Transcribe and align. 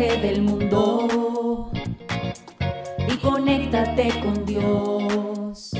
Olvídate 0.00 0.26
del 0.28 0.40
mundo 0.40 1.70
y 3.06 3.16
conéctate 3.18 4.08
con 4.20 4.46
Dios. 4.46 5.72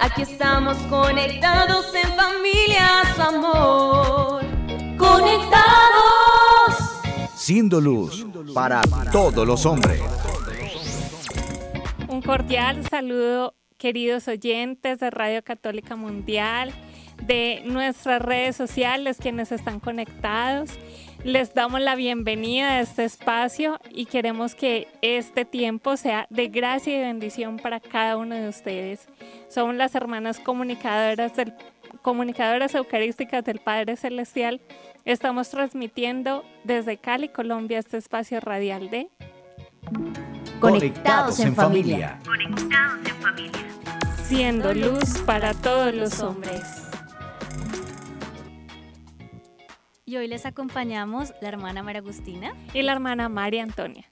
Aquí 0.00 0.22
estamos 0.22 0.76
conectados 0.88 1.92
en 1.92 2.12
familia, 2.12 3.02
su 3.16 3.22
amor. 3.22 4.44
Conectados. 4.96 5.64
Siendo 7.34 7.80
luz 7.80 8.24
para 8.54 8.80
todos 9.10 9.44
los 9.44 9.66
hombres. 9.66 10.00
Un 12.06 12.22
cordial 12.22 12.86
saludo, 12.88 13.56
queridos 13.76 14.28
oyentes 14.28 15.00
de 15.00 15.10
Radio 15.10 15.42
Católica 15.42 15.96
Mundial, 15.96 16.72
de 17.26 17.60
nuestras 17.66 18.22
redes 18.22 18.54
sociales, 18.54 19.16
quienes 19.20 19.50
están 19.50 19.80
conectados. 19.80 20.70
Les 21.24 21.54
damos 21.54 21.80
la 21.80 21.94
bienvenida 21.94 22.72
a 22.72 22.80
este 22.80 23.04
espacio 23.06 23.80
y 23.90 24.04
queremos 24.04 24.54
que 24.54 24.88
este 25.00 25.46
tiempo 25.46 25.96
sea 25.96 26.26
de 26.28 26.48
gracia 26.48 26.98
y 26.98 27.00
bendición 27.00 27.56
para 27.56 27.80
cada 27.80 28.18
uno 28.18 28.34
de 28.34 28.46
ustedes. 28.46 29.08
Somos 29.48 29.74
las 29.74 29.94
hermanas 29.94 30.38
comunicadoras 30.38 31.34
del 31.34 31.54
comunicadoras 32.02 32.74
eucarísticas 32.74 33.42
del 33.42 33.58
Padre 33.58 33.96
Celestial. 33.96 34.60
Estamos 35.06 35.48
transmitiendo 35.48 36.44
desde 36.62 36.98
Cali, 36.98 37.30
Colombia, 37.30 37.78
este 37.78 37.96
espacio 37.96 38.40
radial 38.40 38.90
de 38.90 39.08
Conectados 40.60 41.40
en 41.40 41.54
familia. 41.54 42.18
Conectados 42.22 43.08
en 43.08 43.16
familia. 43.22 43.60
Siendo 44.24 44.74
luz 44.74 45.22
para 45.24 45.54
todos 45.54 45.94
los 45.94 46.20
hombres. 46.20 46.83
Y 50.06 50.16
hoy 50.18 50.28
les 50.28 50.44
acompañamos 50.44 51.32
la 51.40 51.48
hermana 51.48 51.82
María 51.82 52.00
Agustina. 52.00 52.52
y 52.74 52.82
la 52.82 52.92
hermana 52.92 53.28
María 53.28 53.62
Antonia. 53.62 54.04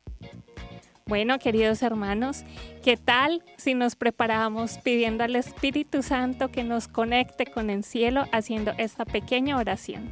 Bueno, 1.04 1.38
queridos 1.38 1.82
hermanos, 1.82 2.44
¿qué 2.82 2.96
tal 2.96 3.42
si 3.58 3.74
nos 3.74 3.96
preparamos 3.96 4.78
pidiendo 4.78 5.24
al 5.24 5.36
Espíritu 5.36 6.02
Santo 6.02 6.50
que 6.50 6.64
nos 6.64 6.88
conecte 6.88 7.44
con 7.44 7.68
el 7.68 7.84
cielo 7.84 8.24
haciendo 8.32 8.72
esta 8.78 9.04
pequeña 9.04 9.58
oración? 9.58 10.08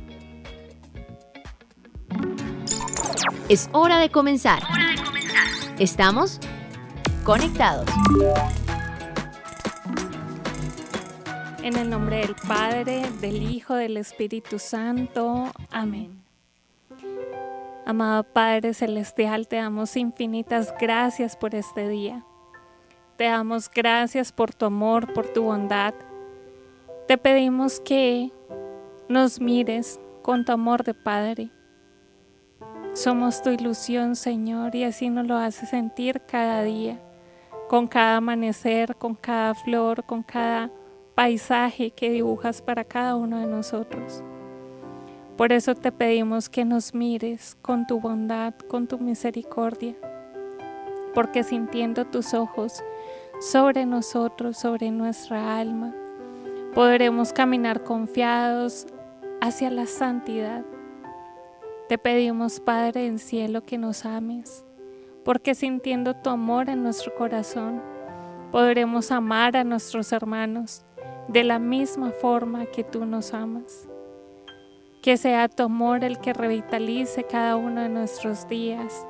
Es 3.48 3.70
hora 3.72 3.98
de 3.98 4.10
comenzar. 4.10 4.62
Estamos 5.78 6.40
conectados. 7.24 7.86
En 11.62 11.76
el 11.76 11.90
nombre 11.90 12.20
del 12.20 12.34
Padre, 12.48 13.02
del 13.20 13.42
Hijo, 13.42 13.74
del 13.74 13.98
Espíritu 13.98 14.58
Santo. 14.58 15.52
Amén. 15.70 16.22
Amado 17.84 18.24
Padre 18.24 18.72
Celestial, 18.72 19.46
te 19.46 19.56
damos 19.56 19.94
infinitas 19.96 20.72
gracias 20.80 21.36
por 21.36 21.54
este 21.54 21.86
día. 21.86 22.24
Te 23.18 23.24
damos 23.24 23.68
gracias 23.68 24.32
por 24.32 24.54
tu 24.54 24.64
amor, 24.64 25.12
por 25.12 25.26
tu 25.26 25.42
bondad. 25.42 25.92
Te 27.06 27.18
pedimos 27.18 27.78
que 27.78 28.32
nos 29.10 29.38
mires 29.38 30.00
con 30.22 30.46
tu 30.46 30.52
amor 30.52 30.82
de 30.82 30.94
Padre. 30.94 31.50
Somos 32.94 33.42
tu 33.42 33.50
ilusión, 33.50 34.16
Señor, 34.16 34.74
y 34.74 34.84
así 34.84 35.10
nos 35.10 35.26
lo 35.26 35.36
haces 35.36 35.68
sentir 35.68 36.22
cada 36.22 36.62
día, 36.62 36.98
con 37.68 37.86
cada 37.86 38.16
amanecer, 38.16 38.96
con 38.96 39.14
cada 39.14 39.54
flor, 39.54 40.04
con 40.04 40.22
cada 40.22 40.70
paisaje 41.14 41.90
que 41.90 42.10
dibujas 42.10 42.62
para 42.62 42.84
cada 42.84 43.16
uno 43.16 43.38
de 43.38 43.46
nosotros. 43.46 44.22
Por 45.36 45.52
eso 45.52 45.74
te 45.74 45.90
pedimos 45.90 46.48
que 46.48 46.64
nos 46.64 46.94
mires 46.94 47.56
con 47.62 47.86
tu 47.86 47.98
bondad, 47.98 48.54
con 48.68 48.86
tu 48.86 48.98
misericordia, 48.98 49.94
porque 51.14 51.42
sintiendo 51.42 52.04
tus 52.04 52.34
ojos 52.34 52.82
sobre 53.40 53.86
nosotros, 53.86 54.58
sobre 54.58 54.90
nuestra 54.90 55.58
alma, 55.58 55.94
podremos 56.74 57.32
caminar 57.32 57.84
confiados 57.84 58.86
hacia 59.40 59.70
la 59.70 59.86
santidad. 59.86 60.62
Te 61.88 61.96
pedimos, 61.96 62.60
Padre 62.60 63.06
en 63.06 63.18
cielo, 63.18 63.64
que 63.64 63.78
nos 63.78 64.04
ames, 64.04 64.64
porque 65.24 65.54
sintiendo 65.54 66.14
tu 66.14 66.28
amor 66.28 66.68
en 66.68 66.82
nuestro 66.82 67.14
corazón, 67.14 67.80
podremos 68.52 69.10
amar 69.10 69.56
a 69.56 69.64
nuestros 69.64 70.12
hermanos 70.12 70.84
de 71.28 71.44
la 71.44 71.58
misma 71.58 72.10
forma 72.10 72.66
que 72.66 72.84
tú 72.84 73.06
nos 73.06 73.34
amas. 73.34 73.88
Que 75.02 75.16
sea 75.16 75.48
tu 75.48 75.62
amor 75.62 76.04
el 76.04 76.18
que 76.18 76.32
revitalice 76.32 77.24
cada 77.24 77.56
uno 77.56 77.82
de 77.82 77.88
nuestros 77.88 78.48
días, 78.48 79.06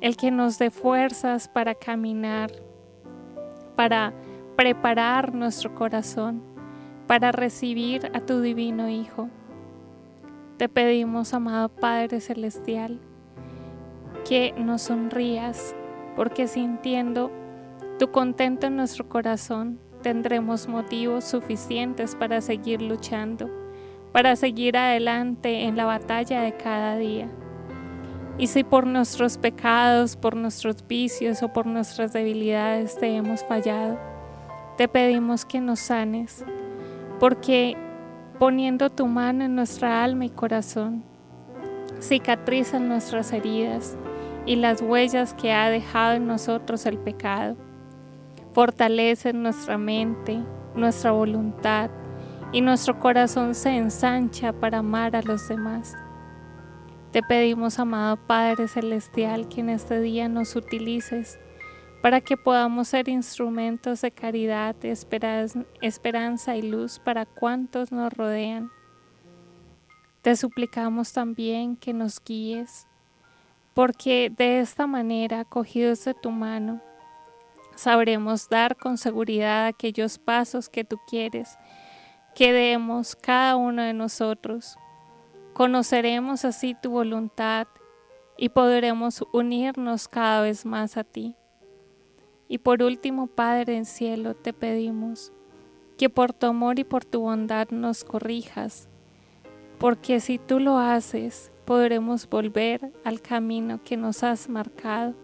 el 0.00 0.16
que 0.16 0.30
nos 0.30 0.58
dé 0.58 0.70
fuerzas 0.70 1.48
para 1.48 1.74
caminar, 1.74 2.50
para 3.76 4.12
preparar 4.56 5.34
nuestro 5.34 5.74
corazón, 5.74 6.42
para 7.06 7.32
recibir 7.32 8.10
a 8.14 8.20
tu 8.20 8.40
divino 8.40 8.88
Hijo. 8.88 9.28
Te 10.56 10.68
pedimos, 10.68 11.34
amado 11.34 11.68
Padre 11.68 12.20
Celestial, 12.20 13.00
que 14.28 14.54
nos 14.56 14.82
sonrías, 14.82 15.74
porque 16.14 16.46
sintiendo 16.46 17.30
tu 17.98 18.10
contento 18.10 18.68
en 18.68 18.76
nuestro 18.76 19.08
corazón, 19.08 19.80
tendremos 20.02 20.68
motivos 20.68 21.24
suficientes 21.24 22.14
para 22.14 22.40
seguir 22.40 22.82
luchando, 22.82 23.48
para 24.12 24.36
seguir 24.36 24.76
adelante 24.76 25.62
en 25.62 25.76
la 25.76 25.84
batalla 25.84 26.42
de 26.42 26.56
cada 26.56 26.96
día. 26.96 27.28
Y 28.38 28.46
si 28.48 28.64
por 28.64 28.86
nuestros 28.86 29.38
pecados, 29.38 30.16
por 30.16 30.36
nuestros 30.36 30.86
vicios 30.86 31.42
o 31.42 31.52
por 31.52 31.66
nuestras 31.66 32.12
debilidades 32.12 32.98
te 32.98 33.14
hemos 33.14 33.44
fallado, 33.44 33.98
te 34.76 34.88
pedimos 34.88 35.44
que 35.44 35.60
nos 35.60 35.80
sanes, 35.80 36.44
porque 37.20 37.76
poniendo 38.38 38.90
tu 38.90 39.06
mano 39.06 39.44
en 39.44 39.54
nuestra 39.54 40.02
alma 40.02 40.24
y 40.24 40.30
corazón, 40.30 41.04
cicatrizan 42.00 42.88
nuestras 42.88 43.32
heridas 43.32 43.96
y 44.46 44.56
las 44.56 44.82
huellas 44.82 45.34
que 45.34 45.52
ha 45.52 45.70
dejado 45.70 46.14
en 46.14 46.26
nosotros 46.26 46.86
el 46.86 46.98
pecado. 46.98 47.56
Fortalecen 48.54 49.42
nuestra 49.42 49.78
mente, 49.78 50.38
nuestra 50.74 51.12
voluntad 51.12 51.90
y 52.52 52.60
nuestro 52.60 52.98
corazón 52.98 53.54
se 53.54 53.70
ensancha 53.76 54.52
para 54.52 54.78
amar 54.78 55.16
a 55.16 55.22
los 55.22 55.48
demás. 55.48 55.96
Te 57.12 57.22
pedimos, 57.22 57.78
amado 57.78 58.18
Padre 58.26 58.68
Celestial, 58.68 59.48
que 59.48 59.60
en 59.60 59.70
este 59.70 60.00
día 60.00 60.28
nos 60.28 60.54
utilices 60.54 61.38
para 62.02 62.20
que 62.20 62.36
podamos 62.36 62.88
ser 62.88 63.08
instrumentos 63.08 64.02
de 64.02 64.10
caridad, 64.10 64.76
esperanza, 64.84 66.56
y 66.56 66.62
luz 66.62 66.98
para 66.98 67.24
cuantos 67.24 67.92
nos 67.92 68.12
rodean. 68.12 68.70
Te 70.20 70.36
suplicamos 70.36 71.12
también 71.12 71.76
que 71.76 71.92
nos 71.92 72.22
guíes, 72.22 72.86
porque 73.72 74.30
de 74.36 74.60
esta 74.60 74.86
manera, 74.86 75.40
acogidos 75.40 76.04
de 76.04 76.14
tu 76.14 76.30
mano, 76.30 76.82
sabremos 77.82 78.48
dar 78.48 78.76
con 78.76 78.96
seguridad 78.96 79.66
aquellos 79.66 80.18
pasos 80.18 80.68
que 80.68 80.84
tú 80.84 80.98
quieres 81.08 81.58
que 82.34 82.52
demos 82.52 83.14
cada 83.14 83.56
uno 83.56 83.82
de 83.82 83.92
nosotros. 83.92 84.76
Conoceremos 85.52 86.44
así 86.44 86.74
tu 86.80 86.90
voluntad 86.90 87.66
y 88.38 88.48
podremos 88.48 89.22
unirnos 89.32 90.08
cada 90.08 90.42
vez 90.42 90.64
más 90.64 90.96
a 90.96 91.04
ti. 91.04 91.36
Y 92.48 92.58
por 92.58 92.82
último, 92.82 93.26
Padre 93.26 93.76
en 93.76 93.84
cielo, 93.84 94.34
te 94.34 94.52
pedimos 94.52 95.32
que 95.98 96.08
por 96.08 96.32
tu 96.32 96.46
amor 96.46 96.78
y 96.78 96.84
por 96.84 97.04
tu 97.04 97.20
bondad 97.20 97.68
nos 97.70 98.04
corrijas, 98.04 98.88
porque 99.78 100.20
si 100.20 100.38
tú 100.38 100.58
lo 100.58 100.78
haces, 100.78 101.52
podremos 101.64 102.28
volver 102.28 102.92
al 103.04 103.20
camino 103.20 103.80
que 103.84 103.96
nos 103.96 104.22
has 104.22 104.48
marcado 104.48 105.14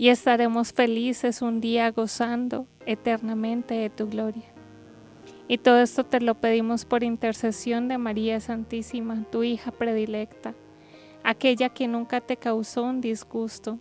y 0.00 0.08
estaremos 0.08 0.72
felices 0.72 1.42
un 1.42 1.60
día 1.60 1.90
gozando 1.90 2.66
eternamente 2.86 3.74
de 3.74 3.90
tu 3.90 4.08
gloria. 4.08 4.50
Y 5.46 5.58
todo 5.58 5.78
esto 5.78 6.04
te 6.04 6.22
lo 6.22 6.36
pedimos 6.36 6.86
por 6.86 7.04
intercesión 7.04 7.86
de 7.86 7.98
María 7.98 8.40
Santísima, 8.40 9.26
tu 9.30 9.42
hija 9.42 9.70
predilecta, 9.70 10.54
aquella 11.22 11.68
que 11.68 11.86
nunca 11.86 12.22
te 12.22 12.38
causó 12.38 12.84
un 12.84 13.02
disgusto. 13.02 13.78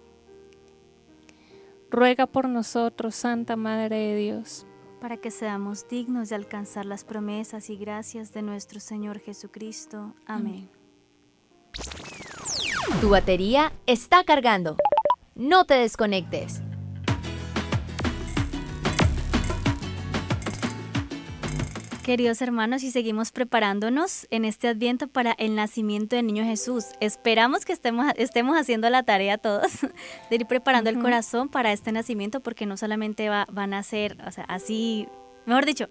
Ruega 1.90 2.28
por 2.28 2.50
nosotros, 2.50 3.16
Santa 3.16 3.56
Madre 3.56 3.96
de 3.96 4.16
Dios, 4.18 4.68
para 5.00 5.16
que 5.16 5.32
seamos 5.32 5.88
dignos 5.88 6.28
de 6.28 6.36
alcanzar 6.36 6.86
las 6.86 7.06
promesas 7.06 7.70
y 7.70 7.78
gracias 7.78 8.34
de 8.34 8.42
nuestro 8.42 8.82
Señor 8.82 9.20
Jesucristo. 9.20 10.14
Amén. 10.26 10.70
Tu 13.00 13.08
batería 13.10 13.72
está 13.86 14.26
cargando. 14.26 14.76
No 15.40 15.64
te 15.64 15.76
desconectes. 15.76 16.62
Queridos 22.04 22.42
hermanos, 22.42 22.84
y 22.84 22.92
seguimos 22.92 23.32
preparándonos 23.32 24.28
en 24.32 24.44
este 24.44 24.68
adviento 24.68 25.08
para 25.08 25.32
el 25.32 25.56
nacimiento 25.56 26.18
del 26.18 26.28
niño 26.28 26.44
Jesús. 26.44 26.88
Esperamos 27.00 27.64
que 27.64 27.72
estemos, 27.72 28.06
estemos 28.18 28.58
haciendo 28.58 28.90
la 28.90 29.04
tarea 29.04 29.38
todos 29.38 29.80
de 30.30 30.36
ir 30.36 30.46
preparando 30.46 30.90
el 30.90 31.00
corazón 31.00 31.48
para 31.48 31.72
este 31.72 31.94
nacimiento, 31.94 32.42
porque 32.42 32.66
no 32.66 32.76
solamente 32.76 33.30
va, 33.30 33.48
van 33.50 33.74
a 33.74 33.82
ser, 33.82 34.18
o 34.28 34.32
sea, 34.34 34.44
así, 34.44 35.08
mejor 35.46 35.66
dicho, 35.66 35.88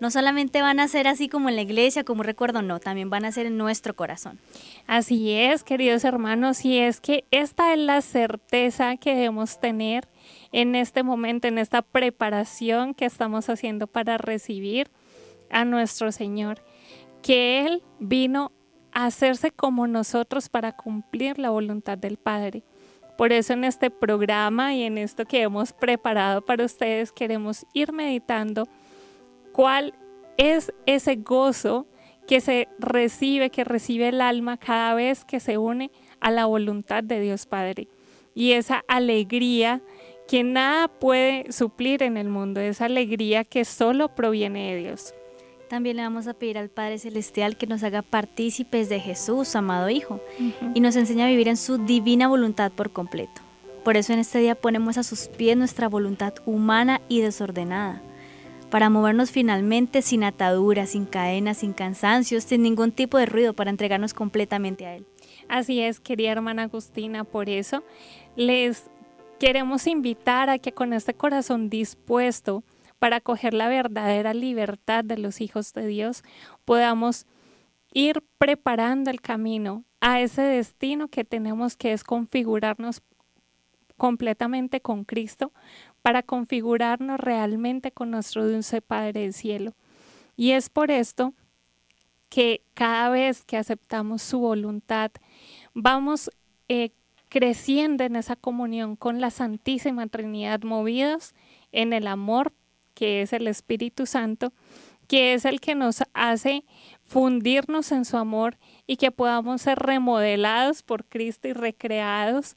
no 0.00 0.10
solamente 0.10 0.62
van 0.62 0.80
a 0.80 0.88
ser 0.88 1.08
así 1.08 1.28
como 1.28 1.48
en 1.48 1.56
la 1.56 1.62
iglesia, 1.62 2.04
como 2.04 2.22
recuerdo, 2.22 2.62
no, 2.62 2.80
también 2.80 3.10
van 3.10 3.24
a 3.24 3.32
ser 3.32 3.46
en 3.46 3.56
nuestro 3.56 3.94
corazón. 3.94 4.38
Así 4.86 5.32
es, 5.32 5.64
queridos 5.64 6.04
hermanos, 6.04 6.64
y 6.64 6.78
es 6.78 7.00
que 7.00 7.24
esta 7.30 7.72
es 7.72 7.78
la 7.78 8.02
certeza 8.02 8.96
que 8.96 9.14
debemos 9.14 9.58
tener 9.58 10.08
en 10.52 10.74
este 10.74 11.02
momento, 11.02 11.48
en 11.48 11.58
esta 11.58 11.82
preparación 11.82 12.94
que 12.94 13.06
estamos 13.06 13.48
haciendo 13.48 13.86
para 13.86 14.18
recibir 14.18 14.90
a 15.50 15.64
nuestro 15.64 16.12
Señor, 16.12 16.62
que 17.22 17.66
Él 17.66 17.82
vino 17.98 18.52
a 18.92 19.06
hacerse 19.06 19.50
como 19.50 19.86
nosotros 19.86 20.48
para 20.48 20.72
cumplir 20.72 21.38
la 21.38 21.50
voluntad 21.50 21.98
del 21.98 22.18
Padre. 22.18 22.62
Por 23.16 23.32
eso 23.32 23.54
en 23.54 23.64
este 23.64 23.90
programa 23.90 24.74
y 24.74 24.82
en 24.82 24.98
esto 24.98 25.24
que 25.24 25.42
hemos 25.42 25.72
preparado 25.72 26.44
para 26.44 26.64
ustedes 26.64 27.12
queremos 27.12 27.64
ir 27.72 27.92
meditando 27.92 28.68
cuál 29.56 29.94
es 30.36 30.70
ese 30.84 31.16
gozo 31.16 31.86
que 32.28 32.42
se 32.42 32.68
recibe, 32.78 33.48
que 33.50 33.64
recibe 33.64 34.08
el 34.08 34.20
alma 34.20 34.58
cada 34.58 34.94
vez 34.94 35.24
que 35.24 35.40
se 35.40 35.56
une 35.56 35.90
a 36.20 36.30
la 36.30 36.44
voluntad 36.44 37.02
de 37.02 37.20
Dios 37.20 37.46
Padre. 37.46 37.88
Y 38.34 38.52
esa 38.52 38.84
alegría 38.86 39.80
que 40.28 40.44
nada 40.44 40.88
puede 40.88 41.50
suplir 41.52 42.02
en 42.02 42.18
el 42.18 42.28
mundo, 42.28 42.60
esa 42.60 42.84
alegría 42.84 43.44
que 43.44 43.64
solo 43.64 44.14
proviene 44.14 44.74
de 44.74 44.80
Dios. 44.82 45.14
También 45.70 45.96
le 45.96 46.02
vamos 46.02 46.26
a 46.26 46.34
pedir 46.34 46.58
al 46.58 46.68
Padre 46.68 46.98
Celestial 46.98 47.56
que 47.56 47.66
nos 47.66 47.82
haga 47.82 48.02
partícipes 48.02 48.88
de 48.90 49.00
Jesús, 49.00 49.48
su 49.48 49.58
amado 49.58 49.88
Hijo, 49.88 50.20
y 50.74 50.80
nos 50.80 50.96
enseñe 50.96 51.22
a 51.22 51.28
vivir 51.28 51.48
en 51.48 51.56
su 51.56 51.78
divina 51.78 52.28
voluntad 52.28 52.72
por 52.72 52.92
completo. 52.92 53.40
Por 53.84 53.96
eso 53.96 54.12
en 54.12 54.18
este 54.18 54.38
día 54.38 54.54
ponemos 54.54 54.98
a 54.98 55.02
sus 55.02 55.28
pies 55.28 55.56
nuestra 55.56 55.88
voluntad 55.88 56.34
humana 56.44 57.00
y 57.08 57.20
desordenada, 57.20 58.02
para 58.76 58.90
movernos 58.90 59.30
finalmente 59.30 60.02
sin 60.02 60.22
ataduras, 60.22 60.90
sin 60.90 61.06
cadenas, 61.06 61.56
sin 61.56 61.72
cansancios, 61.72 62.44
sin 62.44 62.60
ningún 62.60 62.92
tipo 62.92 63.16
de 63.16 63.24
ruido, 63.24 63.54
para 63.54 63.70
entregarnos 63.70 64.12
completamente 64.12 64.84
a 64.84 64.96
Él. 64.96 65.06
Así 65.48 65.80
es, 65.80 65.98
querida 65.98 66.32
hermana 66.32 66.64
Agustina, 66.64 67.24
por 67.24 67.48
eso 67.48 67.82
les 68.36 68.90
queremos 69.40 69.86
invitar 69.86 70.50
a 70.50 70.58
que 70.58 70.72
con 70.72 70.92
este 70.92 71.14
corazón 71.14 71.70
dispuesto, 71.70 72.64
para 72.98 73.22
coger 73.22 73.54
la 73.54 73.68
verdadera 73.68 74.34
libertad 74.34 75.04
de 75.04 75.16
los 75.16 75.40
hijos 75.40 75.72
de 75.72 75.86
Dios, 75.86 76.22
podamos 76.66 77.24
ir 77.94 78.22
preparando 78.36 79.08
el 79.08 79.22
camino 79.22 79.84
a 80.02 80.20
ese 80.20 80.42
destino 80.42 81.08
que 81.08 81.24
tenemos 81.24 81.78
que 81.78 81.94
es 81.94 82.04
configurarnos 82.04 83.00
completamente 83.96 84.82
con 84.82 85.04
Cristo 85.04 85.50
para 86.06 86.22
configurarnos 86.22 87.18
realmente 87.18 87.90
con 87.90 88.12
nuestro 88.12 88.48
dulce 88.48 88.80
Padre 88.80 89.22
del 89.22 89.32
cielo. 89.34 89.72
Y 90.36 90.52
es 90.52 90.70
por 90.70 90.92
esto 90.92 91.34
que 92.28 92.62
cada 92.74 93.08
vez 93.08 93.42
que 93.42 93.56
aceptamos 93.56 94.22
su 94.22 94.38
voluntad, 94.38 95.10
vamos 95.74 96.30
eh, 96.68 96.90
creciendo 97.28 98.04
en 98.04 98.14
esa 98.14 98.36
comunión 98.36 98.94
con 98.94 99.20
la 99.20 99.32
Santísima 99.32 100.06
Trinidad, 100.06 100.62
movidos 100.62 101.34
en 101.72 101.92
el 101.92 102.06
amor 102.06 102.52
que 102.94 103.22
es 103.22 103.32
el 103.32 103.48
Espíritu 103.48 104.06
Santo, 104.06 104.52
que 105.08 105.34
es 105.34 105.44
el 105.44 105.60
que 105.60 105.74
nos 105.74 106.04
hace 106.14 106.62
fundirnos 107.02 107.90
en 107.90 108.04
su 108.04 108.16
amor 108.16 108.58
y 108.86 108.96
que 108.96 109.10
podamos 109.10 109.62
ser 109.62 109.80
remodelados 109.80 110.84
por 110.84 111.04
Cristo 111.04 111.48
y 111.48 111.52
recreados 111.52 112.54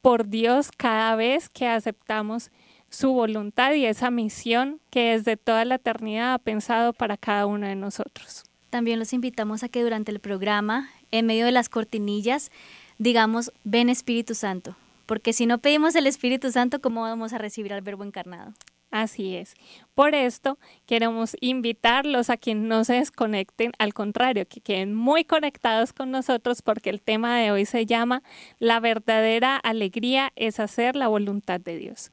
por 0.00 0.28
Dios 0.28 0.70
cada 0.70 1.16
vez 1.16 1.48
que 1.48 1.66
aceptamos 1.66 2.52
su 2.94 3.12
voluntad 3.12 3.74
y 3.74 3.84
esa 3.84 4.10
misión 4.10 4.80
que 4.90 5.10
desde 5.10 5.36
toda 5.36 5.64
la 5.64 5.74
eternidad 5.74 6.34
ha 6.34 6.38
pensado 6.38 6.92
para 6.92 7.16
cada 7.16 7.46
uno 7.46 7.66
de 7.66 7.74
nosotros. 7.74 8.44
También 8.70 8.98
los 8.98 9.12
invitamos 9.12 9.62
a 9.62 9.68
que 9.68 9.82
durante 9.82 10.12
el 10.12 10.20
programa, 10.20 10.90
en 11.10 11.26
medio 11.26 11.44
de 11.44 11.52
las 11.52 11.68
cortinillas, 11.68 12.50
digamos, 12.98 13.52
ven 13.64 13.88
Espíritu 13.88 14.34
Santo, 14.34 14.76
porque 15.06 15.32
si 15.32 15.46
no 15.46 15.58
pedimos 15.58 15.94
el 15.96 16.06
Espíritu 16.06 16.50
Santo, 16.50 16.80
¿cómo 16.80 17.02
vamos 17.02 17.32
a 17.32 17.38
recibir 17.38 17.72
al 17.72 17.82
Verbo 17.82 18.04
encarnado? 18.04 18.54
Así 18.90 19.34
es. 19.34 19.54
Por 19.96 20.14
esto 20.14 20.56
queremos 20.86 21.36
invitarlos 21.40 22.30
a 22.30 22.36
que 22.36 22.54
no 22.54 22.84
se 22.84 22.94
desconecten, 22.94 23.72
al 23.80 23.92
contrario, 23.92 24.46
que 24.46 24.60
queden 24.60 24.94
muy 24.94 25.24
conectados 25.24 25.92
con 25.92 26.12
nosotros 26.12 26.62
porque 26.62 26.90
el 26.90 27.02
tema 27.02 27.36
de 27.38 27.50
hoy 27.50 27.64
se 27.64 27.86
llama 27.86 28.22
La 28.60 28.78
verdadera 28.78 29.56
alegría 29.56 30.32
es 30.36 30.60
hacer 30.60 30.94
la 30.94 31.08
voluntad 31.08 31.58
de 31.58 31.76
Dios. 31.76 32.12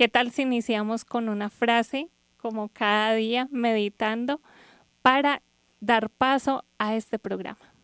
¿Qué 0.00 0.08
tal 0.08 0.30
si 0.30 0.40
iniciamos 0.40 1.04
con 1.04 1.28
una 1.28 1.50
frase 1.50 2.08
como 2.38 2.70
cada 2.70 3.12
día 3.12 3.48
meditando 3.50 4.40
para 5.02 5.42
dar 5.80 6.08
paso 6.08 6.64
a 6.78 6.96
este 6.96 7.18
programa? 7.18 7.74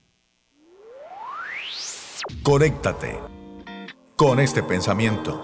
Conéctate 2.42 3.18
con 4.16 4.40
este 4.40 4.62
pensamiento. 4.62 5.42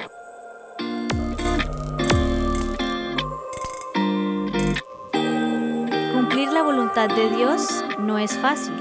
la 6.55 6.63
voluntad 6.63 7.09
de 7.09 7.29
Dios 7.37 7.85
no 7.99 8.19
es 8.19 8.33
fácil. 8.39 8.75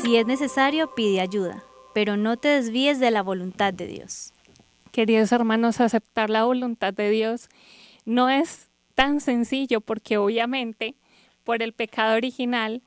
Si 0.00 0.16
es 0.16 0.26
necesario, 0.26 0.94
pide 0.94 1.20
ayuda, 1.20 1.62
pero 1.92 2.16
no 2.16 2.38
te 2.38 2.48
desvíes 2.48 3.00
de 3.00 3.10
la 3.10 3.22
voluntad 3.22 3.74
de 3.74 3.86
Dios. 3.86 4.32
Queridos 4.92 5.32
hermanos, 5.32 5.80
aceptar 5.80 6.30
la 6.30 6.44
voluntad 6.44 6.94
de 6.94 7.10
Dios 7.10 7.48
no 8.04 8.30
es 8.30 8.70
tan 8.94 9.20
sencillo 9.20 9.80
porque 9.80 10.16
obviamente 10.16 10.96
por 11.44 11.62
el 11.62 11.72
pecado 11.72 12.16
original 12.16 12.82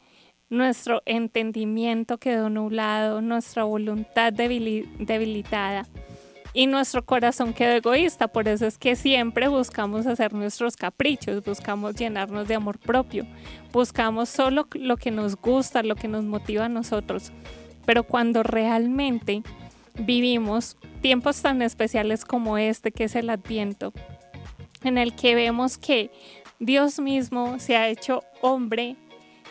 nuestro 0.49 1.01
entendimiento 1.05 2.17
quedó 2.17 2.49
nublado, 2.49 3.21
nuestra 3.21 3.63
voluntad 3.63 4.33
debilitada 4.33 5.87
y 6.53 6.67
nuestro 6.67 7.05
corazón 7.05 7.53
quedó 7.53 7.71
egoísta. 7.71 8.27
Por 8.27 8.47
eso 8.47 8.65
es 8.65 8.77
que 8.77 8.95
siempre 8.95 9.47
buscamos 9.47 10.05
hacer 10.07 10.33
nuestros 10.33 10.75
caprichos, 10.75 11.43
buscamos 11.45 11.95
llenarnos 11.95 12.47
de 12.47 12.55
amor 12.55 12.77
propio, 12.79 13.25
buscamos 13.71 14.27
solo 14.27 14.67
lo 14.73 14.97
que 14.97 15.11
nos 15.11 15.37
gusta, 15.37 15.83
lo 15.83 15.95
que 15.95 16.09
nos 16.09 16.25
motiva 16.25 16.65
a 16.65 16.69
nosotros. 16.69 17.31
Pero 17.85 18.03
cuando 18.03 18.43
realmente 18.43 19.43
vivimos 19.95 20.77
tiempos 21.01 21.41
tan 21.41 21.61
especiales 21.61 22.25
como 22.25 22.57
este, 22.57 22.91
que 22.91 23.05
es 23.05 23.15
el 23.15 23.29
Adviento, 23.29 23.93
en 24.83 24.97
el 24.97 25.15
que 25.15 25.35
vemos 25.35 25.77
que 25.77 26.11
Dios 26.59 26.99
mismo 26.99 27.59
se 27.59 27.75
ha 27.75 27.87
hecho 27.87 28.23
hombre, 28.41 28.95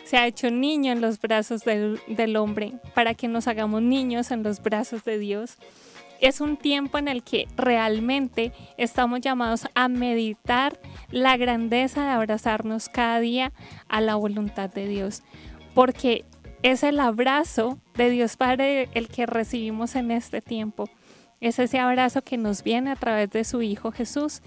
se 0.05 0.17
ha 0.17 0.27
hecho 0.27 0.49
niño 0.49 0.91
en 0.91 1.01
los 1.01 1.19
brazos 1.19 1.63
del, 1.63 2.35
hombre, 2.37 2.73
para 2.93 3.13
que 3.13 3.27
nos 3.27 3.47
hagamos 3.47 3.81
niños 3.81 4.31
en 4.31 4.43
los 4.43 4.61
brazos 4.61 5.03
de 5.03 5.17
Dios. 5.17 5.57
Es 6.21 6.39
un 6.39 6.55
tiempo 6.55 6.97
en 6.97 7.07
el 7.07 7.23
que 7.23 7.47
realmente 7.57 8.53
estamos 8.77 9.21
llamados 9.21 9.67
a 9.73 9.89
meditar 9.89 10.79
la 11.09 11.35
grandeza 11.35 12.05
de 12.05 12.11
abrazarnos 12.11 12.89
cada 12.89 13.19
día 13.19 13.51
a 13.89 14.01
la 14.01 14.15
voluntad 14.15 14.69
de 14.69 14.87
Dios, 14.87 15.23
porque 15.73 16.23
es 16.63 16.83
el 16.83 16.99
abrazo 16.99 17.79
de 17.95 18.09
Dios 18.09 18.37
Padre 18.37 18.89
el 18.93 19.07
que 19.07 19.25
recibimos 19.25 19.95
en 19.95 20.11
este 20.11 20.41
tiempo. 20.41 20.89
Es 21.39 21.59
ese 21.59 21.79
abrazo 21.79 22.21
que 22.21 22.37
nos 22.37 22.63
viene 22.63 22.91
a 22.91 22.95
través 22.95 23.29
de 23.31 23.43
su 23.43 23.61
Hijo 23.61 23.91
Jesús. 23.91 24.41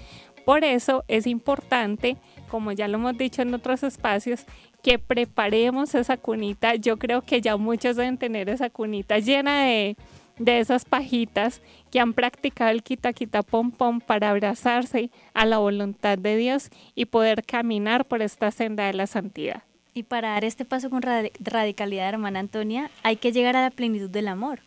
Por 0.44 0.62
eso 0.62 1.04
es 1.08 1.26
importante, 1.26 2.16
como 2.48 2.70
ya 2.72 2.86
lo 2.86 2.98
hemos 2.98 3.16
dicho 3.16 3.42
en 3.42 3.52
otros 3.54 3.82
espacios, 3.82 4.44
que 4.82 4.98
preparemos 4.98 5.94
esa 5.94 6.16
cunita. 6.16 6.74
Yo 6.76 6.98
creo 6.98 7.22
que 7.22 7.40
ya 7.40 7.56
muchos 7.56 7.96
deben 7.96 8.18
tener 8.18 8.48
esa 8.48 8.70
cunita 8.70 9.18
llena 9.18 9.64
de 9.64 9.96
de 10.38 10.58
esas 10.58 10.84
pajitas 10.84 11.62
que 11.90 12.00
han 12.00 12.12
practicado 12.12 12.70
el 12.70 12.82
quita 12.82 13.12
quita 13.12 13.42
pom 13.42 13.70
pom 13.70 14.00
para 14.00 14.30
abrazarse 14.30 15.10
a 15.32 15.46
la 15.46 15.58
voluntad 15.58 16.18
de 16.18 16.36
Dios 16.36 16.70
y 16.94 17.06
poder 17.06 17.44
caminar 17.44 18.06
por 18.06 18.22
esta 18.22 18.50
senda 18.50 18.86
de 18.86 18.94
la 18.94 19.06
santidad. 19.06 19.62
Y 19.96 20.02
para 20.02 20.30
dar 20.30 20.44
este 20.44 20.64
paso 20.64 20.90
con 20.90 21.02
radicalidad, 21.02 22.08
hermana 22.08 22.40
Antonia, 22.40 22.90
hay 23.04 23.14
que 23.14 23.30
llegar 23.30 23.56
a 23.56 23.62
la 23.62 23.70
plenitud 23.70 24.10
del 24.10 24.26
amor, 24.26 24.58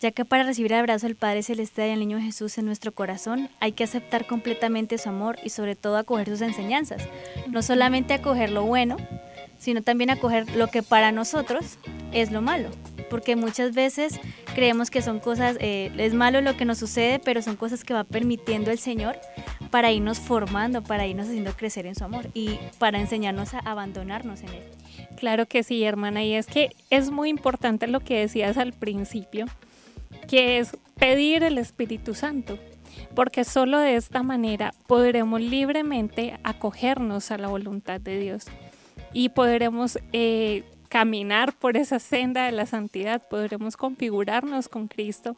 ya 0.00 0.12
que 0.12 0.24
para 0.24 0.44
recibir 0.44 0.72
el 0.72 0.78
abrazo 0.78 1.08
del 1.08 1.16
Padre 1.16 1.42
Celestial 1.42 1.88
y 1.88 1.92
el 1.94 1.98
Niño 1.98 2.20
Jesús 2.20 2.58
en 2.58 2.66
nuestro 2.66 2.92
corazón, 2.92 3.48
hay 3.58 3.72
que 3.72 3.82
aceptar 3.82 4.28
completamente 4.28 4.96
su 4.96 5.08
amor 5.08 5.36
y 5.42 5.50
sobre 5.50 5.74
todo 5.74 5.96
acoger 5.96 6.28
sus 6.28 6.42
enseñanzas. 6.42 7.02
No 7.48 7.60
solamente 7.62 8.14
acoger 8.14 8.50
lo 8.50 8.62
bueno, 8.62 8.98
sino 9.58 9.82
también 9.82 10.10
acoger 10.10 10.48
lo 10.54 10.68
que 10.68 10.84
para 10.84 11.10
nosotros 11.10 11.78
es 12.12 12.30
lo 12.30 12.40
malo 12.40 12.70
porque 13.08 13.36
muchas 13.36 13.74
veces 13.74 14.20
creemos 14.54 14.90
que 14.90 15.02
son 15.02 15.18
cosas, 15.18 15.56
eh, 15.60 15.90
es 15.96 16.14
malo 16.14 16.40
lo 16.40 16.56
que 16.56 16.64
nos 16.64 16.78
sucede, 16.78 17.18
pero 17.18 17.42
son 17.42 17.56
cosas 17.56 17.84
que 17.84 17.94
va 17.94 18.04
permitiendo 18.04 18.70
el 18.70 18.78
Señor 18.78 19.16
para 19.70 19.92
irnos 19.92 20.18
formando, 20.18 20.82
para 20.82 21.06
irnos 21.06 21.28
haciendo 21.28 21.52
crecer 21.52 21.86
en 21.86 21.94
su 21.94 22.04
amor 22.04 22.28
y 22.34 22.58
para 22.78 22.98
enseñarnos 22.98 23.54
a 23.54 23.58
abandonarnos 23.58 24.42
en 24.42 24.48
Él. 24.48 24.62
Claro 25.16 25.46
que 25.46 25.62
sí, 25.62 25.82
hermana, 25.84 26.24
y 26.24 26.34
es 26.34 26.46
que 26.46 26.70
es 26.90 27.10
muy 27.10 27.28
importante 27.28 27.86
lo 27.86 28.00
que 28.00 28.20
decías 28.20 28.56
al 28.56 28.72
principio, 28.72 29.46
que 30.28 30.58
es 30.58 30.76
pedir 30.98 31.42
el 31.42 31.58
Espíritu 31.58 32.14
Santo, 32.14 32.58
porque 33.14 33.44
solo 33.44 33.78
de 33.78 33.96
esta 33.96 34.22
manera 34.22 34.74
podremos 34.86 35.40
libremente 35.40 36.38
acogernos 36.44 37.30
a 37.30 37.38
la 37.38 37.48
voluntad 37.48 38.00
de 38.00 38.18
Dios 38.18 38.46
y 39.12 39.30
podremos 39.30 39.98
eh, 40.12 40.64
caminar 40.88 41.52
por 41.52 41.76
esa 41.76 41.98
senda 41.98 42.46
de 42.46 42.52
la 42.52 42.66
santidad, 42.66 43.26
podremos 43.28 43.76
configurarnos 43.76 44.68
con 44.68 44.88
Cristo 44.88 45.36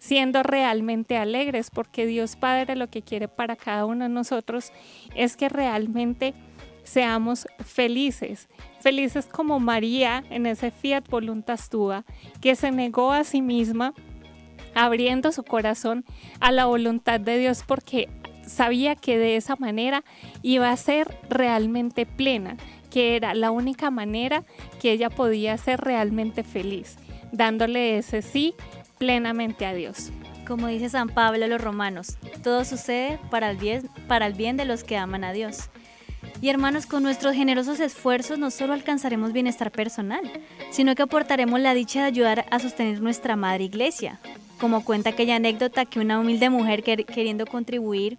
siendo 0.00 0.42
realmente 0.42 1.16
alegres, 1.16 1.70
porque 1.70 2.06
Dios 2.06 2.34
Padre 2.34 2.74
lo 2.74 2.88
que 2.88 3.02
quiere 3.02 3.28
para 3.28 3.54
cada 3.54 3.84
uno 3.84 4.04
de 4.04 4.10
nosotros 4.10 4.72
es 5.14 5.36
que 5.36 5.48
realmente 5.48 6.34
seamos 6.82 7.46
felices, 7.64 8.48
felices 8.80 9.26
como 9.26 9.60
María 9.60 10.24
en 10.30 10.46
ese 10.46 10.70
fiat 10.70 11.06
voluntas 11.08 11.68
tua, 11.68 12.04
que 12.40 12.56
se 12.56 12.72
negó 12.72 13.12
a 13.12 13.24
sí 13.24 13.42
misma, 13.42 13.94
abriendo 14.74 15.32
su 15.32 15.44
corazón 15.44 16.04
a 16.40 16.50
la 16.50 16.64
voluntad 16.64 17.20
de 17.20 17.38
Dios 17.38 17.62
porque 17.66 18.08
sabía 18.46 18.96
que 18.96 19.18
de 19.18 19.36
esa 19.36 19.54
manera 19.56 20.02
iba 20.42 20.70
a 20.70 20.76
ser 20.76 21.14
realmente 21.28 22.06
plena, 22.06 22.56
que 22.88 23.16
era 23.16 23.34
la 23.34 23.50
única 23.50 23.90
manera 23.90 24.44
que 24.80 24.92
ella 24.92 25.10
podía 25.10 25.58
ser 25.58 25.80
realmente 25.80 26.42
feliz, 26.42 26.96
dándole 27.32 27.98
ese 27.98 28.22
sí 28.22 28.54
plenamente 29.00 29.64
a 29.64 29.72
Dios. 29.72 30.10
Como 30.46 30.66
dice 30.66 30.90
San 30.90 31.08
Pablo 31.08 31.46
a 31.46 31.48
los 31.48 31.58
romanos, 31.58 32.18
todo 32.44 32.66
sucede 32.66 33.18
para 33.30 33.50
el 33.50 33.56
bien, 33.56 33.88
para 34.06 34.26
el 34.26 34.34
bien 34.34 34.58
de 34.58 34.66
los 34.66 34.84
que 34.84 34.98
aman 34.98 35.24
a 35.24 35.32
Dios. 35.32 35.70
Y 36.42 36.50
hermanos, 36.50 36.84
con 36.84 37.02
nuestros 37.02 37.34
generosos 37.34 37.80
esfuerzos 37.80 38.38
no 38.38 38.50
solo 38.50 38.74
alcanzaremos 38.74 39.32
bienestar 39.32 39.72
personal, 39.72 40.20
sino 40.70 40.94
que 40.94 41.00
aportaremos 41.00 41.58
la 41.60 41.72
dicha 41.72 42.00
de 42.00 42.08
ayudar 42.08 42.44
a 42.50 42.58
sostener 42.58 43.00
nuestra 43.00 43.36
madre 43.36 43.64
iglesia. 43.64 44.20
Como 44.60 44.84
cuenta 44.84 45.10
aquella 45.10 45.36
anécdota 45.36 45.86
que 45.86 46.00
una 46.00 46.20
humilde 46.20 46.50
mujer 46.50 46.82
queriendo 46.82 47.46
contribuir 47.46 48.18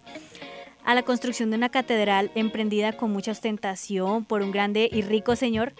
a 0.84 0.94
la 0.94 1.02
construcción 1.02 1.50
de 1.50 1.56
una 1.56 1.68
catedral 1.68 2.30
emprendida 2.34 2.92
con 2.92 3.12
mucha 3.12 3.32
ostentación 3.32 4.24
por 4.24 4.42
un 4.42 4.50
grande 4.50 4.88
y 4.92 5.02
rico 5.02 5.36
señor, 5.36 5.72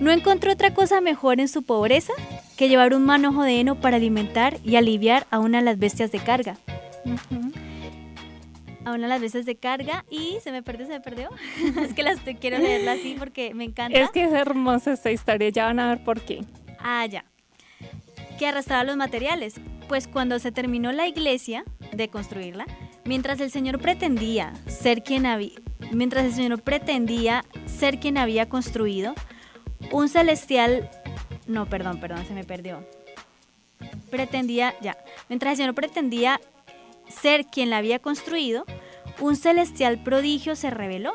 no 0.00 0.10
encontró 0.10 0.52
otra 0.52 0.74
cosa 0.74 1.00
mejor 1.00 1.40
en 1.40 1.48
su 1.48 1.62
pobreza 1.62 2.12
que 2.56 2.68
llevar 2.68 2.94
un 2.94 3.04
manojo 3.04 3.42
de 3.42 3.60
heno 3.60 3.80
para 3.80 3.96
alimentar 3.96 4.58
y 4.64 4.76
aliviar 4.76 5.26
a 5.30 5.38
una 5.38 5.58
de 5.58 5.64
las 5.64 5.78
bestias 5.78 6.10
de 6.10 6.18
carga. 6.18 6.56
A 8.84 8.92
una 8.92 9.02
de 9.02 9.08
las 9.08 9.20
bestias 9.20 9.46
de 9.46 9.56
carga 9.56 10.04
y 10.10 10.38
se 10.42 10.50
me 10.50 10.62
perdió, 10.62 10.86
se 10.86 10.92
me 10.92 11.00
perdió. 11.00 11.30
es 11.82 11.94
que 11.94 12.02
las 12.02 12.18
quiero 12.40 12.58
leerla 12.58 12.92
así 12.92 13.16
porque 13.18 13.54
me 13.54 13.64
encanta. 13.64 13.98
Es 13.98 14.10
que 14.10 14.24
es 14.24 14.32
hermosa 14.32 14.92
esta 14.92 15.10
historia, 15.10 15.50
ya 15.50 15.66
van 15.66 15.78
a 15.78 15.88
ver 15.88 16.02
por 16.02 16.20
qué. 16.20 16.44
Ah, 16.80 17.06
ya. 17.06 17.24
Que 18.38 18.46
arrastraba 18.46 18.84
los 18.84 18.96
materiales. 18.96 19.60
Pues 19.88 20.06
cuando 20.06 20.38
se 20.38 20.52
terminó 20.52 20.92
la 20.92 21.08
iglesia 21.08 21.64
de 21.92 22.08
construirla, 22.08 22.66
Mientras 23.08 23.40
el 23.40 23.50
Señor 23.50 23.80
pretendía 23.80 24.52
ser 24.66 25.02
quien 25.02 25.24
había, 25.24 25.52
mientras 25.92 26.26
el 26.26 26.34
Señor 26.34 26.60
pretendía 26.60 27.42
ser 27.64 28.00
quien 28.00 28.18
había 28.18 28.50
construido, 28.50 29.14
un 29.90 30.10
celestial, 30.10 30.90
no, 31.46 31.64
perdón, 31.64 32.00
perdón, 32.00 32.26
se 32.26 32.34
me 32.34 32.44
perdió. 32.44 32.86
Pretendía, 34.10 34.74
ya, 34.82 34.98
mientras 35.30 35.52
el 35.52 35.56
Señor 35.56 35.74
pretendía 35.74 36.38
ser 37.08 37.46
quien 37.46 37.70
la 37.70 37.78
había 37.78 37.98
construido, 37.98 38.66
un 39.20 39.36
celestial 39.36 40.02
prodigio 40.02 40.54
se 40.54 40.68
reveló 40.68 41.14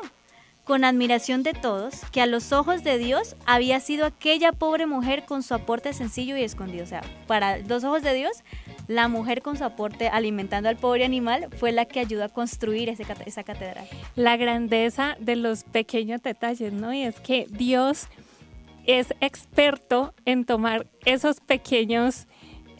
con 0.64 0.84
admiración 0.84 1.44
de 1.44 1.52
todos, 1.52 2.00
que 2.10 2.20
a 2.20 2.26
los 2.26 2.50
ojos 2.50 2.82
de 2.82 2.98
Dios 2.98 3.36
había 3.46 3.78
sido 3.78 4.06
aquella 4.06 4.50
pobre 4.50 4.86
mujer 4.86 5.26
con 5.26 5.44
su 5.44 5.54
aporte 5.54 5.92
sencillo 5.92 6.36
y 6.36 6.42
escondido. 6.42 6.82
O 6.82 6.88
sea, 6.88 7.02
para 7.28 7.58
los 7.58 7.84
ojos 7.84 8.02
de 8.02 8.14
Dios, 8.14 8.42
la 8.86 9.08
mujer 9.08 9.42
con 9.42 9.56
su 9.56 9.64
aporte 9.64 10.08
alimentando 10.08 10.68
al 10.68 10.76
pobre 10.76 11.04
animal 11.04 11.48
fue 11.58 11.72
la 11.72 11.86
que 11.86 12.00
ayudó 12.00 12.24
a 12.24 12.28
construir 12.28 12.88
esa 12.88 13.44
catedral. 13.44 13.86
La 14.14 14.36
grandeza 14.36 15.16
de 15.20 15.36
los 15.36 15.64
pequeños 15.64 16.22
detalles, 16.22 16.72
¿no? 16.72 16.92
Y 16.92 17.02
es 17.02 17.20
que 17.20 17.46
Dios 17.50 18.08
es 18.86 19.14
experto 19.20 20.14
en 20.24 20.44
tomar 20.44 20.86
esos 21.04 21.40
pequeños 21.40 22.26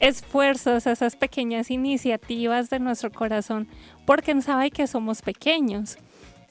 esfuerzos, 0.00 0.87
esas 0.87 1.16
pequeñas 1.16 1.70
iniciativas 1.70 2.68
de 2.68 2.78
nuestro 2.80 3.11
corazón, 3.11 3.68
porque 4.04 4.40
sabe 4.42 4.70
que 4.70 4.87
somos 4.87 5.23
pequeños 5.23 5.96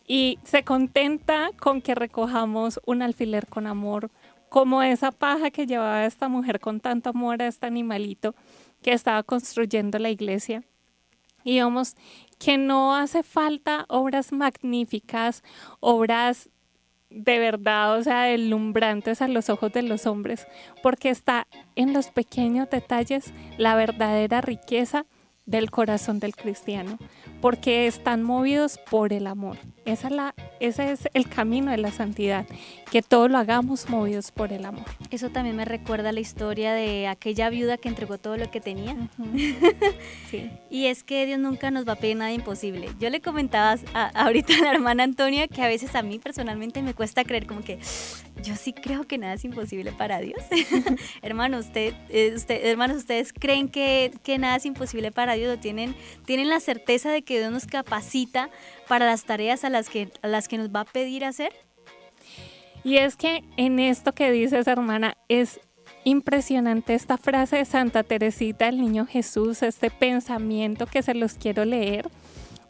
y 0.07 0.39
se 0.43 0.63
contenta 0.63 1.51
con 1.59 1.81
que 1.81 1.93
recojamos 1.93 2.79
un 2.85 3.01
alfiler 3.01 3.47
con 3.47 3.67
amor, 3.67 4.09
como 4.49 4.83
esa 4.83 5.11
paja 5.11 5.49
que 5.51 5.65
llevaba 5.65 6.05
esta 6.05 6.29
mujer 6.29 6.59
con 6.59 6.79
tanto 6.79 7.09
amor 7.09 7.41
a 7.41 7.47
este 7.47 7.65
animalito 7.65 8.35
que 8.83 8.93
estaba 8.93 9.23
construyendo 9.23 9.97
la 9.97 10.11
iglesia. 10.11 10.63
Y 11.43 11.59
vemos 11.59 11.95
que 12.37 12.57
no 12.57 12.95
hace 12.95 13.23
falta 13.23 13.85
obras 13.89 14.31
magníficas, 14.31 15.43
obras 15.79 16.49
de 17.09 17.37
verdad, 17.37 17.97
o 17.97 18.03
sea, 18.03 18.23
deslumbrantes 18.23 19.21
a 19.21 19.27
los 19.27 19.49
ojos 19.49 19.71
de 19.71 19.83
los 19.83 20.07
hombres, 20.07 20.47
porque 20.81 21.09
está 21.09 21.47
en 21.75 21.93
los 21.93 22.07
pequeños 22.09 22.69
detalles 22.69 23.33
la 23.57 23.75
verdadera 23.75 24.41
riqueza 24.41 25.05
del 25.45 25.69
corazón 25.69 26.19
del 26.19 26.35
cristiano, 26.35 26.97
porque 27.41 27.85
están 27.87 28.23
movidos 28.23 28.79
por 28.89 29.13
el 29.13 29.27
amor. 29.27 29.57
Esa 29.85 30.07
es 30.07 30.13
la, 30.13 30.35
ese 30.59 30.91
es 30.91 31.09
el 31.13 31.27
camino 31.27 31.71
de 31.71 31.77
la 31.77 31.91
santidad, 31.91 32.45
que 32.91 33.01
todo 33.01 33.27
lo 33.27 33.37
hagamos 33.37 33.89
movidos 33.89 34.31
por 34.31 34.53
el 34.53 34.65
amor. 34.65 34.85
Eso 35.11 35.29
también 35.29 35.55
me 35.55 35.65
recuerda 35.65 36.11
la 36.11 36.19
historia 36.19 36.73
de 36.73 37.07
aquella 37.07 37.49
viuda 37.49 37.77
que 37.77 37.89
entregó 37.89 38.17
todo 38.17 38.37
lo 38.37 38.49
que 38.49 38.61
tenía. 38.61 38.95
sí. 40.31 40.49
Y 40.69 40.87
es 40.87 41.03
que 41.03 41.25
Dios 41.25 41.39
nunca 41.39 41.71
nos 41.71 41.87
va 41.87 41.93
a 41.93 41.97
pedir 41.97 42.17
nada 42.17 42.31
imposible. 42.31 42.89
Yo 42.99 43.09
le 43.09 43.21
comentaba 43.21 43.75
ahorita 44.13 44.53
a 44.55 44.61
la 44.61 44.71
hermana 44.71 45.03
Antonia 45.03 45.47
que 45.47 45.61
a 45.61 45.67
veces 45.67 45.95
a 45.95 46.01
mí 46.01 46.19
personalmente 46.19 46.81
me 46.81 46.93
cuesta 46.93 47.23
creer 47.23 47.45
como 47.45 47.61
que 47.61 47.79
yo 48.43 48.55
sí 48.55 48.73
creo 48.73 49.05
que 49.05 49.17
nada 49.17 49.33
es 49.33 49.45
imposible 49.45 49.91
para 49.91 50.19
Dios. 50.19 50.41
Hermano, 51.21 51.59
usted, 51.59 51.93
eh, 52.09 52.33
usted, 52.35 52.65
hermanos, 52.65 52.97
¿ustedes 52.97 53.31
creen 53.31 53.69
que, 53.69 54.11
que 54.23 54.37
nada 54.37 54.57
es 54.57 54.65
imposible 54.65 55.11
para 55.11 55.33
Dios? 55.35 55.59
tienen, 55.59 55.95
tienen 56.25 56.49
la 56.49 56.59
certeza 56.59 57.09
de 57.09 57.21
que 57.21 57.39
Dios 57.39 57.51
nos 57.51 57.65
capacita 57.65 58.49
para 58.87 59.05
las 59.05 59.25
tareas 59.25 59.63
a 59.63 59.69
las 59.69 59.89
que, 59.89 60.09
las 60.21 60.47
que 60.47 60.57
nos 60.57 60.69
va 60.69 60.81
a 60.81 60.85
pedir 60.85 61.25
hacer? 61.25 61.53
Y 62.83 62.97
es 62.97 63.15
que 63.15 63.43
en 63.57 63.79
esto 63.79 64.13
que 64.13 64.31
dices, 64.31 64.67
hermana, 64.67 65.17
es 65.29 65.59
impresionante 66.03 66.93
esta 66.93 67.17
frase 67.17 67.57
de 67.57 67.65
Santa 67.65 68.03
Teresita, 68.03 68.67
el 68.67 68.81
niño 68.81 69.05
Jesús, 69.05 69.63
este 69.63 69.89
pensamiento 69.89 70.85
que 70.85 71.01
se 71.01 71.13
los 71.13 71.35
quiero 71.35 71.63
leer 71.65 72.09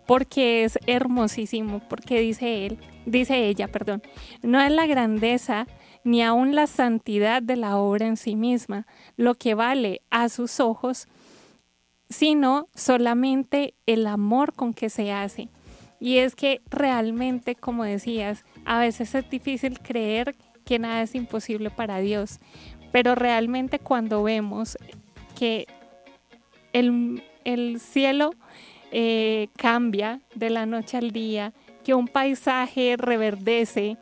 porque 0.06 0.64
es 0.64 0.78
hermosísimo, 0.86 1.82
porque 1.88 2.20
dice 2.20 2.66
él, 2.66 2.78
dice 3.06 3.48
ella, 3.48 3.68
perdón, 3.68 4.04
no 4.42 4.62
es 4.62 4.72
la 4.72 4.86
grandeza 4.86 5.68
ni 6.04 6.22
aún 6.22 6.54
la 6.54 6.68
santidad 6.68 7.42
de 7.42 7.56
la 7.56 7.78
obra 7.78 8.08
en 8.08 8.18
sí 8.18 8.36
misma 8.36 8.86
lo 9.16 9.36
que 9.36 9.56
vale 9.56 10.02
a 10.10 10.28
sus 10.30 10.60
ojos, 10.60 11.08
sino 12.10 12.68
solamente 12.76 13.76
el 13.86 14.06
amor 14.08 14.54
con 14.54 14.74
que 14.74 14.90
se 14.90 15.12
hace. 15.12 15.48
Y 16.04 16.18
es 16.18 16.36
que 16.36 16.62
realmente, 16.70 17.56
como 17.56 17.86
decías, 17.86 18.44
a 18.66 18.78
veces 18.78 19.16
es 19.16 19.30
difícil 19.30 19.80
creer 19.80 20.36
que 20.66 20.78
nada 20.78 21.02
es 21.02 21.16
imposible 21.16 21.70
para 21.70 22.00
Dios, 22.00 22.42
pero 22.92 23.16
realmente 23.16 23.80
cuando 23.80 24.22
vemos 24.22 24.78
que 25.40 25.66
el, 26.74 27.80
cielo 27.80 28.32
eh, 28.92 29.48
cambia 29.56 30.20
de 30.36 30.50
la 30.50 30.66
noche 30.66 30.98
al 30.98 31.12
día, 31.12 31.54
que 31.86 31.94
un 31.94 32.10
paisaje 32.10 32.96
reverdece, 32.98 33.96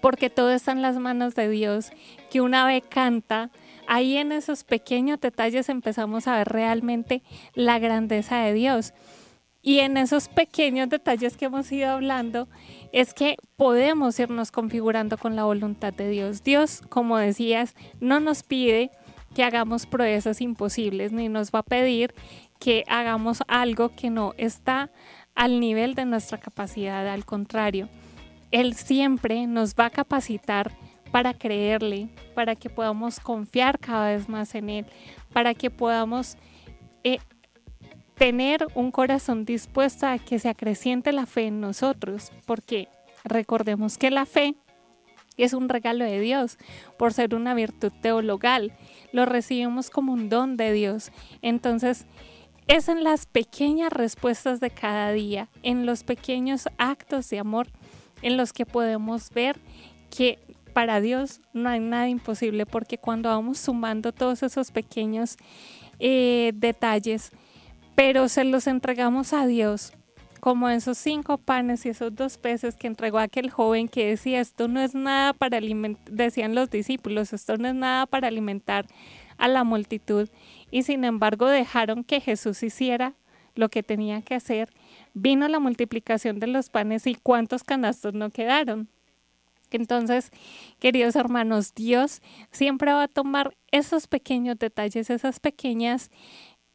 porque 0.00 0.30
todo 0.30 0.52
está 0.52 0.72
en 0.72 0.80
las 0.80 0.96
manos 0.96 1.34
de 1.34 1.50
Dios, 1.50 1.90
que 2.30 2.40
una 2.40 2.62
ave 2.62 2.80
canta, 2.80 3.50
ahí 3.86 4.16
en 4.16 4.32
esos 4.32 4.64
pequeños 4.64 5.20
detalles 5.20 5.68
empezamos 5.68 6.28
a 6.28 6.38
ver 6.38 6.48
realmente 6.48 7.20
la 7.52 7.78
grandeza 7.78 8.38
de 8.38 8.54
Dios. 8.54 8.94
Y 9.66 9.78
en 9.78 9.96
esos 9.96 10.28
pequeños 10.28 10.90
detalles 10.90 11.38
que 11.38 11.46
hemos 11.46 11.72
ido 11.72 11.88
hablando 11.88 12.48
es 12.92 13.14
que 13.14 13.36
podemos 13.56 14.20
irnos 14.20 14.52
configurando 14.52 15.16
con 15.16 15.36
la 15.36 15.44
voluntad 15.44 15.94
de 15.94 16.10
Dios. 16.10 16.42
Dios, 16.42 16.82
como 16.90 17.16
decías, 17.16 17.74
no 17.98 18.20
nos 18.20 18.42
pide 18.42 18.90
que 19.34 19.42
hagamos 19.42 19.86
proezas 19.86 20.42
imposibles, 20.42 21.12
ni 21.12 21.30
nos 21.30 21.50
va 21.50 21.60
a 21.60 21.62
pedir 21.62 22.14
que 22.60 22.84
hagamos 22.88 23.42
algo 23.48 23.88
que 23.96 24.10
no 24.10 24.34
está 24.36 24.90
al 25.34 25.60
nivel 25.60 25.94
de 25.94 26.04
nuestra 26.04 26.36
capacidad, 26.36 27.08
al 27.08 27.24
contrario. 27.24 27.88
Él 28.50 28.74
siempre 28.74 29.46
nos 29.46 29.74
va 29.74 29.86
a 29.86 29.90
capacitar 29.90 30.72
para 31.10 31.32
creerle, 31.32 32.10
para 32.34 32.54
que 32.54 32.68
podamos 32.68 33.18
confiar 33.18 33.78
cada 33.78 34.08
vez 34.08 34.28
más 34.28 34.54
en 34.54 34.68
Él, 34.68 34.86
para 35.32 35.54
que 35.54 35.70
podamos 35.70 36.36
eh, 37.02 37.18
tener 38.16 38.66
un 38.74 38.90
corazón 38.90 39.44
dispuesto 39.44 40.06
a 40.06 40.18
que 40.18 40.38
se 40.38 40.48
acreciente 40.48 41.12
la 41.12 41.26
fe 41.26 41.46
en 41.46 41.60
nosotros, 41.60 42.32
porque 42.46 42.88
recordemos 43.24 43.98
que 43.98 44.10
la 44.10 44.26
fe 44.26 44.54
es 45.36 45.52
un 45.52 45.68
regalo 45.68 46.04
de 46.04 46.20
Dios 46.20 46.58
por 46.96 47.12
ser 47.12 47.34
una 47.34 47.54
virtud 47.54 47.92
teologal. 48.00 48.72
Lo 49.12 49.26
recibimos 49.26 49.90
como 49.90 50.12
un 50.12 50.28
don 50.28 50.56
de 50.56 50.72
Dios. 50.72 51.10
Entonces, 51.42 52.06
es 52.66 52.88
en 52.88 53.04
las 53.04 53.26
pequeñas 53.26 53.92
respuestas 53.92 54.60
de 54.60 54.70
cada 54.70 55.12
día, 55.12 55.48
en 55.62 55.86
los 55.86 56.04
pequeños 56.04 56.68
actos 56.78 57.28
de 57.30 57.38
amor, 57.38 57.68
en 58.22 58.36
los 58.36 58.52
que 58.52 58.64
podemos 58.64 59.30
ver 59.30 59.58
que 60.16 60.38
para 60.72 61.00
Dios 61.00 61.40
no 61.52 61.68
hay 61.68 61.80
nada 61.80 62.08
imposible, 62.08 62.64
porque 62.64 62.98
cuando 62.98 63.28
vamos 63.28 63.58
sumando 63.58 64.12
todos 64.12 64.42
esos 64.42 64.70
pequeños 64.70 65.36
eh, 65.98 66.52
detalles, 66.54 67.32
pero 67.94 68.28
se 68.28 68.44
los 68.44 68.66
entregamos 68.66 69.32
a 69.32 69.46
Dios, 69.46 69.92
como 70.40 70.68
esos 70.68 70.98
cinco 70.98 71.38
panes 71.38 71.86
y 71.86 71.88
esos 71.88 72.14
dos 72.14 72.36
peces 72.36 72.76
que 72.76 72.86
entregó 72.86 73.18
aquel 73.18 73.50
joven 73.50 73.88
que 73.88 74.06
decía, 74.06 74.40
esto 74.40 74.68
no 74.68 74.80
es 74.80 74.94
nada 74.94 75.32
para 75.32 75.56
alimentar, 75.56 76.12
decían 76.12 76.54
los 76.54 76.70
discípulos, 76.70 77.32
esto 77.32 77.56
no 77.56 77.68
es 77.68 77.74
nada 77.74 78.06
para 78.06 78.28
alimentar 78.28 78.86
a 79.38 79.48
la 79.48 79.64
multitud, 79.64 80.28
y 80.70 80.82
sin 80.82 81.04
embargo 81.04 81.46
dejaron 81.46 82.04
que 82.04 82.20
Jesús 82.20 82.62
hiciera 82.62 83.14
lo 83.54 83.68
que 83.68 83.82
tenía 83.82 84.20
que 84.22 84.34
hacer, 84.34 84.68
vino 85.14 85.48
la 85.48 85.60
multiplicación 85.60 86.40
de 86.40 86.48
los 86.48 86.70
panes 86.70 87.06
y 87.06 87.14
cuántos 87.14 87.64
canastos 87.64 88.14
no 88.14 88.30
quedaron. 88.30 88.88
Entonces, 89.70 90.30
queridos 90.78 91.16
hermanos, 91.16 91.74
Dios 91.74 92.22
siempre 92.52 92.92
va 92.92 93.04
a 93.04 93.08
tomar 93.08 93.56
esos 93.72 94.06
pequeños 94.06 94.58
detalles, 94.58 95.10
esas 95.10 95.40
pequeñas 95.40 96.10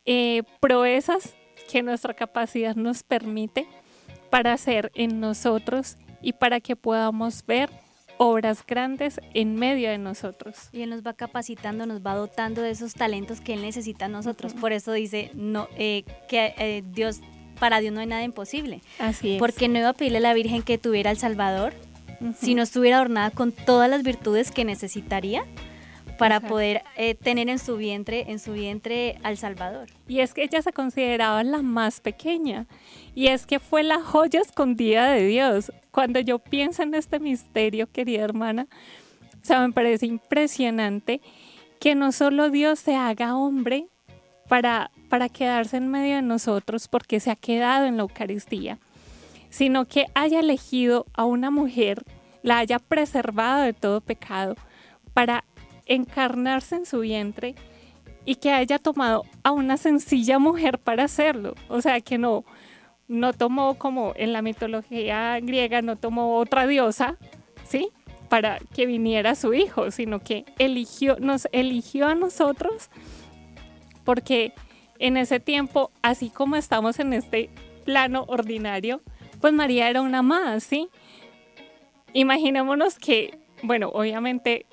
eh, 0.05 0.43
proezas 0.59 1.35
que 1.69 1.83
nuestra 1.83 2.13
capacidad 2.13 2.75
nos 2.75 3.03
permite 3.03 3.67
para 4.29 4.53
hacer 4.53 4.91
en 4.95 5.19
nosotros 5.19 5.97
y 6.21 6.33
para 6.33 6.59
que 6.59 6.75
podamos 6.75 7.45
ver 7.45 7.69
obras 8.17 8.65
grandes 8.67 9.21
en 9.33 9.55
medio 9.55 9.89
de 9.89 9.97
nosotros. 9.97 10.69
Y 10.73 10.81
Él 10.81 10.89
nos 10.89 11.03
va 11.03 11.13
capacitando, 11.13 11.85
nos 11.85 12.05
va 12.05 12.15
dotando 12.15 12.61
de 12.61 12.71
esos 12.71 12.93
talentos 12.93 13.39
que 13.39 13.53
Él 13.53 13.61
necesita 13.61 14.05
a 14.05 14.09
nosotros. 14.09 14.53
Por 14.53 14.73
eso 14.73 14.91
dice 14.91 15.31
no, 15.33 15.69
eh, 15.77 16.03
que 16.27 16.53
eh, 16.57 16.83
Dios, 16.91 17.21
para 17.59 17.79
Dios 17.79 17.93
no 17.93 18.01
hay 18.01 18.07
nada 18.07 18.23
imposible. 18.23 18.81
Así 18.99 19.35
es. 19.35 19.39
Porque 19.39 19.69
no 19.69 19.79
iba 19.79 19.89
a 19.89 19.93
pedirle 19.93 20.17
a 20.17 20.21
la 20.21 20.33
Virgen 20.33 20.63
que 20.63 20.77
tuviera 20.77 21.11
el 21.11 21.17
Salvador 21.17 21.73
si 22.37 22.55
no 22.55 22.63
estuviera 22.63 22.97
adornada 22.97 23.31
con 23.31 23.53
todas 23.53 23.89
las 23.89 24.03
virtudes 24.03 24.51
que 24.51 24.65
necesitaría 24.65 25.45
para 26.19 26.41
poder 26.41 26.83
eh, 26.97 27.15
tener 27.15 27.47
en 27.47 27.59
su 27.59 27.77
vientre, 27.77 28.29
en 28.29 28.39
su 28.39 28.51
vientre 28.51 29.17
al 29.23 29.37
Salvador. 29.37 29.87
Y 30.05 30.19
es 30.19 30.33
que 30.33 30.43
ella 30.43 30.61
se 30.61 30.73
consideraba 30.73 31.43
la 31.45 31.61
más 31.61 32.01
pequeña. 32.01 32.67
Y 33.15 33.27
es 33.27 33.45
que 33.45 33.59
fue 33.59 33.83
la 33.83 34.01
joya 34.01 34.41
escondida 34.41 35.09
de 35.11 35.25
Dios. 35.25 35.71
Cuando 35.91 36.19
yo 36.19 36.37
pienso 36.37 36.83
en 36.83 36.93
este 36.93 37.19
misterio, 37.19 37.87
querida 37.89 38.21
hermana, 38.21 38.67
o 39.41 39.45
sea, 39.45 39.65
me 39.65 39.71
parece 39.71 40.07
impresionante 40.07 41.21
que 41.79 41.95
no 41.95 42.11
solo 42.11 42.49
Dios 42.49 42.79
se 42.79 42.95
haga 42.95 43.37
hombre 43.37 43.87
para, 44.49 44.91
para 45.07 45.29
quedarse 45.29 45.77
en 45.77 45.87
medio 45.87 46.17
de 46.17 46.21
nosotros, 46.21 46.89
porque 46.89 47.21
se 47.21 47.31
ha 47.31 47.37
quedado 47.37 47.85
en 47.85 47.95
la 47.95 48.01
Eucaristía, 48.01 48.77
sino 49.49 49.85
que 49.85 50.07
haya 50.15 50.41
elegido 50.41 51.05
a 51.13 51.23
una 51.23 51.49
mujer, 51.49 52.03
la 52.43 52.57
haya 52.57 52.77
preservado 52.77 53.63
de 53.63 53.71
todo 53.71 54.01
pecado, 54.01 54.55
para 55.13 55.43
encarnarse 55.89 56.75
en 56.75 56.85
su 56.85 57.01
vientre 57.01 57.55
y 58.23 58.35
que 58.35 58.51
haya 58.51 58.79
tomado 58.79 59.23
a 59.43 59.51
una 59.51 59.75
sencilla 59.75 60.39
mujer 60.39 60.79
para 60.79 61.03
hacerlo. 61.03 61.55
O 61.67 61.81
sea, 61.81 61.99
que 61.99 62.17
no, 62.17 62.45
no 63.07 63.33
tomó 63.33 63.77
como 63.77 64.13
en 64.15 64.31
la 64.31 64.41
mitología 64.41 65.37
griega, 65.41 65.81
no 65.81 65.97
tomó 65.97 66.37
otra 66.37 66.67
diosa, 66.67 67.17
¿sí? 67.65 67.89
Para 68.29 68.59
que 68.73 68.85
viniera 68.85 69.35
su 69.35 69.53
hijo, 69.53 69.91
sino 69.91 70.19
que 70.19 70.45
eligió, 70.59 71.17
nos 71.19 71.49
eligió 71.51 72.07
a 72.07 72.15
nosotros 72.15 72.89
porque 74.05 74.53
en 74.99 75.17
ese 75.17 75.39
tiempo, 75.39 75.91
así 76.01 76.29
como 76.29 76.55
estamos 76.55 76.99
en 76.99 77.13
este 77.13 77.49
plano 77.85 78.25
ordinario, 78.27 79.01
pues 79.41 79.53
María 79.53 79.89
era 79.89 80.01
una 80.01 80.21
más, 80.21 80.63
¿sí? 80.63 80.89
Imaginémonos 82.13 82.99
que, 82.99 83.39
bueno, 83.63 83.89
obviamente 83.89 84.65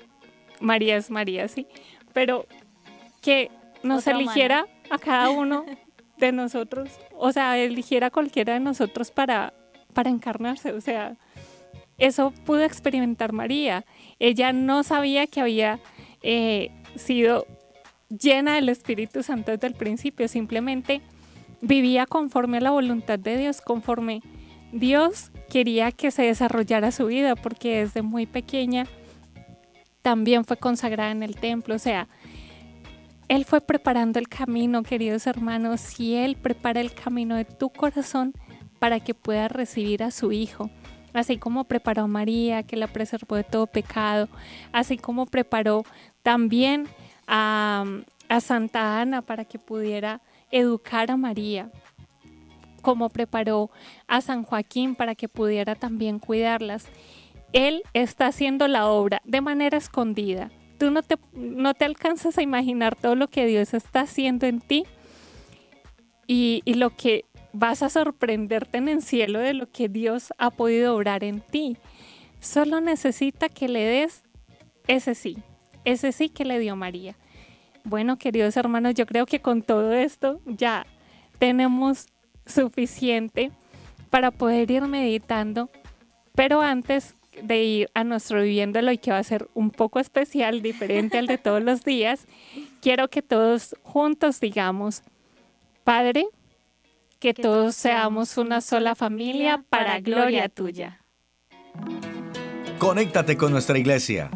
María 0.59 0.97
es 0.97 1.09
María, 1.11 1.47
sí, 1.47 1.67
pero 2.13 2.45
que 3.21 3.51
nos 3.83 4.07
eligiera 4.07 4.67
a 4.89 4.97
cada 4.97 5.29
uno 5.29 5.65
de 6.17 6.31
nosotros, 6.31 6.89
o 7.15 7.31
sea, 7.31 7.57
eligiera 7.57 8.07
a 8.07 8.11
cualquiera 8.11 8.53
de 8.53 8.59
nosotros 8.59 9.11
para, 9.11 9.53
para 9.93 10.09
encarnarse, 10.09 10.71
o 10.71 10.81
sea, 10.81 11.15
eso 11.97 12.31
pudo 12.45 12.63
experimentar 12.63 13.33
María. 13.33 13.85
Ella 14.19 14.53
no 14.53 14.83
sabía 14.83 15.27
que 15.27 15.41
había 15.41 15.79
eh, 16.21 16.71
sido 16.95 17.45
llena 18.09 18.55
del 18.55 18.69
Espíritu 18.69 19.23
Santo 19.23 19.51
desde 19.51 19.67
el 19.67 19.73
principio, 19.73 20.27
simplemente 20.27 21.01
vivía 21.61 22.05
conforme 22.05 22.57
a 22.57 22.61
la 22.61 22.71
voluntad 22.71 23.17
de 23.17 23.37
Dios, 23.37 23.61
conforme 23.61 24.21
Dios 24.71 25.31
quería 25.49 25.91
que 25.91 26.11
se 26.11 26.23
desarrollara 26.23 26.91
su 26.91 27.07
vida, 27.07 27.35
porque 27.35 27.79
desde 27.79 28.01
muy 28.01 28.25
pequeña 28.25 28.85
también 30.07 30.45
fue 30.45 30.55
consagrada 30.55 31.11
en 31.11 31.21
el 31.21 31.35
templo, 31.35 31.75
o 31.75 31.79
sea, 31.79 32.07
Él 33.27 33.43
fue 33.43 33.59
preparando 33.59 34.19
el 34.19 34.29
camino, 34.29 34.81
queridos 34.81 35.27
hermanos, 35.27 35.99
y 35.99 36.15
Él 36.15 36.37
prepara 36.37 36.79
el 36.79 36.93
camino 36.93 37.35
de 37.35 37.43
tu 37.43 37.69
corazón 37.69 38.31
para 38.79 39.01
que 39.01 39.13
puedas 39.13 39.51
recibir 39.51 40.03
a 40.03 40.11
su 40.11 40.31
Hijo, 40.31 40.69
así 41.11 41.37
como 41.37 41.65
preparó 41.65 42.03
a 42.03 42.07
María, 42.07 42.63
que 42.63 42.77
la 42.77 42.87
preservó 42.87 43.35
de 43.35 43.43
todo 43.43 43.67
pecado, 43.67 44.29
así 44.71 44.97
como 44.97 45.25
preparó 45.25 45.83
también 46.23 46.87
a, 47.27 47.83
a 48.29 48.39
Santa 48.39 49.01
Ana 49.01 49.21
para 49.23 49.43
que 49.43 49.59
pudiera 49.59 50.21
educar 50.51 51.11
a 51.11 51.17
María, 51.17 51.69
como 52.81 53.09
preparó 53.09 53.71
a 54.07 54.21
San 54.21 54.43
Joaquín 54.43 54.95
para 54.95 55.15
que 55.15 55.27
pudiera 55.27 55.75
también 55.75 56.17
cuidarlas. 56.17 56.87
Él 57.57 57.81
está 57.93 58.27
haciendo 58.27 58.67
la 58.67 58.87
obra 58.87 59.19
de 59.25 59.41
manera 59.41 59.79
escondida. 59.79 60.51
Tú 60.77 60.91
no 60.91 61.01
te, 61.01 61.17
no 61.33 61.73
te 61.73 61.85
alcanzas 61.85 62.37
a 62.37 62.43
imaginar 62.43 62.95
todo 62.95 63.15
lo 63.15 63.29
que 63.29 63.47
Dios 63.47 63.73
está 63.73 64.01
haciendo 64.01 64.45
en 64.45 64.61
ti 64.61 64.83
y, 66.27 66.61
y 66.65 66.75
lo 66.75 66.91
que 66.91 67.25
vas 67.53 67.81
a 67.81 67.89
sorprenderte 67.89 68.77
en 68.77 68.87
el 68.87 69.01
cielo 69.01 69.39
de 69.39 69.55
lo 69.55 69.71
que 69.71 69.89
Dios 69.89 70.31
ha 70.37 70.51
podido 70.51 70.95
obrar 70.95 71.23
en 71.23 71.41
ti. 71.41 71.77
Solo 72.39 72.79
necesita 72.79 73.49
que 73.49 73.67
le 73.67 73.83
des 73.85 74.21
ese 74.87 75.15
sí, 75.15 75.37
ese 75.83 76.11
sí 76.11 76.29
que 76.29 76.45
le 76.45 76.59
dio 76.59 76.75
María. 76.75 77.15
Bueno, 77.83 78.19
queridos 78.19 78.55
hermanos, 78.55 78.93
yo 78.93 79.07
creo 79.07 79.25
que 79.25 79.41
con 79.41 79.63
todo 79.63 79.93
esto 79.93 80.41
ya 80.45 80.85
tenemos 81.39 82.05
suficiente 82.45 83.49
para 84.11 84.29
poder 84.29 84.69
ir 84.69 84.83
meditando, 84.83 85.71
pero 86.35 86.61
antes 86.61 87.15
de 87.41 87.63
ir 87.63 87.89
a 87.93 88.03
nuestro 88.03 88.41
viviéndolo 88.41 88.91
y 88.91 88.97
que 88.97 89.11
va 89.11 89.19
a 89.19 89.23
ser 89.23 89.47
un 89.53 89.71
poco 89.71 89.99
especial, 89.99 90.61
diferente 90.61 91.17
al 91.17 91.27
de 91.27 91.37
todos 91.37 91.61
los 91.61 91.83
días, 91.83 92.27
quiero 92.81 93.09
que 93.09 93.21
todos 93.21 93.75
juntos 93.83 94.39
digamos, 94.39 95.03
Padre, 95.83 96.27
que, 97.19 97.33
todos 97.33 97.75
seamos 97.75 98.37
una 98.37 98.61
sola 98.61 98.93
familia 98.95 99.63
para 99.69 99.99
gloria 99.99 100.49
tuya. 100.49 101.01
Conéctate 102.77 103.37
con 103.37 103.51
nuestra 103.51 103.77
iglesia. 103.77 104.29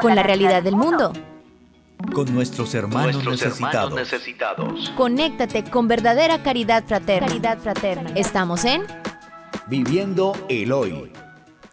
Con 0.00 0.14
la 0.14 0.22
realidad 0.22 0.62
del 0.62 0.76
mundo. 0.76 1.12
Con 2.12 2.34
nuestros 2.34 2.74
hermanos, 2.74 3.24
Nuestros 3.24 3.42
necesitados. 3.42 3.90
hermanos 3.90 4.12
necesitados. 4.12 4.90
Conéctate 4.96 5.64
con 5.64 5.86
verdadera 5.86 6.42
caridad 6.42 6.84
fraterna. 6.84 7.28
Caridad 7.28 7.58
fraterna. 7.58 8.10
Estamos 8.16 8.64
en 8.64 8.82
Viviendo 9.68 10.32
el 10.48 10.72
hoy. 10.72 11.10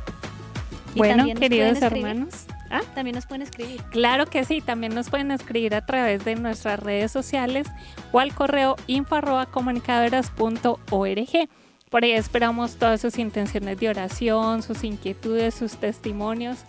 Y 0.93 0.99
Bueno, 0.99 1.25
queridos 1.39 1.81
hermanos. 1.81 2.45
¿Ah? 2.71 2.81
También 2.95 3.15
nos 3.15 3.25
pueden 3.25 3.41
escribir. 3.41 3.83
Claro 3.91 4.25
que 4.25 4.45
sí, 4.45 4.61
también 4.61 4.95
nos 4.95 5.09
pueden 5.09 5.31
escribir 5.31 5.75
a 5.75 5.85
través 5.85 6.23
de 6.23 6.35
nuestras 6.35 6.79
redes 6.79 7.11
sociales 7.11 7.67
o 8.13 8.19
al 8.19 8.33
correo 8.33 8.77
info 8.87 9.15
arroba 9.15 9.45
comunicadoras.org. 9.47 11.49
Por 11.89 12.03
ahí 12.05 12.11
esperamos 12.11 12.77
todas 12.77 13.01
sus 13.01 13.19
intenciones 13.19 13.77
de 13.77 13.89
oración, 13.89 14.63
sus 14.63 14.85
inquietudes, 14.85 15.53
sus 15.53 15.75
testimonios. 15.75 16.59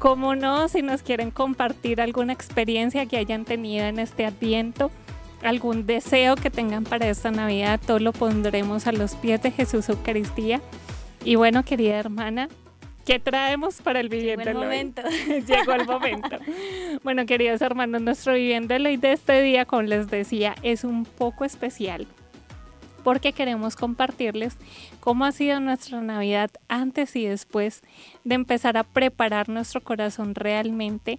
Como 0.00 0.34
no, 0.34 0.68
si 0.68 0.82
nos 0.82 1.02
quieren 1.02 1.30
compartir 1.30 2.00
alguna 2.00 2.32
experiencia 2.32 3.06
que 3.06 3.16
hayan 3.16 3.44
tenido 3.44 3.86
en 3.86 4.00
este 4.00 4.26
adviento, 4.26 4.90
algún 5.44 5.86
deseo 5.86 6.34
que 6.34 6.50
tengan 6.50 6.82
para 6.82 7.08
esta 7.08 7.30
Navidad, 7.30 7.78
todo 7.86 8.00
lo 8.00 8.12
pondremos 8.12 8.88
a 8.88 8.92
los 8.92 9.14
pies 9.14 9.40
de 9.42 9.52
Jesús 9.52 9.88
Eucaristía. 9.88 10.60
Y 11.24 11.36
bueno, 11.36 11.64
querida 11.64 11.96
hermana, 11.96 12.48
¿qué 13.04 13.18
traemos 13.18 13.80
para 13.82 14.00
el 14.00 14.08
viviendo 14.08 14.44
Llegó 14.44 14.60
el 14.60 14.66
momento. 14.66 15.02
Llegó 15.46 15.72
el 15.72 15.86
momento. 15.86 16.38
Bueno, 17.02 17.26
queridos 17.26 17.60
hermanos, 17.62 18.02
nuestro 18.02 18.34
viviendo 18.34 18.74
hoy 18.74 18.96
de 18.96 19.12
este 19.12 19.42
día, 19.42 19.64
como 19.64 19.82
les 19.82 20.08
decía, 20.08 20.54
es 20.62 20.84
un 20.84 21.04
poco 21.04 21.44
especial 21.44 22.06
porque 23.02 23.32
queremos 23.32 23.76
compartirles 23.76 24.56
cómo 25.00 25.24
ha 25.24 25.32
sido 25.32 25.60
nuestra 25.60 26.00
Navidad 26.00 26.50
antes 26.68 27.16
y 27.16 27.26
después 27.26 27.82
de 28.24 28.34
empezar 28.34 28.76
a 28.76 28.84
preparar 28.84 29.48
nuestro 29.48 29.80
corazón 29.80 30.34
realmente 30.34 31.18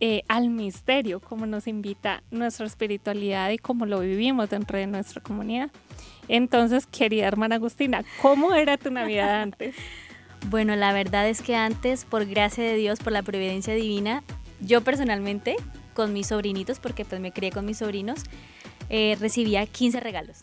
eh, 0.00 0.22
al 0.28 0.50
misterio, 0.50 1.20
como 1.20 1.46
nos 1.46 1.68
invita 1.68 2.22
nuestra 2.30 2.66
espiritualidad 2.66 3.50
y 3.50 3.58
cómo 3.58 3.86
lo 3.86 4.00
vivimos 4.00 4.50
dentro 4.50 4.76
de 4.76 4.86
nuestra 4.86 5.22
comunidad. 5.22 5.70
Entonces, 6.28 6.86
querida 6.86 7.26
hermana 7.26 7.54
Agustina, 7.56 8.04
¿cómo 8.20 8.52
era 8.52 8.76
tu 8.76 8.90
Navidad 8.90 9.42
antes? 9.42 9.76
Bueno, 10.48 10.74
la 10.76 10.92
verdad 10.92 11.28
es 11.28 11.40
que 11.40 11.54
antes, 11.56 12.04
por 12.04 12.26
gracia 12.26 12.64
de 12.64 12.76
Dios, 12.76 12.98
por 13.00 13.12
la 13.12 13.22
providencia 13.22 13.74
divina, 13.74 14.22
yo 14.60 14.80
personalmente, 14.82 15.56
con 15.94 16.12
mis 16.12 16.28
sobrinitos, 16.28 16.78
porque 16.80 17.04
pues 17.04 17.20
me 17.20 17.32
crié 17.32 17.52
con 17.52 17.64
mis 17.64 17.78
sobrinos, 17.78 18.20
eh, 18.88 19.16
recibía 19.20 19.64
15 19.66 20.00
regalos. 20.00 20.38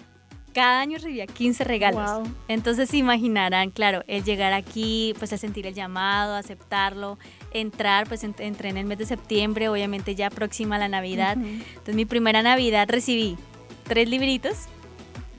Cada 0.54 0.80
año 0.82 0.98
recibía 0.98 1.28
15 1.28 1.64
regalos. 1.64 2.12
Wow. 2.12 2.36
Entonces 2.48 2.90
se 2.90 2.98
imaginarán, 2.98 3.70
claro, 3.70 4.04
el 4.08 4.24
llegar 4.24 4.52
aquí, 4.54 5.14
pues 5.20 5.32
a 5.32 5.38
sentir 5.38 5.68
el 5.68 5.76
llamado, 5.76 6.34
aceptarlo, 6.36 7.20
entrar, 7.52 8.08
pues 8.08 8.24
ent- 8.24 8.40
entré 8.40 8.70
en 8.70 8.78
el 8.78 8.86
mes 8.86 8.98
de 8.98 9.06
septiembre, 9.06 9.70
obviamente 9.70 10.16
ya 10.16 10.30
próxima 10.32 10.78
a 10.78 10.80
la 10.80 10.88
Navidad. 10.88 11.38
Ujú. 11.38 11.46
Entonces 11.48 11.96
mi 11.96 12.06
primera 12.06 12.42
Navidad 12.42 12.88
recibí 12.90 13.38
tres 13.84 14.10
libritos 14.10 14.56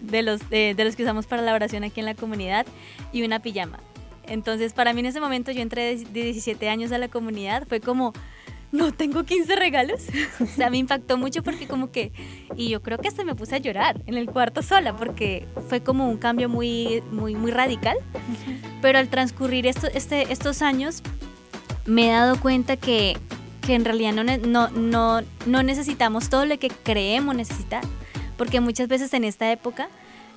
de 0.01 0.23
los, 0.23 0.49
de, 0.49 0.75
de 0.77 0.85
los 0.85 0.95
que 0.95 1.03
usamos 1.03 1.27
para 1.27 1.43
la 1.43 1.55
oración 1.55 1.83
aquí 1.83 1.99
en 2.01 2.07
la 2.07 2.15
comunidad 2.15 2.65
y 3.13 3.23
una 3.23 3.41
pijama. 3.41 3.81
Entonces 4.31 4.73
para 4.73 4.95
mí 4.95 5.01
en 5.01 5.07
ese 5.07 5.21
momento 5.21 5.51
yo 5.51 5.61
entré 5.61 5.97
de, 5.97 6.05
de 6.05 6.25
17 6.25 6.69
años 6.69 6.93
a 6.93 6.99
la 6.99 7.09
comunidad, 7.09 7.67
fue 7.69 7.81
como, 7.81 8.15
no 8.73 8.93
tengo 8.93 9.25
15 9.25 9.57
regalos. 9.57 10.03
o 10.41 10.47
sea, 10.47 10.71
me 10.71 10.79
impactó 10.79 11.17
mucho 11.17 11.43
porque 11.43 11.67
como 11.67 11.91
que, 11.91 12.13
y 12.57 12.69
yo 12.69 12.83
creo 12.83 12.99
que 12.99 13.09
hasta 13.09 13.25
me 13.25 13.35
puse 13.35 13.57
a 13.57 13.59
llorar 13.59 14.01
en 14.07 14.17
el 14.17 14.27
cuarto 14.27 14.63
sola 14.63 14.97
porque 14.97 15.47
fue 15.69 15.83
como 15.83 16.09
un 16.09 16.19
cambio 16.19 16.49
muy, 16.49 17.03
muy, 17.11 17.35
muy 17.35 17.51
radical. 17.51 17.97
Pero 18.81 18.99
al 18.99 19.09
transcurrir 19.09 19.67
esto, 19.67 19.89
este, 19.93 20.33
estos 20.33 20.63
años 20.63 21.03
me 21.87 22.09
he 22.09 22.13
dado 22.13 22.41
cuenta 22.41 22.77
que, 22.77 23.17
que 23.61 23.75
en 23.75 23.85
realidad 23.85 24.13
no, 24.13 24.25
no, 24.25 24.69
no, 24.71 25.21
no 25.47 25.63
necesitamos 25.63 26.31
todo 26.31 26.47
lo 26.47 26.59
que 26.59 26.69
creemos 26.69 27.35
necesitar. 27.35 27.83
Porque 28.37 28.61
muchas 28.61 28.89
veces 28.89 29.13
en 29.13 29.25
esta 29.25 29.51
época 29.53 29.89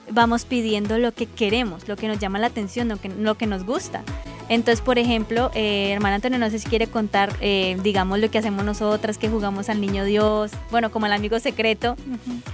vamos 0.09 0.45
pidiendo 0.45 0.97
lo 0.97 1.13
que 1.13 1.25
queremos, 1.25 1.87
lo 1.87 1.95
que 1.95 2.07
nos 2.07 2.19
llama 2.19 2.39
la 2.39 2.47
atención, 2.47 2.87
lo 2.87 2.97
que, 2.97 3.09
lo 3.09 3.35
que 3.35 3.47
nos 3.47 3.65
gusta. 3.65 4.03
Entonces, 4.49 4.81
por 4.81 4.99
ejemplo, 4.99 5.51
eh, 5.53 5.91
hermana 5.91 6.15
Antonio, 6.15 6.37
no 6.37 6.49
sé 6.49 6.59
si 6.59 6.67
quiere 6.67 6.87
contar, 6.87 7.33
eh, 7.39 7.77
digamos, 7.81 8.19
lo 8.19 8.29
que 8.29 8.37
hacemos 8.37 8.65
nosotras, 8.65 9.17
que 9.17 9.29
jugamos 9.29 9.69
al 9.69 9.79
niño 9.79 10.03
Dios, 10.03 10.51
bueno, 10.69 10.91
como 10.91 11.05
al 11.05 11.13
amigo 11.13 11.39
secreto, 11.39 11.95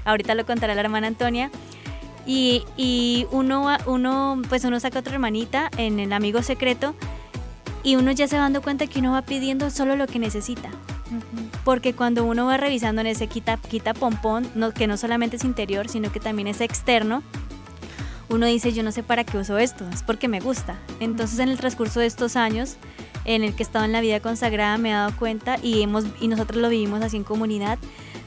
ahorita 0.05 0.35
lo 0.35 0.45
contará 0.45 0.75
la 0.75 0.81
hermana 0.81 1.07
Antonia. 1.07 1.49
Y, 2.25 2.63
y 2.77 3.25
uno, 3.31 3.75
uno, 3.87 4.41
pues 4.49 4.63
uno 4.63 4.79
saca 4.79 4.99
otra 4.99 5.13
hermanita 5.13 5.71
en 5.77 5.99
el 5.99 6.13
amigo 6.13 6.43
secreto 6.43 6.93
y 7.81 7.95
uno 7.95 8.11
ya 8.11 8.27
se 8.27 8.35
va 8.35 8.43
dando 8.43 8.61
cuenta 8.61 8.85
que 8.87 8.99
uno 8.99 9.13
va 9.13 9.23
pidiendo 9.23 9.69
solo 9.71 9.95
lo 9.95 10.05
que 10.05 10.19
necesita. 10.19 10.69
Porque 11.69 11.93
cuando 11.93 12.25
uno 12.25 12.47
va 12.47 12.57
revisando 12.57 13.01
en 13.01 13.05
ese 13.05 13.27
quita, 13.27 13.57
quita 13.57 13.93
pompón, 13.93 14.47
no, 14.55 14.73
que 14.73 14.87
no 14.87 14.97
solamente 14.97 15.35
es 15.35 15.43
interior, 15.43 15.87
sino 15.87 16.11
que 16.11 16.19
también 16.19 16.47
es 16.47 16.61
externo, 16.61 17.21
uno 18.27 18.47
dice, 18.47 18.73
yo 18.73 18.81
no 18.81 18.91
sé 18.91 19.03
para 19.03 19.23
qué 19.23 19.37
uso 19.37 19.59
esto, 19.59 19.87
es 19.93 20.01
porque 20.01 20.27
me 20.27 20.39
gusta. 20.39 20.79
Entonces 20.99 21.37
en 21.37 21.47
el 21.49 21.59
transcurso 21.59 21.99
de 21.99 22.07
estos 22.07 22.35
años 22.37 22.77
en 23.23 23.43
el 23.43 23.53
que 23.53 23.61
he 23.61 23.65
estado 23.67 23.85
en 23.85 23.91
la 23.91 24.01
vida 24.01 24.19
consagrada 24.19 24.79
me 24.79 24.89
he 24.89 24.93
dado 24.93 25.15
cuenta 25.15 25.57
y, 25.61 25.83
hemos, 25.83 26.05
y 26.19 26.27
nosotros 26.27 26.59
lo 26.59 26.69
vivimos 26.69 27.03
así 27.03 27.17
en 27.17 27.23
comunidad, 27.23 27.77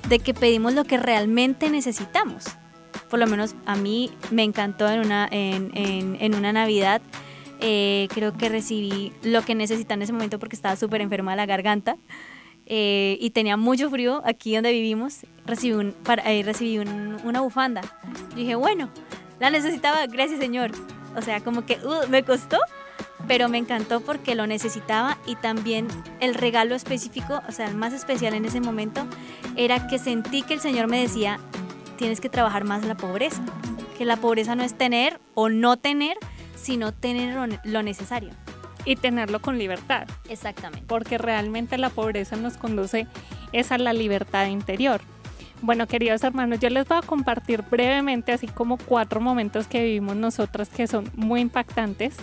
de 0.08 0.20
que 0.20 0.34
pedimos 0.34 0.72
lo 0.74 0.84
que 0.84 0.96
realmente 0.96 1.68
necesitamos. 1.68 2.44
Por 3.10 3.18
lo 3.18 3.26
menos 3.26 3.56
a 3.66 3.74
mí 3.74 4.12
me 4.30 4.44
encantó 4.44 4.88
en 4.88 5.00
una, 5.00 5.26
en, 5.32 5.72
en- 5.74 6.16
en 6.20 6.36
una 6.36 6.52
Navidad. 6.52 7.02
eh, 7.58 8.06
creo 8.14 8.34
que 8.34 8.48
recibí 8.48 9.12
lo 9.24 9.42
que 9.42 9.56
necesitaba 9.56 9.94
en 9.96 10.02
ese 10.02 10.12
momento 10.12 10.38
porque 10.38 10.54
estaba 10.54 10.76
súper 10.76 11.00
enferma 11.00 11.32
de 11.32 11.38
la 11.38 11.46
garganta 11.46 11.96
eh, 12.66 13.16
y 13.20 13.30
tenía 13.30 13.56
mucho 13.56 13.90
frío 13.90 14.22
aquí 14.24 14.54
donde 14.54 14.72
vivimos. 14.72 15.20
Recibí, 15.46 15.92
eh, 16.24 16.42
recibí 16.44 16.78
un- 16.78 17.16
una 17.24 17.40
bufanda. 17.40 17.82
Dije, 18.36 18.54
bueno, 18.54 18.88
la 19.40 19.50
necesitaba, 19.50 20.06
gracias 20.06 20.38
Señor. 20.40 20.70
O 21.16 21.22
sea, 21.22 21.40
como 21.40 21.66
que 21.66 21.78
uh, 21.84 22.08
me 22.08 22.22
costó, 22.22 22.58
pero 23.28 23.48
me 23.48 23.58
encantó 23.58 24.00
porque 24.00 24.34
lo 24.34 24.46
necesitaba 24.46 25.18
y 25.26 25.36
también 25.36 25.86
el 26.20 26.34
regalo 26.34 26.74
específico, 26.74 27.40
o 27.48 27.52
sea, 27.52 27.66
el 27.68 27.74
más 27.74 27.92
especial 27.92 28.34
en 28.34 28.44
ese 28.44 28.60
momento, 28.60 29.06
era 29.56 29.86
que 29.88 29.98
sentí 29.98 30.42
que 30.42 30.54
el 30.54 30.60
Señor 30.60 30.86
me 30.88 31.00
decía, 31.00 31.38
tienes 31.96 32.20
que 32.20 32.28
trabajar 32.28 32.64
más 32.64 32.84
la 32.84 32.96
pobreza, 32.96 33.42
que 33.98 34.04
la 34.04 34.16
pobreza 34.16 34.54
no 34.54 34.62
es 34.64 34.74
tener 34.76 35.20
o 35.34 35.48
no 35.48 35.76
tener, 35.76 36.16
sino 36.56 36.92
tener 36.92 37.60
lo 37.64 37.82
necesario. 37.82 38.30
Y 38.84 38.96
tenerlo 38.96 39.40
con 39.40 39.58
libertad. 39.58 40.06
Exactamente. 40.28 40.84
porque 40.88 41.18
realmente 41.18 41.78
la 41.78 41.88
pobreza 41.90 42.36
nos 42.36 42.56
conduce 42.56 43.06
es 43.52 43.70
a 43.72 43.78
la 43.78 43.92
libertad 43.92 44.46
interior. 44.46 45.00
Bueno, 45.60 45.86
queridos 45.86 46.24
hermanos, 46.24 46.58
yo 46.58 46.68
les 46.70 46.88
voy 46.88 46.98
a 46.98 47.02
compartir 47.02 47.62
brevemente 47.70 48.32
así 48.32 48.48
como 48.48 48.76
cuatro 48.78 49.20
momentos 49.20 49.68
que 49.68 49.84
vivimos 49.84 50.16
nosotras 50.16 50.68
que 50.68 50.88
son 50.88 51.08
muy 51.14 51.40
impactantes. 51.40 52.16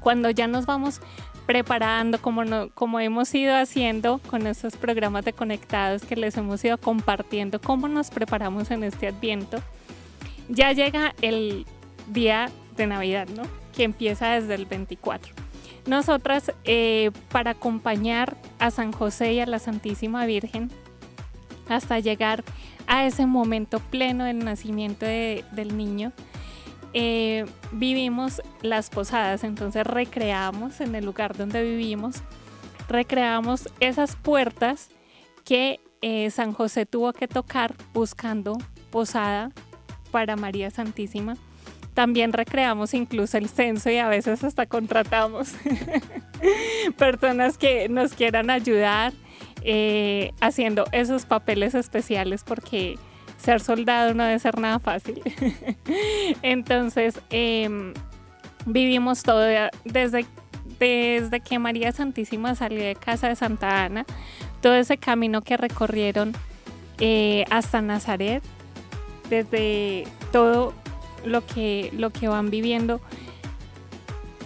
Cuando 0.00 0.28
ya 0.30 0.46
nos 0.46 0.66
vamos 0.66 1.00
preparando, 1.46 2.20
como, 2.20 2.44
no- 2.44 2.68
como 2.70 3.00
hemos 3.00 3.34
ido 3.34 3.56
haciendo 3.56 4.18
con 4.28 4.46
estos 4.46 4.76
programas 4.76 5.24
de 5.24 5.32
conectados 5.32 6.02
que 6.02 6.14
les 6.16 6.36
hemos 6.36 6.62
ido 6.64 6.76
compartiendo, 6.78 7.60
cómo 7.60 7.88
nos 7.88 8.10
preparamos 8.10 8.70
en 8.70 8.84
este 8.84 9.08
adviento, 9.08 9.58
ya 10.48 10.72
llega 10.72 11.14
el 11.22 11.64
día 12.08 12.50
de 12.76 12.86
Navidad, 12.86 13.28
¿no? 13.34 13.42
Que 13.74 13.84
empieza 13.84 14.32
desde 14.34 14.54
el 14.54 14.66
24. 14.66 15.32
Nosotras, 15.86 16.52
eh, 16.64 17.10
para 17.30 17.52
acompañar 17.52 18.36
a 18.58 18.70
San 18.70 18.92
José 18.92 19.34
y 19.34 19.40
a 19.40 19.46
la 19.46 19.58
Santísima 19.58 20.24
Virgen 20.26 20.70
hasta 21.68 21.98
llegar 21.98 22.44
a 22.86 23.06
ese 23.06 23.26
momento 23.26 23.80
pleno 23.80 24.24
del 24.24 24.44
nacimiento 24.44 25.06
de- 25.06 25.44
del 25.52 25.76
niño, 25.76 26.12
eh, 26.94 27.46
vivimos 27.72 28.42
las 28.60 28.90
posadas, 28.90 29.44
entonces 29.44 29.86
recreamos 29.86 30.80
en 30.80 30.94
el 30.94 31.04
lugar 31.04 31.36
donde 31.36 31.62
vivimos, 31.62 32.22
recreamos 32.88 33.68
esas 33.80 34.14
puertas 34.16 34.88
que 35.44 35.80
eh, 36.04 36.30
San 36.30 36.52
José 36.52 36.84
tuvo 36.84 37.12
que 37.12 37.28
tocar 37.28 37.74
buscando 37.94 38.58
posada 38.90 39.52
para 40.10 40.34
María 40.36 40.70
Santísima. 40.70 41.36
También 41.94 42.32
recreamos 42.32 42.94
incluso 42.94 43.36
el 43.36 43.48
censo 43.48 43.90
y 43.90 43.98
a 43.98 44.08
veces 44.08 44.42
hasta 44.44 44.64
contratamos 44.66 45.54
personas 46.96 47.58
que 47.58 47.88
nos 47.88 48.14
quieran 48.14 48.50
ayudar 48.50 49.12
eh, 49.62 50.32
haciendo 50.40 50.84
esos 50.92 51.26
papeles 51.26 51.74
especiales 51.74 52.44
porque 52.44 52.98
ser 53.36 53.60
soldado 53.60 54.14
no 54.14 54.24
debe 54.24 54.38
ser 54.38 54.58
nada 54.58 54.78
fácil. 54.78 55.20
Entonces, 56.42 57.20
em, 57.30 57.92
vivimos 58.66 59.22
todo 59.22 59.40
de- 59.40 59.70
desde, 59.84 60.24
desde 60.78 61.40
que 61.40 61.58
María 61.58 61.92
Santísima 61.92 62.54
salió 62.54 62.82
de 62.82 62.94
casa 62.94 63.28
de 63.28 63.36
Santa 63.36 63.84
Ana, 63.84 64.06
todo 64.60 64.74
ese 64.74 64.96
camino 64.96 65.42
que 65.42 65.56
recorrieron 65.56 66.32
eh, 66.98 67.44
hasta 67.50 67.82
Nazaret, 67.82 68.42
desde 69.28 70.04
todo 70.30 70.72
lo 71.24 71.44
que, 71.46 71.90
lo 71.92 72.10
que 72.10 72.28
van 72.28 72.50
viviendo, 72.50 73.00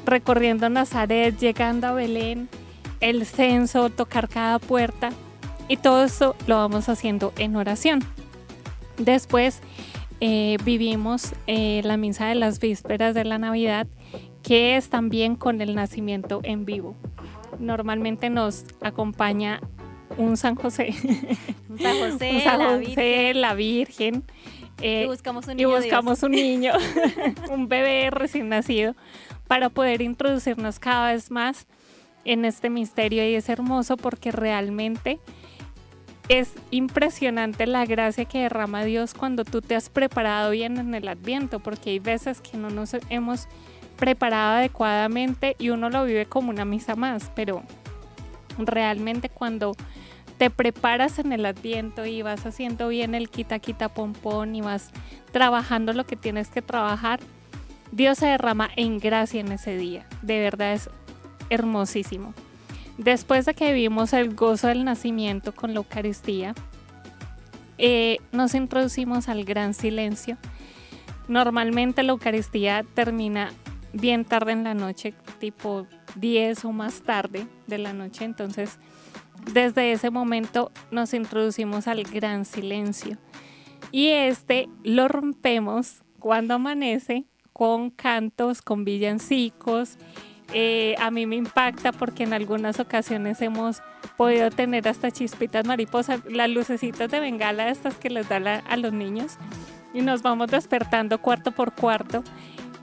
recorriendo 0.05 0.69
Nazaret, 0.69 1.37
llegando 1.39 1.87
a 1.89 1.93
Belén, 1.93 2.49
el 3.01 3.27
censo, 3.27 3.91
tocar 3.91 4.29
cada 4.29 4.59
puerta 4.59 5.11
y 5.69 5.77
todo 5.77 6.05
esto 6.05 6.37
lo 6.47 6.57
vamos 6.57 6.89
haciendo 6.89 7.33
en 7.39 7.57
oración. 7.57 8.01
Después 8.99 9.61
eh, 10.21 10.57
vivimos 10.65 11.35
eh, 11.47 11.83
la 11.85 11.97
misa 11.97 12.27
de 12.27 12.35
las 12.37 12.59
vísperas 12.61 13.15
de 13.15 13.25
la 13.25 13.39
Navidad, 13.39 13.87
que 14.43 14.77
es 14.77 14.89
también 14.89 15.37
con 15.37 15.61
el 15.61 15.75
nacimiento 15.75 16.41
en 16.45 16.65
vivo. 16.65 16.95
Normalmente 17.59 18.31
nos 18.31 18.65
acompaña 18.81 19.61
un 20.17 20.37
San 20.37 20.55
José, 20.55 20.95
Un 21.69 21.79
San 21.79 21.99
José, 21.99 22.31
un 22.35 22.41
San 22.41 22.59
la 22.59 22.65
José, 22.67 22.79
Virgen, 22.79 23.41
la 23.41 23.55
Virgen. 23.55 24.25
Eh, 24.81 25.03
y 25.05 25.07
buscamos 25.07 25.47
un 25.47 25.53
y 25.53 25.57
niño 25.57 25.69
Dios. 25.69 25.85
buscamos 25.85 26.23
un 26.23 26.33
niño, 26.33 26.73
un 27.51 27.69
bebé 27.69 28.11
recién 28.11 28.49
nacido, 28.49 28.95
para 29.47 29.69
poder 29.71 30.03
introducirnos 30.03 30.79
cada 30.79 31.13
vez 31.13 31.31
más 31.31 31.67
en 32.25 32.45
este 32.45 32.71
misterio 32.71 33.29
y 33.29 33.35
es 33.35 33.49
hermoso 33.49 33.97
porque 33.97 34.33
realmente 34.33 35.21
es 36.29 36.53
impresionante 36.71 37.67
la 37.67 37.87
gracia 37.87 38.25
que 38.25 38.41
derrama 38.41 38.85
Dios 38.85 39.15
cuando 39.15 39.45
tú 39.45 39.63
te 39.63 39.77
has 39.77 39.89
preparado 39.91 40.51
bien 40.51 40.77
en 40.79 40.95
el 40.95 41.07
adviento, 41.07 41.61
porque 41.61 41.91
hay 41.91 41.99
veces 42.01 42.41
que 42.41 42.57
no 42.57 42.69
nos 42.69 42.97
hemos 43.11 43.47
preparado 43.97 44.57
adecuadamente 44.57 45.55
y 45.59 45.71
uno 45.71 45.89
lo 45.89 46.05
vive 46.05 46.27
como 46.27 46.51
una 46.51 46.65
misa 46.65 46.97
más, 46.97 47.31
pero 47.35 47.63
realmente 48.59 49.29
cuando 49.29 49.77
te 50.39 50.51
preparas 50.51 51.19
en 51.19 51.33
el 51.33 51.47
adviento 51.47 52.05
y 52.07 52.23
vas 52.23 52.45
haciendo 52.47 52.89
bien 52.89 53.15
el 53.15 53.31
quita 53.31 53.59
quita 53.59 53.89
pompón 53.89 54.55
y 54.55 54.61
vas 54.61 54.91
trabajando 55.33 55.93
lo 55.93 56.05
que 56.05 56.17
tienes 56.17 56.49
que 56.49 56.63
trabajar, 56.63 57.21
Dios 57.93 58.19
se 58.19 58.27
derrama 58.27 58.69
en 58.77 58.99
gracia 58.99 59.41
en 59.41 59.53
ese 59.53 59.77
día. 59.77 60.07
De 60.23 60.41
verdad 60.41 60.75
es 60.75 60.91
hermosísimo. 61.51 62.35
Después 62.99 63.47
de 63.47 63.55
que 63.55 63.73
vimos 63.73 64.13
el 64.13 64.35
gozo 64.35 64.69
del 64.69 64.85
nacimiento 64.85 65.55
con 65.55 65.73
la 65.73 65.79
Eucaristía, 65.79 66.55
eh, 67.79 68.19
nos 68.33 68.55
introducimos 68.55 69.29
al 69.29 69.45
gran 69.45 69.75
silencio. 69.75 70.39
Normalmente 71.29 72.03
la 72.03 72.13
Eucaristía 72.13 72.85
termina 72.95 73.53
bien 73.93 74.25
tarde 74.25 74.53
en 74.53 74.65
la 74.65 74.75
noche, 74.75 75.15
tipo 75.39 75.87
10 76.17 76.65
o 76.65 76.73
más 76.73 77.03
tarde 77.03 77.47
de 77.67 77.79
la 77.79 77.93
noche. 77.93 78.25
Entonces, 78.25 78.79
desde 79.53 79.93
ese 79.93 80.11
momento 80.11 80.71
nos 80.91 81.15
introducimos 81.15 81.89
al 81.89 82.03
gran 82.05 82.45
silencio. 82.45 83.17
Y 83.93 84.09
este 84.09 84.69
lo 84.85 85.09
rompemos 85.09 86.03
cuando 86.19 86.55
amanece 86.55 87.25
con 87.53 87.91
cantos, 87.91 88.63
con 88.63 88.85
villancicos 88.85 89.99
eh, 90.53 90.95
a 91.01 91.11
mí 91.11 91.27
me 91.27 91.37
impacta 91.37 91.93
porque 91.93 92.23
en 92.23 92.33
algunas 92.33 92.79
ocasiones 92.79 93.43
hemos 93.43 93.83
podido 94.17 94.51
tener 94.51 94.87
hasta 94.87 95.11
chispitas 95.11 95.67
mariposas, 95.67 96.21
las 96.29 96.49
lucecitas 96.49 97.11
de 97.11 97.19
bengala 97.19 97.69
estas 97.69 97.97
que 97.97 98.11
les 98.11 98.29
da 98.29 98.37
a 98.37 98.77
los 98.77 98.93
niños 98.93 99.39
y 99.93 100.03
nos 100.03 100.23
vamos 100.23 100.49
despertando 100.49 101.21
cuarto 101.21 101.51
por 101.51 101.73
cuarto 101.73 102.23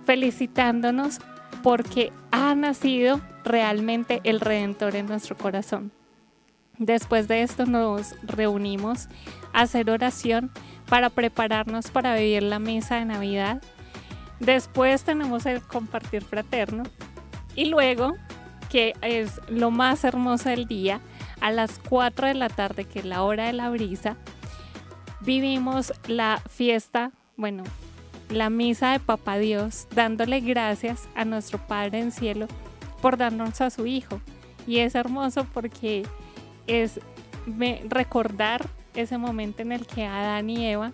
felicitándonos 0.06 1.20
porque 1.62 2.12
ha 2.32 2.54
nacido 2.56 3.22
realmente 3.46 4.20
el 4.26 4.42
Redentor 4.42 4.98
en 4.98 5.06
nuestro 5.06 5.38
corazón. 5.38 5.94
Después 6.78 7.28
de 7.28 7.44
esto 7.44 7.66
nos 7.66 8.16
reunimos 8.24 9.08
a 9.54 9.62
hacer 9.62 9.90
oración 9.90 10.52
para 10.90 11.10
prepararnos 11.10 11.92
para 11.92 12.16
vivir 12.16 12.44
la 12.44 12.60
misa 12.60 12.96
de 12.96 13.06
Navidad. 13.06 13.62
Después 14.40 15.04
tenemos 15.04 15.46
el 15.46 15.62
compartir 15.62 16.24
fraterno 16.24 16.84
y 17.56 17.66
luego, 17.66 18.16
que 18.70 18.94
es 19.02 19.40
lo 19.48 19.72
más 19.72 20.04
hermoso 20.04 20.50
del 20.50 20.66
día, 20.66 21.00
a 21.40 21.52
las 21.52 21.80
4 21.90 22.28
de 22.28 22.34
la 22.34 22.50
tarde, 22.50 22.86
que 22.86 23.00
es 23.00 23.06
la 23.06 23.22
hora 23.24 23.48
de 23.48 23.54
la 23.54 23.70
brisa, 23.70 24.16
vivimos 25.20 25.94
la 26.08 26.42
fiesta, 26.50 27.12
bueno, 27.38 27.64
la 28.30 28.50
misa 28.50 28.94
de 28.94 29.00
Papá 29.00 29.38
Dios, 29.38 29.88
dándole 29.94 30.40
gracias 30.40 31.08
a 31.16 31.26
nuestro 31.26 31.60
Padre 31.60 32.00
en 32.00 32.12
cielo 32.12 32.48
por 33.02 33.18
darnos 33.18 33.62
a 33.62 33.70
su 33.70 33.86
Hijo. 33.86 34.22
Y 34.66 34.80
es 34.80 34.96
hermoso 34.96 35.46
porque 35.54 36.04
es 36.68 37.00
recordar 37.90 38.68
ese 38.94 39.18
momento 39.18 39.62
en 39.62 39.72
el 39.72 39.86
que 39.86 40.06
Adán 40.06 40.50
y 40.50 40.68
Eva 40.68 40.92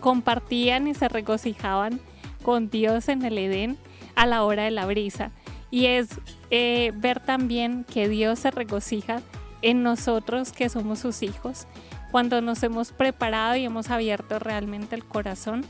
compartían 0.00 0.86
y 0.86 0.94
se 0.94 1.08
regocijaban 1.08 2.00
con 2.42 2.68
Dios 2.68 3.08
en 3.08 3.24
el 3.24 3.38
Edén 3.38 3.78
a 4.14 4.26
la 4.26 4.44
hora 4.44 4.64
de 4.64 4.70
la 4.70 4.86
brisa. 4.86 5.30
Y 5.70 5.86
es 5.86 6.08
eh, 6.50 6.92
ver 6.94 7.20
también 7.20 7.84
que 7.84 8.08
Dios 8.08 8.40
se 8.40 8.50
regocija 8.50 9.22
en 9.62 9.82
nosotros 9.82 10.52
que 10.52 10.68
somos 10.68 10.98
sus 10.98 11.22
hijos, 11.22 11.66
cuando 12.12 12.42
nos 12.42 12.62
hemos 12.62 12.92
preparado 12.92 13.56
y 13.56 13.64
hemos 13.64 13.90
abierto 13.90 14.38
realmente 14.38 14.94
el 14.94 15.04
corazón 15.04 15.64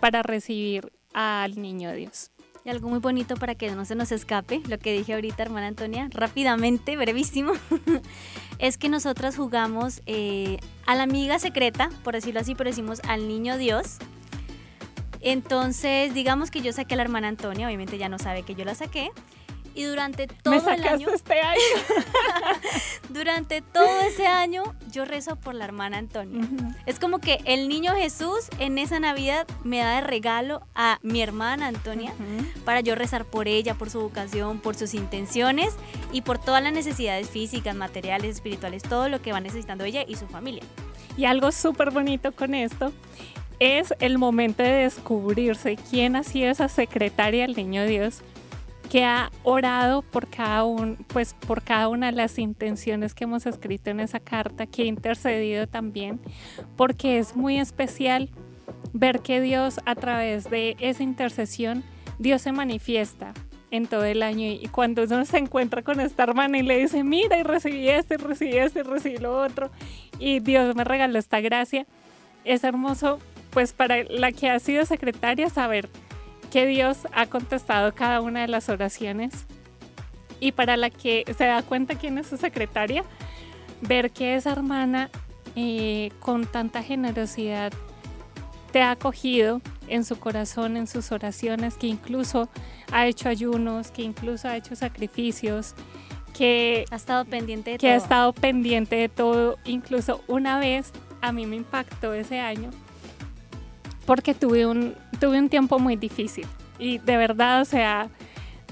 para 0.00 0.22
recibir 0.22 0.92
al 1.12 1.60
niño 1.60 1.92
Dios. 1.92 2.30
Y 2.64 2.70
algo 2.70 2.88
muy 2.88 2.98
bonito 2.98 3.36
para 3.36 3.54
que 3.54 3.70
no 3.70 3.84
se 3.84 3.94
nos 3.94 4.10
escape, 4.10 4.62
lo 4.68 4.78
que 4.78 4.94
dije 4.94 5.12
ahorita, 5.12 5.42
hermana 5.42 5.66
Antonia, 5.66 6.08
rápidamente, 6.10 6.96
brevísimo, 6.96 7.52
es 8.58 8.78
que 8.78 8.88
nosotras 8.88 9.36
jugamos 9.36 10.00
eh, 10.06 10.56
a 10.86 10.94
la 10.94 11.02
amiga 11.02 11.38
secreta, 11.38 11.90
por 12.02 12.14
decirlo 12.14 12.40
así, 12.40 12.54
pero 12.54 12.70
decimos 12.70 13.02
al 13.06 13.28
niño 13.28 13.58
Dios, 13.58 13.98
entonces, 15.20 16.12
digamos 16.12 16.50
que 16.50 16.60
yo 16.60 16.72
saqué 16.72 16.94
a 16.94 16.96
la 16.98 17.02
hermana 17.02 17.28
Antonia, 17.28 17.66
obviamente 17.66 17.96
ya 17.96 18.10
no 18.10 18.18
sabe 18.18 18.42
que 18.42 18.54
yo 18.54 18.64
la 18.66 18.74
saqué. 18.74 19.10
Y 19.74 19.84
durante 19.84 20.28
todo 20.28 20.70
el 20.70 20.86
año. 20.86 21.08
Este 21.12 21.40
año? 21.40 21.58
durante 23.08 23.60
todo 23.60 24.00
ese 24.00 24.26
año, 24.26 24.62
yo 24.90 25.04
rezo 25.04 25.36
por 25.36 25.54
la 25.54 25.64
hermana 25.64 25.98
Antonia. 25.98 26.48
Es 26.86 26.98
como 27.00 27.18
que 27.18 27.40
el 27.44 27.68
niño 27.68 27.92
Jesús 27.94 28.48
en 28.58 28.78
esa 28.78 29.00
Navidad 29.00 29.46
me 29.64 29.78
da 29.78 29.96
de 29.96 30.00
regalo 30.00 30.66
a 30.74 30.98
mi 31.02 31.22
hermana 31.22 31.66
Antonia 31.66 32.12
para 32.64 32.80
yo 32.80 32.94
rezar 32.94 33.24
por 33.24 33.48
ella, 33.48 33.74
por 33.74 33.90
su 33.90 34.00
vocación, 34.00 34.60
por 34.60 34.76
sus 34.76 34.94
intenciones 34.94 35.74
y 36.12 36.22
por 36.22 36.38
todas 36.38 36.62
las 36.62 36.72
necesidades 36.72 37.28
físicas, 37.28 37.74
materiales, 37.74 38.36
espirituales, 38.36 38.82
todo 38.82 39.08
lo 39.08 39.20
que 39.20 39.32
va 39.32 39.40
necesitando 39.40 39.84
ella 39.84 40.04
y 40.06 40.14
su 40.16 40.26
familia. 40.26 40.62
Y 41.16 41.24
algo 41.24 41.52
súper 41.52 41.90
bonito 41.90 42.32
con 42.32 42.54
esto 42.54 42.92
es 43.60 43.94
el 44.00 44.18
momento 44.18 44.62
de 44.62 44.70
descubrirse 44.70 45.76
quién 45.90 46.16
ha 46.16 46.24
sido 46.24 46.50
esa 46.50 46.68
secretaria 46.68 47.42
del 47.46 47.56
Niño 47.56 47.86
Dios 47.86 48.22
que 48.94 49.04
ha 49.04 49.32
orado 49.42 50.02
por 50.02 50.28
cada, 50.28 50.62
un, 50.62 50.94
pues, 51.08 51.34
por 51.48 51.62
cada 51.64 51.88
una 51.88 52.06
de 52.06 52.12
las 52.12 52.38
intenciones 52.38 53.12
que 53.12 53.24
hemos 53.24 53.44
escrito 53.44 53.90
en 53.90 53.98
esa 53.98 54.20
carta, 54.20 54.66
que 54.66 54.82
ha 54.82 54.84
intercedido 54.84 55.66
también, 55.66 56.20
porque 56.76 57.18
es 57.18 57.34
muy 57.34 57.58
especial 57.58 58.30
ver 58.92 59.18
que 59.18 59.40
Dios 59.40 59.80
a 59.84 59.96
través 59.96 60.48
de 60.48 60.76
esa 60.78 61.02
intercesión, 61.02 61.82
Dios 62.20 62.42
se 62.42 62.52
manifiesta 62.52 63.34
en 63.72 63.88
todo 63.88 64.04
el 64.04 64.22
año. 64.22 64.46
Y 64.46 64.68
cuando 64.68 65.02
uno 65.02 65.24
se 65.24 65.38
encuentra 65.38 65.82
con 65.82 65.98
esta 65.98 66.22
hermana 66.22 66.58
y 66.58 66.62
le 66.62 66.78
dice, 66.78 67.02
mira, 67.02 67.36
y 67.36 67.42
recibí 67.42 67.88
esto, 67.88 68.14
y 68.14 68.18
recibí 68.18 68.58
esto, 68.58 68.78
y 68.78 68.82
recibí 68.82 69.16
lo 69.18 69.42
otro, 69.42 69.72
y 70.20 70.38
Dios 70.38 70.76
me 70.76 70.84
regaló 70.84 71.18
esta 71.18 71.40
gracia, 71.40 71.84
es 72.44 72.62
hermoso 72.62 73.18
pues 73.50 73.72
para 73.72 74.04
la 74.04 74.30
que 74.30 74.50
ha 74.50 74.60
sido 74.60 74.86
secretaria 74.86 75.50
saber 75.50 75.88
que 76.54 76.66
Dios 76.66 76.98
ha 77.12 77.26
contestado 77.26 77.92
cada 77.96 78.20
una 78.20 78.42
de 78.42 78.46
las 78.46 78.68
oraciones 78.68 79.44
y 80.38 80.52
para 80.52 80.76
la 80.76 80.88
que 80.88 81.24
se 81.36 81.46
da 81.46 81.62
cuenta 81.62 81.96
quién 81.96 82.16
es 82.16 82.28
su 82.28 82.36
secretaria, 82.36 83.02
ver 83.80 84.12
que 84.12 84.36
esa 84.36 84.52
hermana 84.52 85.10
eh, 85.56 86.12
con 86.20 86.46
tanta 86.46 86.84
generosidad 86.84 87.72
te 88.70 88.82
ha 88.82 88.92
acogido 88.92 89.62
en 89.88 90.04
su 90.04 90.20
corazón, 90.20 90.76
en 90.76 90.86
sus 90.86 91.10
oraciones, 91.10 91.76
que 91.76 91.88
incluso 91.88 92.48
ha 92.92 93.08
hecho 93.08 93.28
ayunos, 93.28 93.90
que 93.90 94.02
incluso 94.02 94.46
ha 94.46 94.56
hecho 94.56 94.76
sacrificios, 94.76 95.74
que 96.38 96.84
ha 96.92 96.94
estado 96.94 97.24
pendiente 97.24 97.72
de 97.72 97.78
que 97.78 97.88
todo. 97.88 97.94
ha 97.94 97.96
estado 97.96 98.32
pendiente 98.32 98.94
de 98.94 99.08
todo. 99.08 99.58
Incluso 99.64 100.22
una 100.28 100.60
vez 100.60 100.92
a 101.20 101.32
mí 101.32 101.46
me 101.46 101.56
impactó 101.56 102.14
ese 102.14 102.38
año 102.38 102.70
porque 104.04 104.34
tuve 104.34 104.66
un, 104.66 104.94
tuve 105.20 105.38
un 105.38 105.48
tiempo 105.48 105.78
muy 105.78 105.96
difícil. 105.96 106.46
Y 106.78 106.98
de 106.98 107.16
verdad, 107.16 107.60
o 107.60 107.64
sea, 107.64 108.08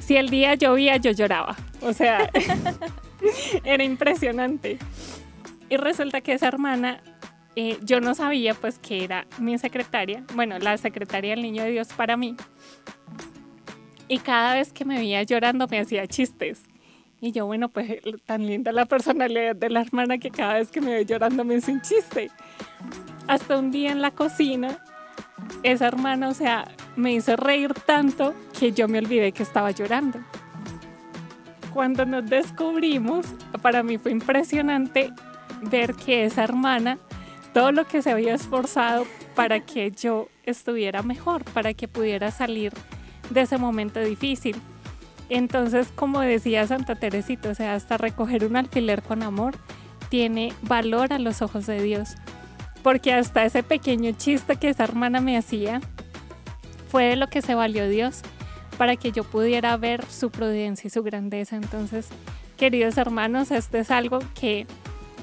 si 0.01 0.16
el 0.16 0.29
día 0.31 0.55
llovía, 0.55 0.97
yo 0.97 1.12
lloraba. 1.12 1.57
O 1.81 1.92
sea, 1.92 2.31
era 3.64 3.85
impresionante. 3.85 4.79
Y 5.68 5.77
resulta 5.77 6.21
que 6.21 6.35
esa 6.35 6.49
hermana, 6.49 7.03
eh, 7.57 7.79
yo 7.83 8.01
no 8.01 8.14
sabía 8.14 8.55
pues 8.55 8.79
que 8.79 9.05
era 9.05 9.27
mi 9.38 9.57
secretaria, 9.59 10.25
bueno, 10.35 10.59
la 10.59 10.77
secretaria 10.77 11.31
del 11.31 11.42
Niño 11.42 11.64
de 11.64 11.71
Dios 11.71 11.88
para 11.88 12.16
mí. 12.16 12.37
Y 14.09 14.18
cada 14.18 14.55
vez 14.55 14.73
que 14.73 14.85
me 14.85 14.99
veía 14.99 15.23
llorando 15.23 15.66
me 15.68 15.81
hacía 15.81 16.07
chistes. 16.07 16.64
Y 17.21 17.31
yo, 17.31 17.47
bueno, 17.47 17.68
pues 17.68 18.01
tan 18.27 18.47
linda 18.47 18.73
la 18.73 18.85
personalidad 18.85 19.55
de 19.55 19.71
la 19.71 19.83
hermana 19.83 20.18
que 20.18 20.31
cada 20.31 20.55
vez 20.55 20.71
que 20.71 20.81
me 20.81 20.92
ve 20.92 21.07
llorando 21.07 21.45
me 21.45 21.55
hace 21.55 21.73
un 21.73 21.81
chiste. 21.81 22.31
Hasta 23.29 23.59
un 23.59 23.71
día 23.71 23.92
en 23.92 24.03
la 24.03 24.11
cocina 24.11 24.83
esa 25.62 25.87
hermana, 25.87 26.28
o 26.28 26.35
sea, 26.35 26.66
me 26.96 27.12
hizo 27.12 27.37
reír 27.37 27.74
tanto 27.74 28.35
que 28.59 28.72
yo 28.72 28.88
me 28.88 28.98
olvidé 28.98 29.33
que 29.33 29.42
estaba 29.42 29.70
llorando. 29.70 30.20
Cuando 31.72 32.05
nos 32.05 32.28
descubrimos, 32.28 33.26
para 33.62 33.83
mí 33.83 33.98
fue 33.98 34.11
impresionante 34.11 35.11
ver 35.62 35.94
que 35.94 36.24
esa 36.24 36.44
hermana, 36.44 36.98
todo 37.55 37.72
lo 37.72 37.87
que 37.87 38.02
se 38.02 38.11
había 38.11 38.35
esforzado 38.35 39.07
para 39.35 39.61
que 39.61 39.90
yo 39.90 40.28
estuviera 40.44 41.02
mejor, 41.02 41.44
para 41.44 41.72
que 41.72 41.88
pudiera 41.88 42.31
salir 42.31 42.72
de 43.31 43.42
ese 43.42 43.57
momento 43.57 44.00
difícil. 44.00 44.57
Entonces, 45.28 45.88
como 45.94 46.20
decía 46.20 46.66
Santa 46.66 46.96
Teresita, 46.96 47.50
o 47.50 47.55
sea, 47.55 47.74
hasta 47.74 47.96
recoger 47.96 48.44
un 48.44 48.57
alfiler 48.57 49.02
con 49.02 49.22
amor 49.22 49.55
tiene 50.11 50.52
valor 50.61 51.14
a 51.14 51.18
los 51.18 51.40
ojos 51.40 51.64
de 51.66 51.81
Dios 51.81 52.16
porque 52.83 53.12
hasta 53.12 53.45
ese 53.45 53.62
pequeño 53.62 54.12
chiste 54.12 54.57
que 54.57 54.68
esa 54.68 54.85
hermana 54.85 55.21
me 55.21 55.37
hacía 55.37 55.81
fue 56.88 57.05
de 57.05 57.16
lo 57.16 57.29
que 57.29 57.42
se 57.42 57.55
valió 57.55 57.88
Dios 57.88 58.23
para 58.77 58.97
que 58.97 59.12
yo 59.12 59.25
pudiera 59.25 59.77
ver 59.77 60.05
su 60.07 60.31
prudencia 60.31 60.88
y 60.88 60.90
su 60.90 61.03
grandeza. 61.03 61.57
Entonces, 61.57 62.09
queridos 62.57 62.99
hermanos, 62.99 63.51
esto 63.51 63.79
es 63.79 63.90
algo 63.90 64.18
que 64.35 64.66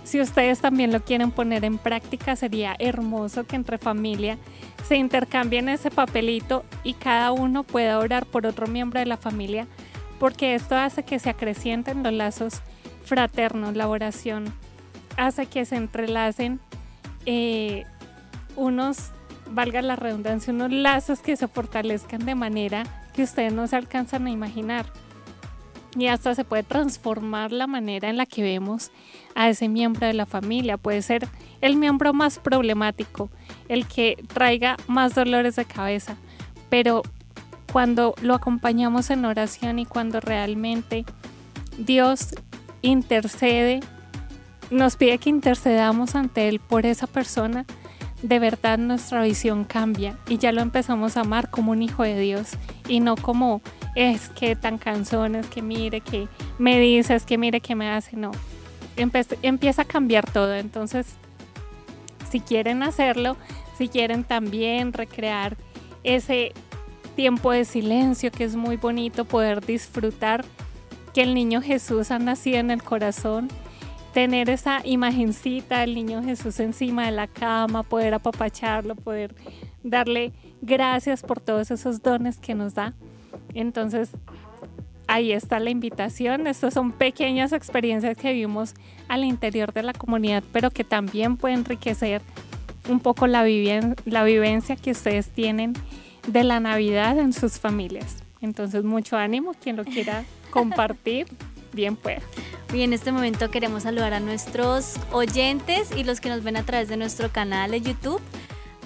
Si 0.10 0.20
ustedes 0.20 0.60
también 0.60 0.92
lo 0.92 1.02
quieren 1.02 1.30
poner 1.30 1.64
en 1.66 1.78
práctica, 1.78 2.36
sería 2.36 2.76
hermoso 2.80 3.46
que 3.46 3.56
entre 3.56 3.78
familia 3.78 4.40
se 4.88 4.96
intercambien 4.96 5.70
ese 5.70 5.92
papelito 5.92 6.66
y 6.84 6.94
cada 6.96 7.32
uno 7.32 7.64
pueda 7.64 8.00
orar 8.00 8.26
por 8.26 8.48
otro 8.48 8.66
miembro 8.66 9.00
de 9.00 9.06
la 9.06 9.18
familia, 9.18 9.68
porque 10.20 10.56
esto 10.56 10.76
hace 10.76 11.04
que 11.04 11.20
se 11.20 11.30
acrecienten 11.30 12.02
los 12.02 12.14
lazos 12.14 12.62
fraternos, 13.06 13.76
la 13.76 13.88
oración 13.88 14.46
hace 15.16 15.46
que 15.46 15.64
se 15.66 15.76
entrelacen 15.76 16.60
eh, 17.32 17.86
unos, 18.56 19.12
valga 19.52 19.84
la 19.84 19.96
redundancia, 19.96 20.52
unos 20.52 20.72
lazos 20.72 21.20
que 21.20 21.38
se 21.38 21.48
fortalezcan 21.48 22.26
de 22.26 22.34
manera 22.34 22.84
que 23.14 23.22
ustedes 23.22 23.54
no 23.54 23.68
se 23.68 23.76
alcanzan 23.76 24.26
a 24.26 24.32
imaginar. 24.32 24.88
Y 25.96 26.08
hasta 26.08 26.34
se 26.34 26.44
puede 26.44 26.64
transformar 26.64 27.52
la 27.52 27.68
manera 27.68 28.10
en 28.10 28.18
la 28.18 28.26
que 28.26 28.42
vemos 28.42 28.90
a 29.36 29.48
ese 29.48 29.70
miembro 29.70 30.08
de 30.08 30.14
la 30.14 30.26
familia. 30.26 30.78
Puede 30.78 31.04
ser 31.04 31.28
el 31.62 31.76
miembro 31.76 32.14
más 32.14 32.40
problemático, 32.40 33.30
el 33.68 33.86
que 33.86 34.18
traiga 34.34 34.78
más 34.88 35.14
dolores 35.14 35.56
de 35.56 35.66
cabeza. 35.66 36.18
Pero 36.72 37.04
cuando 37.72 38.16
lo 38.24 38.34
acompañamos 38.34 39.12
en 39.12 39.24
oración 39.24 39.78
y 39.78 39.86
cuando 39.86 40.20
realmente 40.20 41.06
Dios 41.78 42.34
intercede, 42.82 43.82
nos 44.70 44.96
pide 44.96 45.18
que 45.18 45.30
intercedamos 45.30 46.16
ante 46.16 46.48
Él 46.48 46.60
por 46.60 46.86
esa 46.86 47.08
persona, 47.08 47.66
de 48.22 48.40
verdad 48.40 48.78
nuestra 48.78 49.24
visión 49.24 49.64
cambia 49.64 50.18
y 50.28 50.38
ya 50.38 50.52
lo 50.52 50.62
empezamos 50.62 51.16
a 51.16 51.22
amar 51.22 51.50
como 51.50 51.72
un 51.72 51.82
hijo 51.82 52.04
de 52.04 52.20
Dios 52.20 52.52
y 52.88 53.00
no 53.00 53.16
como 53.16 53.62
es 53.96 54.30
que 54.30 54.56
tan 54.56 54.78
canzones, 54.78 55.48
que 55.48 55.62
mire, 55.62 56.02
que 56.02 56.28
me 56.58 56.80
dices, 56.80 57.26
que 57.26 57.38
mire, 57.38 57.62
que 57.62 57.76
me 57.76 57.90
hace, 57.90 58.18
no. 58.18 58.32
empieza 58.96 59.82
a 59.84 59.86
cambiar 59.86 60.30
todo. 60.30 60.54
Entonces, 60.56 61.16
si 62.30 62.40
quieren 62.40 62.84
hacerlo, 62.84 63.38
si 63.78 63.88
quieren 63.88 64.24
también 64.24 64.94
recrear 64.94 65.58
ese 66.04 66.54
tiempo 67.16 67.52
de 67.52 67.66
silencio 67.66 68.32
que 68.32 68.44
es 68.44 68.56
muy 68.56 68.78
bonito, 68.78 69.26
poder 69.26 69.66
disfrutar 69.66 70.46
que 71.14 71.22
el 71.24 71.34
niño 71.34 71.62
Jesús 71.62 72.12
ha 72.12 72.20
nacido 72.20 72.60
en 72.60 72.72
el 72.72 72.84
corazón, 72.84 73.50
tener 74.20 74.50
esa 74.50 74.82
imagencita 74.84 75.80
del 75.80 75.96
niño 75.96 76.22
Jesús 76.22 76.60
encima 76.60 77.06
de 77.06 77.12
la 77.12 77.28
cama, 77.28 77.84
poder 77.84 78.14
apapacharlo, 78.14 78.96
poder 78.96 79.34
darle 79.82 80.34
gracias 80.62 81.24
por 81.24 81.40
todos 81.40 81.72
esos 81.72 82.02
dones 82.02 82.38
que 82.38 82.54
nos 82.54 82.76
da. 82.76 82.94
Entonces, 83.54 84.10
ahí 85.08 85.32
está 85.32 85.62
la 85.62 85.70
invitación. 85.70 86.48
Estas 86.48 86.74
son 86.74 86.92
pequeñas 86.92 87.54
experiencias 87.54 88.18
que 88.18 88.34
vivimos 88.34 88.74
al 89.08 89.24
interior 89.24 89.72
de 89.72 89.84
la 89.84 89.94
comunidad, 89.94 90.44
pero 90.52 90.70
que 90.70 90.84
también 90.84 91.38
pueden 91.38 91.60
enriquecer 91.60 92.22
un 92.90 93.00
poco 93.00 93.26
la, 93.26 93.46
la 94.04 94.24
vivencia 94.26 94.76
que 94.76 94.92
ustedes 94.92 95.30
tienen 95.30 95.76
de 96.28 96.44
la 96.44 96.60
Navidad 96.60 97.18
en 97.20 97.32
sus 97.32 97.58
familias. 97.58 98.18
Entonces, 98.42 98.84
mucho 98.84 99.16
ánimo, 99.16 99.54
quien 99.54 99.78
lo 99.78 99.86
quiera 99.86 100.26
compartir, 100.50 101.28
bien 101.74 101.96
pueda. 101.96 102.22
Y 102.74 102.84
en 102.84 102.94
este 102.94 103.12
momento 103.12 103.50
queremos 103.50 103.84
saludar 103.84 104.14
a 104.14 104.20
nuestros 104.20 104.96
oyentes 105.12 105.90
y 105.96 106.04
los 106.04 106.22
que 106.22 106.30
nos 106.30 106.44
ven 106.44 106.58
a 106.58 106.64
través 106.64 106.88
de 106.88 106.98
nuestro 106.98 107.32
canal 107.32 107.72
de 107.72 107.82
YouTube 107.82 108.22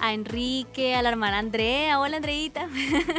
a 0.00 0.12
Enrique, 0.12 0.94
a 0.94 1.02
la 1.02 1.08
hermana 1.10 1.38
Andrea, 1.38 1.98
hola 1.98 2.18
Andreita, 2.18 2.68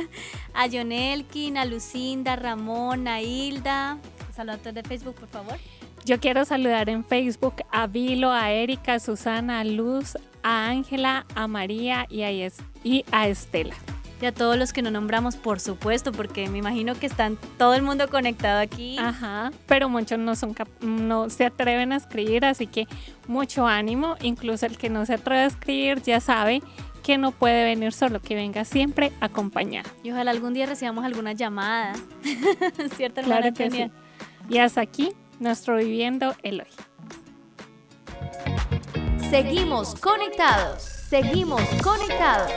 a 0.54 0.68
John 0.72 0.92
Elkin, 0.92 1.58
a 1.58 1.66
Lucinda, 1.66 2.34
a 2.34 2.36
Ramón, 2.36 3.08
a 3.08 3.22
Hilda. 3.22 3.98
Saludos 4.36 4.62
de 4.64 4.84
Facebook, 4.84 5.16
por 5.16 5.30
favor. 5.30 5.58
Yo 6.06 6.20
quiero 6.20 6.46
saludar 6.46 6.90
en 6.90 7.04
Facebook 7.04 7.56
a 7.72 7.88
Vilo, 7.88 8.32
a 8.32 8.52
Erika, 8.52 8.96
a 8.96 9.00
Susana, 9.00 9.62
a 9.62 9.64
Luz, 9.64 10.16
a 10.44 10.68
Ángela, 10.68 11.26
a 11.34 11.48
María 11.48 12.06
y 12.10 12.22
a, 12.22 12.32
y 12.32 13.06
a 13.12 13.28
Estela. 13.28 13.76
Y 14.22 14.26
a 14.26 14.32
todos 14.32 14.58
los 14.58 14.72
que 14.72 14.82
no 14.82 14.92
nombramos, 14.92 15.36
por 15.36 15.60
supuesto, 15.60 16.12
porque 16.12 16.48
me 16.50 16.60
imagino 16.60 16.96
que 16.96 17.06
están 17.06 17.38
todo 17.58 17.74
el 17.74 17.82
mundo 17.82 18.08
conectado 18.08 18.60
aquí. 18.60 18.98
Ajá, 18.98 19.52
pero 19.68 19.90
muchos 19.90 20.18
no, 20.20 20.36
son 20.36 20.56
no 20.82 21.30
se 21.30 21.46
atreven 21.46 21.92
a 21.92 21.98
escribir, 21.98 22.46
así 22.46 22.66
que 22.66 22.88
mucho 23.28 23.68
ánimo. 23.68 24.16
Incluso 24.22 24.66
el 24.66 24.78
que 24.78 24.90
no 24.90 25.06
se 25.06 25.16
atreve 25.16 25.42
a 25.42 25.46
escribir 25.48 26.02
ya 26.02 26.20
sabe 26.22 26.62
que 27.04 27.18
no 27.20 27.32
puede 27.32 27.64
venir 27.64 27.94
solo, 27.94 28.20
que 28.20 28.34
venga 28.34 28.66
siempre 28.66 29.12
acompañado. 29.20 29.90
Y 30.02 30.12
ojalá 30.12 30.32
algún 30.32 30.54
día 30.54 30.66
recibamos 30.66 31.06
alguna 31.06 31.34
llamada, 31.34 31.94
¿cierto, 32.96 33.20
hermana 33.22 33.52
claro 33.52 33.54
que 33.54 33.70
sí. 33.70 33.92
Y 34.50 34.58
hasta 34.58 34.82
aquí, 34.82 35.12
nuestro 35.40 35.76
Viviendo 35.76 36.36
Eloy. 36.42 36.68
Seguimos 39.30 39.94
conectados, 39.96 40.82
seguimos 40.82 41.62
conectados. 41.84 42.52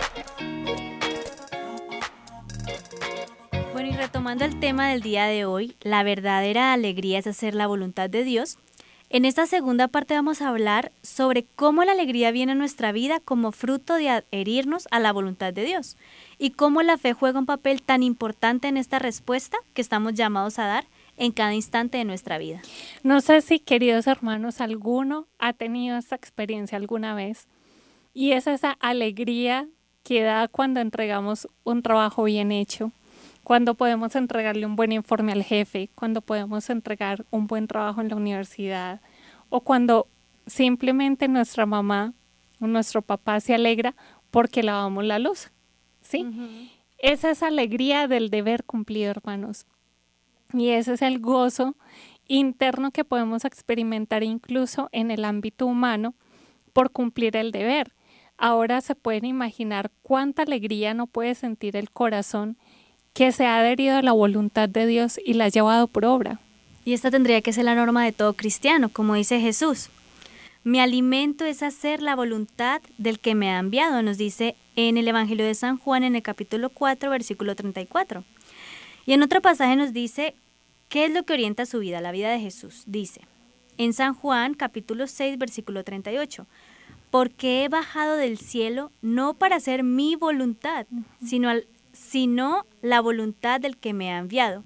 Bueno, 3.73 3.91
y 3.91 3.93
retomando 3.93 4.45
el 4.45 4.59
tema 4.59 4.89
del 4.89 5.03
día 5.03 5.27
de 5.27 5.45
hoy, 5.45 5.77
la 5.83 6.03
verdadera 6.03 6.73
alegría 6.73 7.19
es 7.19 7.27
hacer 7.27 7.55
la 7.55 7.67
voluntad 7.67 8.11
de 8.11 8.25
Dios. 8.25 8.59
En 9.11 9.25
esta 9.25 9.47
segunda 9.47 9.89
parte 9.89 10.15
vamos 10.15 10.43
a 10.43 10.49
hablar 10.49 10.93
sobre 11.03 11.45
cómo 11.57 11.85
la 11.85 11.93
alegría 11.93 12.31
viene 12.31 12.53
a 12.53 12.55
nuestra 12.55 12.93
vida 12.93 13.21
como 13.21 13.53
fruto 13.53 13.95
de 13.95 14.11
adherirnos 14.11 14.87
a 14.91 15.01
la 15.01 15.13
voluntad 15.13 15.53
de 15.53 15.65
Dios 15.65 15.97
y 16.39 16.51
cómo 16.51 16.83
la 16.83 16.99
fe 16.99 17.15
juega 17.15 17.39
un 17.39 17.47
papel 17.47 17.83
tan 17.83 18.03
importante 18.03 18.69
en 18.69 18.77
esta 18.77 18.99
respuesta 18.99 19.57
que 19.73 19.81
estamos 19.81 20.15
llamados 20.15 20.59
a 20.59 20.67
dar 20.67 20.87
en 21.17 21.33
cada 21.33 21.55
instante 21.55 21.99
de 21.99 22.05
nuestra 22.05 22.37
vida. 22.37 22.61
No 23.03 23.21
sé 23.21 23.41
si, 23.41 23.61
queridos 23.61 24.07
hermanos, 24.07 24.61
alguno 24.61 25.27
ha 25.39 25.53
tenido 25.53 25.97
esta 25.97 26.17
experiencia 26.17 26.77
alguna 26.77 27.15
vez 27.15 27.47
y 28.13 28.33
es 28.33 28.47
esa 28.47 28.73
alegría 28.81 29.69
que 30.03 30.23
da 30.23 30.49
cuando 30.49 30.81
entregamos 30.81 31.49
un 31.65 31.83
trabajo 31.83 32.25
bien 32.25 32.53
hecho, 32.53 32.93
cuando 33.49 33.77
podemos 33.77 34.15
entregarle 34.15 34.67
un 34.67 34.77
buen 34.77 34.93
informe 34.93 35.33
al 35.33 35.43
jefe, 35.43 35.89
cuando 35.95 36.21
podemos 36.21 36.69
entregar 36.69 37.25
un 37.31 37.47
buen 37.47 37.67
trabajo 37.67 38.03
en 38.03 38.11
la 38.11 38.17
universidad 38.17 39.01
o 39.49 39.63
cuando 39.63 40.07
simplemente 40.47 41.29
nuestra 41.29 41.65
mamá 41.65 42.13
o 42.61 42.67
nuestro 42.67 43.01
papá 43.01 43.41
se 43.41 43.55
alegra 43.55 43.97
porque 44.31 44.63
lavamos 44.63 45.03
la 45.07 45.19
luz. 45.19 45.51
¿Sí? 46.03 46.27
Esa 46.99 47.31
es 47.31 47.43
alegría 47.43 48.07
del 48.07 48.29
deber 48.29 48.65
cumplido, 48.65 49.13
hermanos. 49.13 49.67
Y 50.53 50.69
ese 50.69 50.93
es 50.93 51.01
el 51.01 51.19
gozo 51.19 51.75
interno 52.27 52.91
que 52.91 53.07
podemos 53.07 53.47
experimentar 53.47 54.23
incluso 54.25 54.91
en 54.93 55.11
el 55.11 55.25
ámbito 55.25 55.65
humano 55.65 56.13
por 56.75 56.91
cumplir 56.91 57.35
el 57.35 57.51
deber. 57.51 57.95
Ahora 58.37 58.83
se 58.83 58.95
pueden 58.95 59.25
imaginar 59.25 59.91
cuánta 60.03 60.43
alegría 60.43 60.93
no 60.93 61.07
puede 61.07 61.35
sentir 61.35 61.77
el 61.77 61.91
corazón 61.91 62.59
que 63.19 63.33
se 63.33 63.47
ha 63.47 63.59
adherido 63.59 63.97
a 63.97 64.03
la 64.03 64.13
voluntad 64.13 64.69
de 64.69 64.87
Dios 64.87 65.19
y 65.25 65.35
la 65.35 65.47
ha 65.47 65.49
llevado 65.49 65.89
por 65.89 66.05
obra. 66.05 66.39
Y 66.85 66.93
esta 66.93 67.11
tendría 67.11 67.43
que 67.43 67.53
ser 67.53 67.65
la 67.65 67.75
norma 67.75 68.05
de 68.05 68.13
todo 68.13 68.35
cristiano, 68.35 68.91
como 68.91 69.15
dice 69.15 69.41
Jesús. 69.41 69.91
Mi 70.63 70.79
alimento 70.79 71.45
es 71.45 71.65
hacer 71.65 72.01
la 72.01 72.15
voluntad 72.15 72.81
del 72.97 73.19
que 73.19 73.35
me 73.35 73.51
ha 73.51 73.59
enviado, 73.59 74.03
nos 74.03 74.19
dice 74.19 74.55
en 74.77 74.99
el 74.99 75.09
Evangelio 75.09 75.45
de 75.45 75.57
San 75.57 75.79
Juan 75.79 76.05
en 76.05 76.15
el 76.15 76.23
capítulo 76.23 76.71
4, 76.71 77.11
versículo 77.11 77.57
34. 77.57 78.23
Y 79.05 79.15
en 79.15 79.23
otro 79.25 79.43
pasaje 79.43 79.75
nos 79.75 79.93
dice, 79.93 80.37
¿qué 80.89 81.07
es 81.07 81.11
lo 81.13 81.25
que 81.25 81.33
orienta 81.33 81.67
su 81.67 81.81
vida, 81.81 82.01
la 82.01 82.13
vida 82.13 82.31
de 82.31 82.39
Jesús? 82.39 82.85
Dice, 82.87 83.23
en 83.79 83.95
San 83.95 84.15
Juan 84.15 84.55
capítulo 84.55 85.09
6, 85.09 85.39
versículo 85.39 85.83
38, 85.83 86.47
porque 87.11 87.65
he 87.65 87.69
bajado 87.69 88.15
del 88.15 88.39
cielo 88.39 88.93
no 89.03 89.35
para 89.35 89.57
hacer 89.57 89.83
mi 89.83 90.15
voluntad, 90.15 90.87
sino 91.21 91.49
al 91.49 91.67
sino 91.99 92.65
la 92.81 93.01
voluntad 93.01 93.61
del 93.61 93.77
que 93.77 93.93
me 93.93 94.13
ha 94.13 94.19
enviado. 94.19 94.65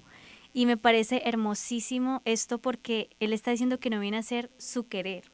Y 0.53 0.67
me 0.67 0.77
parece 0.77 1.23
hermosísimo 1.25 2.21
esto 2.25 2.59
porque 2.59 3.09
Él 3.19 3.33
está 3.33 3.49
diciendo 3.49 3.79
que 3.79 3.89
no 3.89 3.99
viene 3.99 4.17
a 4.17 4.19
hacer 4.19 4.51
su 4.57 4.87
querer, 4.87 5.31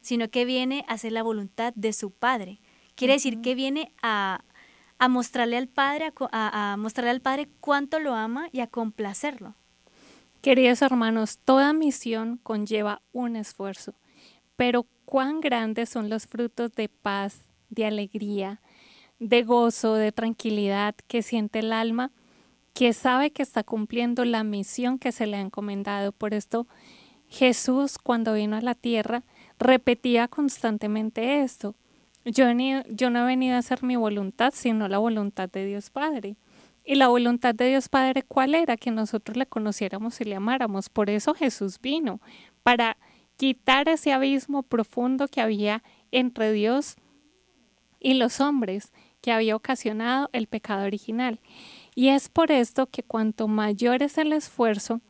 sino 0.00 0.30
que 0.30 0.46
viene 0.46 0.86
a 0.88 0.94
hacer 0.94 1.12
la 1.12 1.22
voluntad 1.22 1.74
de 1.76 1.92
su 1.92 2.10
Padre. 2.10 2.60
Quiere 2.94 3.14
decir 3.14 3.42
que 3.42 3.54
viene 3.54 3.92
a, 4.02 4.42
mostrarle 5.10 5.58
al 5.58 5.68
Padre, 5.68 6.12
a, 6.32 6.76
mostrarle 6.78 7.10
al 7.10 7.20
Padre 7.20 7.48
cuánto 7.60 7.98
lo 7.98 8.14
ama 8.14 8.48
y 8.50 8.60
a 8.60 8.66
complacerlo. 8.66 9.54
Queridos 10.40 10.80
hermanos, 10.80 11.38
toda 11.44 11.74
misión 11.74 12.38
conlleva 12.42 13.02
un 13.12 13.36
esfuerzo, 13.36 13.94
pero 14.56 14.86
cuán 15.04 15.40
grandes 15.40 15.90
son 15.90 16.08
los 16.08 16.26
frutos 16.26 16.72
de 16.72 16.88
paz, 16.88 17.42
de 17.68 17.84
alegría, 17.84 18.60
de 19.18 19.42
gozo, 19.42 19.94
de 19.94 20.12
tranquilidad 20.12 20.94
que 21.06 21.22
siente 21.22 21.60
el 21.60 21.72
alma, 21.72 22.10
que 22.72 22.92
sabe 22.92 23.30
que 23.30 23.42
está 23.42 23.62
cumpliendo 23.62 24.24
la 24.24 24.44
misión 24.44 24.98
que 24.98 25.12
se 25.12 25.26
le 25.26 25.36
ha 25.36 25.40
encomendado. 25.40 26.12
Por 26.12 26.34
esto 26.34 26.66
Jesús 27.28 27.98
cuando 27.98 28.34
vino 28.34 28.56
a 28.56 28.60
la 28.60 28.74
tierra 28.74 29.22
repetía 29.58 30.28
constantemente 30.28 31.42
esto. 31.42 31.74
Yo, 32.24 32.46
yo 32.88 33.10
no 33.10 33.20
he 33.20 33.26
venido 33.26 33.56
a 33.56 33.58
hacer 33.58 33.82
mi 33.82 33.96
voluntad, 33.96 34.52
sino 34.54 34.88
la 34.88 34.98
voluntad 34.98 35.48
de 35.50 35.66
Dios 35.66 35.90
Padre. 35.90 36.36
Y 36.84 36.96
la 36.96 37.08
voluntad 37.08 37.54
de 37.54 37.68
Dios 37.68 37.88
Padre, 37.88 38.22
¿cuál 38.22 38.54
era? 38.54 38.76
Que 38.76 38.90
nosotros 38.90 39.36
le 39.36 39.46
conociéramos 39.46 40.20
y 40.20 40.24
le 40.24 40.34
amáramos. 40.34 40.88
Por 40.90 41.10
eso 41.10 41.34
Jesús 41.34 41.80
vino, 41.80 42.20
para 42.62 42.96
quitar 43.36 43.88
ese 43.88 44.12
abismo 44.12 44.62
profundo 44.62 45.28
que 45.28 45.40
había 45.40 45.82
entre 46.10 46.52
Dios 46.52 46.96
y 48.00 48.14
los 48.14 48.40
hombres 48.40 48.92
que 49.24 49.32
había 49.32 49.56
ocasionado 49.56 50.28
el 50.34 50.48
pecado 50.48 50.84
original. 50.84 51.40
Y 51.94 52.08
es 52.08 52.28
por 52.28 52.52
esto 52.52 52.88
que 52.88 53.02
cuanto 53.02 53.48
mayor 53.48 54.02
es 54.02 54.18
el 54.18 54.34
esfuerzo, 54.34 55.00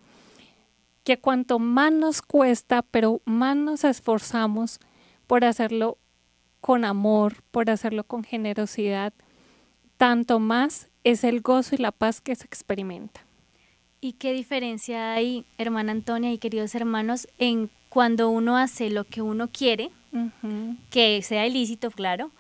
que 1.03 1.19
cuanto 1.19 1.59
más 1.59 1.91
nos 1.91 2.23
cuesta, 2.23 2.83
pero 2.83 3.23
más 3.25 3.57
nos 3.57 3.83
esforzamos 3.83 4.79
por 5.27 5.45
hacerlo 5.45 5.99
con 6.61 6.85
amor, 6.85 7.43
por 7.51 7.69
hacerlo 7.71 8.05
con 8.05 8.23
generosidad, 8.23 9.13
tanto 9.97 10.39
más 10.39 10.91
es 11.03 11.25
el 11.25 11.41
gozo 11.41 11.75
y 11.75 11.79
la 11.79 11.91
paz 11.91 12.21
que 12.21 12.37
se 12.37 12.45
experimenta. 12.45 13.27
¿Y 14.01 14.13
qué 14.13 14.33
diferencia 14.33 15.15
hay, 15.15 15.45
hermana 15.59 15.91
Antonia 15.91 16.33
y 16.33 16.39
queridos 16.39 16.77
hermanos, 16.77 17.27
en 17.39 17.69
cuando 17.89 18.31
uno 18.31 18.57
hace 18.59 18.91
lo 18.91 19.03
que 19.03 19.23
uno 19.23 19.49
quiere, 19.49 19.91
que 20.91 21.21
sea 21.23 21.49
ilícito, 21.49 21.91
claro, 21.91 22.31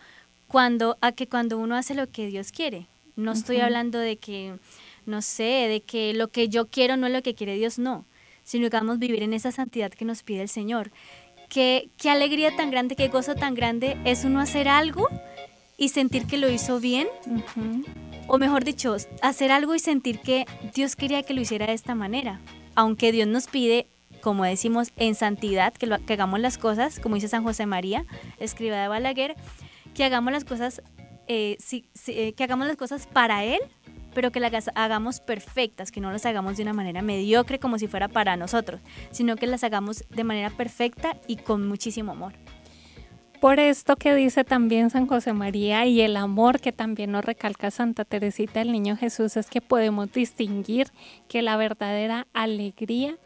cuando 0.54 0.96
a 1.00 1.10
que 1.10 1.26
cuando 1.26 1.58
uno 1.58 1.74
hace 1.74 1.96
lo 1.96 2.08
que 2.08 2.28
Dios 2.28 2.52
quiere? 2.52 2.86
No 3.16 3.32
estoy 3.32 3.58
hablando 3.58 3.98
de 3.98 4.18
que, 4.18 4.54
no 5.04 5.20
sé, 5.20 5.42
de 5.42 5.82
que 5.84 6.14
lo 6.14 6.28
que 6.28 6.48
yo 6.48 6.68
quiero 6.68 6.96
no 6.96 7.08
es 7.08 7.12
lo 7.12 7.22
que 7.22 7.34
quiere 7.34 7.56
Dios, 7.56 7.76
no, 7.76 8.04
sino 8.44 8.70
que 8.70 8.76
vamos 8.76 8.94
a 8.94 8.98
vivir 9.00 9.24
en 9.24 9.34
esa 9.34 9.50
santidad 9.50 9.90
que 9.90 10.04
nos 10.04 10.22
pide 10.22 10.42
el 10.42 10.48
Señor. 10.48 10.92
Qué, 11.48 11.88
qué 11.98 12.08
alegría 12.08 12.54
tan 12.54 12.70
grande, 12.70 12.94
qué 12.94 13.08
gozo 13.08 13.34
tan 13.34 13.54
grande 13.54 13.96
es 14.04 14.24
uno 14.24 14.38
hacer 14.38 14.68
algo 14.68 15.08
y 15.76 15.88
sentir 15.88 16.24
que 16.28 16.38
lo 16.38 16.48
hizo 16.48 16.78
bien, 16.78 17.08
o 18.28 18.38
mejor 18.38 18.62
dicho, 18.62 18.94
hacer 19.22 19.50
algo 19.50 19.74
y 19.74 19.80
sentir 19.80 20.20
que 20.20 20.46
Dios 20.72 20.94
quería 20.94 21.24
que 21.24 21.34
lo 21.34 21.40
hiciera 21.40 21.66
de 21.66 21.72
esta 21.72 21.96
manera, 21.96 22.40
aunque 22.76 23.10
Dios 23.10 23.26
nos 23.26 23.48
pide 23.48 23.88
como 24.20 24.44
decimos, 24.44 24.90
en 24.96 25.14
santidad, 25.14 25.74
que, 25.74 25.86
lo, 25.86 26.02
que 26.02 26.14
hagamos 26.14 26.40
las 26.40 26.56
cosas, 26.56 26.98
como 26.98 27.16
dice 27.16 27.28
San 27.28 27.44
José 27.44 27.66
María, 27.66 28.06
escriba 28.40 28.80
de 28.80 28.88
Balaguer, 28.88 29.36
que 29.94 30.04
hagamos 30.04 30.32
las 30.32 30.44
cosas, 30.44 30.82
eh, 31.26 31.56
eh, 32.06 32.32
que 32.34 32.44
hagamos 32.44 32.66
las 32.66 32.76
cosas 32.76 33.06
para 33.06 33.44
Él, 33.44 33.60
pero 34.14 34.30
que 34.30 34.40
las 34.40 34.70
hagamos 34.74 35.20
perfectas, 35.20 35.90
que 35.90 36.00
no 36.00 36.12
las 36.12 36.26
hagamos 36.26 36.56
de 36.56 36.62
una 36.62 36.72
manera 36.72 37.02
mediocre 37.02 37.58
como 37.58 37.78
si 37.78 37.88
fuera 37.88 38.08
para 38.08 38.36
nosotros, 38.36 38.80
sino 39.10 39.36
que 39.36 39.46
las 39.46 39.64
hagamos 39.64 40.04
de 40.08 40.24
manera 40.24 40.50
perfecta 40.50 41.16
y 41.26 41.36
con 41.36 41.66
muchísimo 41.66 42.12
amor. 42.12 42.34
Por 43.40 43.60
esto 43.60 43.96
que 43.96 44.14
dice 44.14 44.42
también 44.44 44.88
San 44.88 45.06
José 45.06 45.34
María 45.34 45.84
y 45.84 46.00
el 46.00 46.16
amor 46.16 46.60
que 46.60 46.72
también 46.72 47.12
nos 47.12 47.24
recalca 47.24 47.70
Santa 47.70 48.06
Teresita 48.06 48.60
del 48.60 48.72
Niño 48.72 48.96
Jesús 48.96 49.36
es 49.36 49.50
que 49.50 49.60
podemos 49.60 50.10
distinguir 50.12 50.88
que 51.28 51.42
la 51.42 51.58
verdadera 51.58 52.26
alegría 52.32 53.18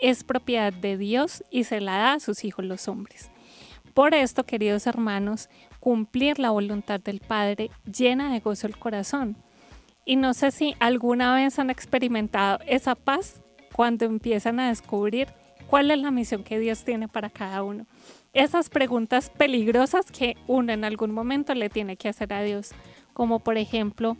es 0.00 0.24
propiedad 0.24 0.72
de 0.72 0.96
Dios 0.96 1.44
y 1.50 1.64
se 1.64 1.80
la 1.80 1.98
da 1.98 2.12
a 2.14 2.20
sus 2.20 2.44
hijos 2.44 2.64
los 2.64 2.88
hombres. 2.88 3.30
Por 3.92 4.14
esto, 4.14 4.44
queridos 4.44 4.86
hermanos, 4.86 5.50
cumplir 5.80 6.38
la 6.38 6.50
voluntad 6.50 7.00
del 7.00 7.20
Padre 7.20 7.70
llena 7.84 8.32
de 8.32 8.40
gozo 8.40 8.66
el 8.66 8.78
corazón. 8.78 9.36
Y 10.04 10.16
no 10.16 10.34
sé 10.34 10.50
si 10.50 10.74
alguna 10.80 11.34
vez 11.34 11.58
han 11.58 11.70
experimentado 11.70 12.58
esa 12.66 12.94
paz 12.94 13.42
cuando 13.74 14.06
empiezan 14.06 14.58
a 14.58 14.68
descubrir 14.68 15.28
cuál 15.68 15.90
es 15.90 15.98
la 15.98 16.10
misión 16.10 16.44
que 16.44 16.58
Dios 16.58 16.84
tiene 16.84 17.08
para 17.08 17.30
cada 17.30 17.62
uno. 17.62 17.86
Esas 18.32 18.70
preguntas 18.70 19.30
peligrosas 19.30 20.10
que 20.10 20.36
uno 20.46 20.72
en 20.72 20.84
algún 20.84 21.12
momento 21.12 21.54
le 21.54 21.68
tiene 21.68 21.96
que 21.96 22.08
hacer 22.08 22.32
a 22.32 22.42
Dios, 22.42 22.72
como 23.12 23.40
por 23.40 23.58
ejemplo, 23.58 24.16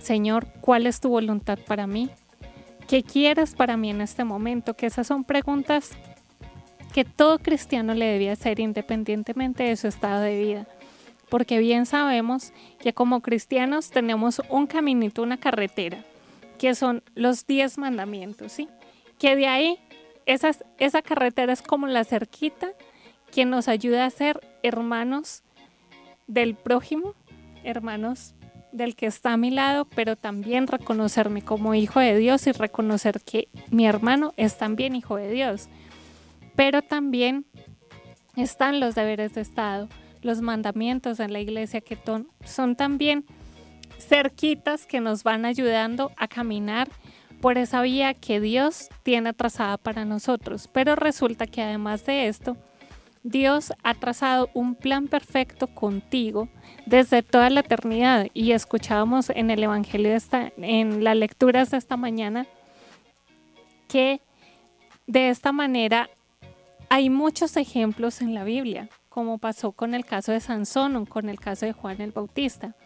Señor, 0.00 0.46
¿cuál 0.60 0.86
es 0.86 1.00
tu 1.00 1.08
voluntad 1.08 1.58
para 1.66 1.86
mí? 1.86 2.10
¿Qué 2.86 3.02
quieres 3.02 3.54
para 3.54 3.76
mí 3.76 3.90
en 3.90 4.00
este 4.00 4.24
momento? 4.24 4.74
Que 4.74 4.86
esas 4.86 5.06
son 5.06 5.24
preguntas 5.24 5.92
que 6.92 7.04
todo 7.04 7.38
cristiano 7.38 7.94
le 7.94 8.06
debía 8.06 8.32
hacer 8.32 8.60
independientemente 8.60 9.64
de 9.64 9.76
su 9.76 9.88
estado 9.88 10.22
de 10.22 10.38
vida. 10.38 10.66
Porque 11.28 11.58
bien 11.58 11.86
sabemos 11.86 12.52
que 12.80 12.92
como 12.92 13.20
cristianos 13.20 13.90
tenemos 13.90 14.40
un 14.48 14.66
caminito, 14.66 15.22
una 15.22 15.36
carretera, 15.36 16.04
que 16.58 16.74
son 16.74 17.02
los 17.14 17.46
diez 17.46 17.78
mandamientos, 17.78 18.52
¿sí? 18.52 18.68
Que 19.18 19.36
de 19.36 19.46
ahí 19.46 19.78
esa 20.26 21.02
carretera 21.02 21.52
es 21.52 21.62
como 21.62 21.86
la 21.86 22.04
cerquita 22.04 22.70
que 23.30 23.44
nos 23.44 23.68
ayuda 23.68 24.04
a 24.04 24.10
ser 24.10 24.40
hermanos 24.62 25.42
del 26.26 26.54
prójimo, 26.54 27.14
hermanos 27.64 28.34
del 28.72 28.96
que 28.96 29.06
está 29.06 29.32
a 29.32 29.36
mi 29.36 29.50
lado, 29.50 29.86
pero 29.86 30.16
también 30.16 30.66
reconocerme 30.66 31.42
como 31.42 31.74
hijo 31.74 32.00
de 32.00 32.16
Dios 32.16 32.46
y 32.46 32.52
reconocer 32.52 33.20
que 33.20 33.48
mi 33.70 33.86
hermano 33.86 34.34
es 34.36 34.58
también 34.58 34.94
hijo 34.94 35.16
de 35.16 35.30
Dios. 35.30 35.68
Pero 36.54 36.82
también 36.82 37.46
están 38.36 38.80
los 38.80 38.94
deberes 38.94 39.34
de 39.34 39.40
Estado, 39.40 39.88
los 40.22 40.40
mandamientos 40.40 41.20
en 41.20 41.32
la 41.32 41.40
iglesia 41.40 41.80
que 41.80 41.98
son 42.44 42.76
también 42.76 43.24
cerquitas 43.98 44.86
que 44.86 45.00
nos 45.00 45.22
van 45.24 45.44
ayudando 45.44 46.12
a 46.16 46.28
caminar 46.28 46.88
por 47.40 47.58
esa 47.58 47.82
vía 47.82 48.14
que 48.14 48.40
Dios 48.40 48.88
tiene 49.02 49.32
trazada 49.32 49.76
para 49.76 50.04
nosotros. 50.04 50.68
Pero 50.72 50.96
resulta 50.96 51.46
que 51.46 51.62
además 51.62 52.04
de 52.04 52.28
esto, 52.28 52.56
Dios 53.22 53.72
ha 53.82 53.94
trazado 53.94 54.48
un 54.54 54.74
plan 54.74 55.08
perfecto 55.08 55.66
contigo 55.66 56.48
desde 56.86 57.22
toda 57.22 57.50
la 57.50 57.60
eternidad 57.60 58.28
y 58.32 58.52
escuchábamos 58.52 59.30
en 59.30 59.50
el 59.50 59.62
Evangelio, 59.62 60.10
de 60.10 60.16
esta, 60.16 60.52
en 60.56 61.04
las 61.04 61.16
lecturas 61.16 61.70
de 61.70 61.76
esta 61.76 61.96
mañana, 61.96 62.46
que 63.88 64.20
de 65.06 65.30
esta 65.30 65.52
manera 65.52 66.08
hay 66.88 67.10
muchos 67.10 67.56
ejemplos 67.56 68.20
en 68.22 68.34
la 68.34 68.44
Biblia, 68.44 68.88
como 69.18 69.38
pasó 69.38 69.72
con 69.72 69.94
el 69.94 70.04
caso 70.04 70.30
de 70.30 70.38
Sansón 70.38 70.94
o 70.94 71.04
con 71.04 71.28
el 71.28 71.40
caso 71.40 71.66
de 71.66 71.72
Juan 71.72 72.00
el 72.00 72.12
Bautista, 72.12 72.76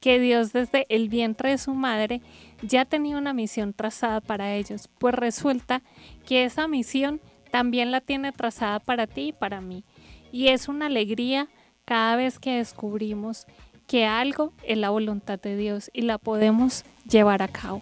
que 0.00 0.18
Dios 0.18 0.52
desde 0.52 0.84
el 0.88 1.08
vientre 1.08 1.50
de 1.50 1.58
su 1.58 1.74
madre 1.74 2.22
ya 2.60 2.84
tenía 2.84 3.16
una 3.16 3.32
misión 3.32 3.72
trazada 3.72 4.20
para 4.20 4.52
ellos, 4.56 4.88
pues 4.98 5.14
resulta 5.14 5.82
que 6.26 6.44
esa 6.44 6.66
misión 6.66 7.20
también 7.52 7.92
la 7.92 8.00
tiene 8.00 8.32
trazada 8.32 8.80
para 8.80 9.06
ti 9.06 9.28
y 9.28 9.32
para 9.32 9.60
mí. 9.60 9.84
Y 10.32 10.48
es 10.48 10.66
una 10.66 10.86
alegría 10.86 11.46
cada 11.84 12.16
vez 12.16 12.40
que 12.40 12.56
descubrimos 12.56 13.46
que 13.86 14.06
algo 14.06 14.52
es 14.64 14.78
la 14.78 14.90
voluntad 14.90 15.38
de 15.38 15.56
Dios 15.56 15.92
y 15.94 16.02
la 16.02 16.18
podemos 16.18 16.84
llevar 17.08 17.42
a 17.42 17.48
cabo. 17.48 17.80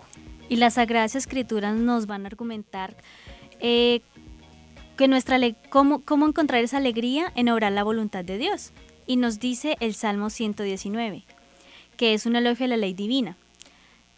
Y 0.50 0.56
las 0.56 0.74
Sagradas 0.74 1.14
Escrituras 1.14 1.74
nos 1.74 2.06
van 2.06 2.24
a 2.24 2.26
argumentar 2.26 2.94
eh, 3.60 4.02
que 4.96 5.08
nuestra 5.08 5.38
cómo, 5.70 6.00
cómo 6.00 6.26
encontrar 6.26 6.62
esa 6.62 6.76
alegría 6.76 7.32
en 7.34 7.48
obrar 7.48 7.72
la 7.72 7.84
voluntad 7.84 8.24
de 8.24 8.38
Dios. 8.38 8.72
Y 9.06 9.16
nos 9.16 9.38
dice 9.38 9.76
el 9.80 9.94
Salmo 9.94 10.30
119, 10.30 11.24
que 11.96 12.14
es 12.14 12.26
un 12.26 12.36
elogio 12.36 12.64
de 12.64 12.68
la 12.68 12.76
ley 12.76 12.94
divina. 12.94 13.36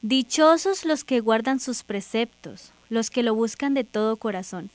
Dichosos 0.02 0.84
los 0.84 1.02
que 1.02 1.20
guardan 1.20 1.58
sus 1.58 1.82
preceptos, 1.82 2.72
los 2.90 3.10
que 3.10 3.22
lo 3.22 3.34
buscan 3.34 3.74
de 3.74 3.84
todo 3.84 4.16
corazón. 4.16 4.70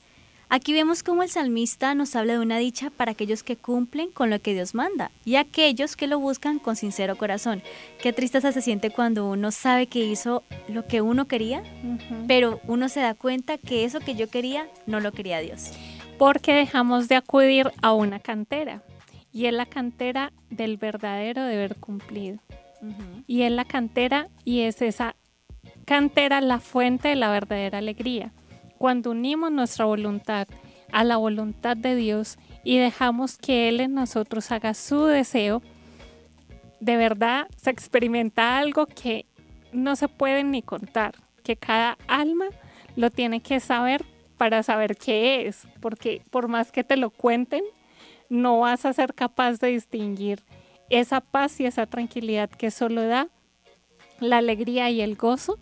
Aquí 0.54 0.74
vemos 0.74 1.02
cómo 1.02 1.22
el 1.22 1.30
salmista 1.30 1.94
nos 1.94 2.14
habla 2.14 2.34
de 2.34 2.40
una 2.40 2.58
dicha 2.58 2.90
para 2.90 3.12
aquellos 3.12 3.42
que 3.42 3.56
cumplen 3.56 4.10
con 4.10 4.28
lo 4.28 4.38
que 4.38 4.52
Dios 4.52 4.74
manda 4.74 5.10
y 5.24 5.36
aquellos 5.36 5.96
que 5.96 6.06
lo 6.06 6.18
buscan 6.18 6.58
con 6.58 6.76
sincero 6.76 7.16
corazón. 7.16 7.62
Qué 8.02 8.12
tristeza 8.12 8.52
se 8.52 8.60
siente 8.60 8.90
cuando 8.90 9.30
uno 9.30 9.50
sabe 9.50 9.86
que 9.86 10.00
hizo 10.00 10.42
lo 10.68 10.86
que 10.86 11.00
uno 11.00 11.26
quería, 11.26 11.62
pero 12.28 12.60
uno 12.66 12.90
se 12.90 13.00
da 13.00 13.14
cuenta 13.14 13.56
que 13.56 13.86
eso 13.86 14.00
que 14.00 14.14
yo 14.14 14.28
quería 14.28 14.68
no 14.86 15.00
lo 15.00 15.12
quería 15.12 15.38
Dios. 15.38 15.70
Porque 16.18 16.52
dejamos 16.52 17.08
de 17.08 17.16
acudir 17.16 17.72
a 17.80 17.94
una 17.94 18.20
cantera 18.20 18.82
y 19.32 19.46
es 19.46 19.54
la 19.54 19.64
cantera 19.64 20.34
del 20.50 20.76
verdadero 20.76 21.44
deber 21.44 21.76
cumplido. 21.76 22.40
Y 23.26 23.40
es 23.40 23.52
la 23.52 23.64
cantera 23.64 24.28
y 24.44 24.60
es 24.60 24.82
esa 24.82 25.16
cantera 25.86 26.42
la 26.42 26.60
fuente 26.60 27.08
de 27.08 27.16
la 27.16 27.30
verdadera 27.30 27.78
alegría 27.78 28.32
cuando 28.82 29.12
unimos 29.12 29.52
nuestra 29.52 29.84
voluntad 29.84 30.48
a 30.90 31.04
la 31.04 31.16
voluntad 31.16 31.76
de 31.76 31.94
Dios 31.94 32.36
y 32.64 32.78
dejamos 32.78 33.38
que 33.38 33.68
Él 33.68 33.78
en 33.78 33.94
nosotros 33.94 34.50
haga 34.50 34.74
su 34.74 35.04
deseo, 35.04 35.62
de 36.80 36.96
verdad 36.96 37.46
se 37.56 37.70
experimenta 37.70 38.58
algo 38.58 38.86
que 38.86 39.24
no 39.70 39.94
se 39.94 40.08
puede 40.08 40.42
ni 40.42 40.62
contar, 40.62 41.14
que 41.44 41.54
cada 41.54 41.96
alma 42.08 42.46
lo 42.96 43.10
tiene 43.10 43.40
que 43.40 43.60
saber 43.60 44.04
para 44.36 44.64
saber 44.64 44.96
qué 44.96 45.46
es, 45.46 45.68
porque 45.80 46.20
por 46.30 46.48
más 46.48 46.72
que 46.72 46.82
te 46.82 46.96
lo 46.96 47.10
cuenten, 47.10 47.62
no 48.30 48.58
vas 48.58 48.84
a 48.84 48.92
ser 48.92 49.14
capaz 49.14 49.60
de 49.60 49.68
distinguir 49.68 50.42
esa 50.90 51.20
paz 51.20 51.60
y 51.60 51.66
esa 51.66 51.86
tranquilidad 51.86 52.50
que 52.50 52.72
solo 52.72 53.06
da 53.06 53.28
la 54.18 54.38
alegría 54.38 54.90
y 54.90 55.02
el 55.02 55.14
gozo 55.14 55.60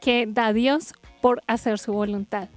que 0.00 0.26
da 0.26 0.52
Dios 0.52 0.92
por 1.26 1.42
hacer 1.48 1.80
su 1.80 1.92
voluntad. 1.92 2.48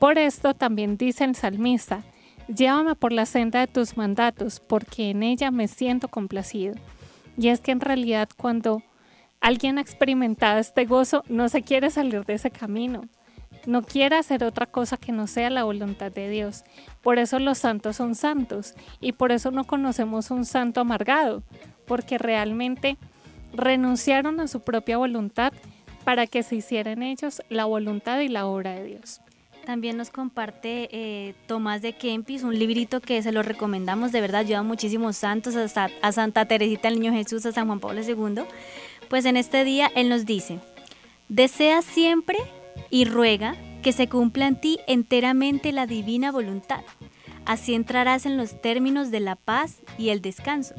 Por 0.00 0.18
esto 0.18 0.52
también 0.52 0.96
dice 0.96 1.22
el 1.22 1.36
salmista, 1.36 2.02
llévame 2.48 2.96
por 2.96 3.12
la 3.12 3.24
senda 3.24 3.60
de 3.60 3.68
tus 3.68 3.96
mandatos, 3.96 4.58
porque 4.58 5.10
en 5.10 5.22
ella 5.22 5.52
me 5.52 5.68
siento 5.68 6.08
complacido. 6.08 6.74
Y 7.38 7.50
es 7.50 7.60
que 7.60 7.70
en 7.70 7.80
realidad 7.80 8.28
cuando 8.36 8.82
alguien 9.40 9.78
ha 9.78 9.80
experimentado 9.80 10.58
este 10.58 10.86
gozo, 10.86 11.22
no 11.28 11.48
se 11.48 11.62
quiere 11.62 11.88
salir 11.88 12.24
de 12.24 12.34
ese 12.34 12.50
camino. 12.50 13.02
no 13.64 13.82
quiere 13.82 14.16
hacer 14.16 14.42
otra 14.42 14.66
cosa 14.66 14.96
que 14.96 15.12
no 15.12 15.28
sea 15.28 15.48
la 15.48 15.62
voluntad 15.62 16.10
de 16.10 16.28
Dios. 16.28 16.64
Por 17.02 17.20
eso 17.20 17.38
los 17.38 17.58
santos 17.58 17.94
son 17.94 18.16
santos 18.16 18.74
y 19.00 19.12
por 19.12 19.30
eso 19.30 19.52
no 19.52 19.62
conocemos 19.62 20.32
un 20.32 20.46
santo 20.46 20.80
amargado, 20.80 21.44
porque 21.86 22.18
realmente 22.18 22.96
renunciaron 23.52 24.40
a 24.40 24.48
su 24.48 24.62
propia 24.62 24.98
voluntad 24.98 25.52
para 26.04 26.26
que 26.26 26.42
se 26.42 26.56
hiciera 26.56 26.92
en 26.92 27.02
ellos 27.02 27.42
la 27.48 27.64
voluntad 27.64 28.20
y 28.20 28.28
la 28.28 28.46
obra 28.46 28.74
de 28.74 28.84
Dios. 28.84 29.20
También 29.64 29.96
nos 29.96 30.10
comparte 30.10 30.88
eh, 30.90 31.34
Tomás 31.46 31.82
de 31.82 31.92
Kempis, 31.92 32.42
un 32.42 32.58
librito 32.58 33.00
que 33.00 33.22
se 33.22 33.30
lo 33.30 33.42
recomendamos, 33.42 34.10
de 34.10 34.20
verdad 34.20 34.40
ayuda 34.40 34.60
a 34.60 34.62
muchísimos 34.62 35.16
santos, 35.16 35.54
hasta 35.54 35.90
a 36.02 36.12
Santa 36.12 36.46
Teresita 36.46 36.88
el 36.88 36.98
Niño 36.98 37.12
Jesús, 37.12 37.44
a 37.46 37.52
San 37.52 37.66
Juan 37.66 37.80
Pablo 37.80 38.00
II. 38.02 38.42
Pues 39.08 39.24
en 39.26 39.36
este 39.36 39.64
día 39.64 39.90
Él 39.94 40.08
nos 40.08 40.24
dice, 40.24 40.58
desea 41.28 41.82
siempre 41.82 42.38
y 42.90 43.04
ruega 43.04 43.54
que 43.82 43.92
se 43.92 44.08
cumpla 44.08 44.46
en 44.46 44.60
ti 44.60 44.78
enteramente 44.86 45.72
la 45.72 45.86
divina 45.86 46.32
voluntad. 46.32 46.82
Así 47.44 47.74
entrarás 47.74 48.26
en 48.26 48.36
los 48.36 48.60
términos 48.60 49.10
de 49.10 49.20
la 49.20 49.36
paz 49.36 49.80
y 49.98 50.10
el 50.10 50.22
descanso. 50.22 50.74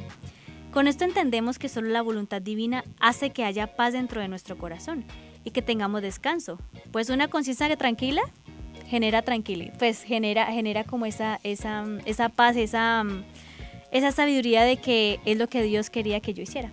Con 0.72 0.88
esto 0.88 1.04
entendemos 1.04 1.58
que 1.58 1.68
solo 1.68 1.90
la 1.90 2.00
voluntad 2.00 2.40
divina 2.40 2.82
hace 2.98 3.28
que 3.28 3.44
haya 3.44 3.76
paz 3.76 3.92
dentro 3.92 4.22
de 4.22 4.28
nuestro 4.28 4.56
corazón 4.56 5.04
y 5.44 5.50
que 5.50 5.60
tengamos 5.60 6.00
descanso. 6.00 6.58
Pues 6.92 7.10
una 7.10 7.28
conciencia 7.28 7.76
tranquila 7.76 8.22
genera 8.86 9.20
tranquilidad, 9.20 9.74
pues 9.78 10.02
genera, 10.02 10.46
genera 10.46 10.84
como 10.84 11.04
esa, 11.04 11.40
esa, 11.42 11.84
esa 12.06 12.30
paz, 12.30 12.56
esa, 12.56 13.04
esa 13.90 14.12
sabiduría 14.12 14.64
de 14.64 14.78
que 14.78 15.20
es 15.26 15.36
lo 15.36 15.46
que 15.46 15.62
Dios 15.62 15.90
quería 15.90 16.20
que 16.20 16.32
yo 16.32 16.42
hiciera. 16.42 16.70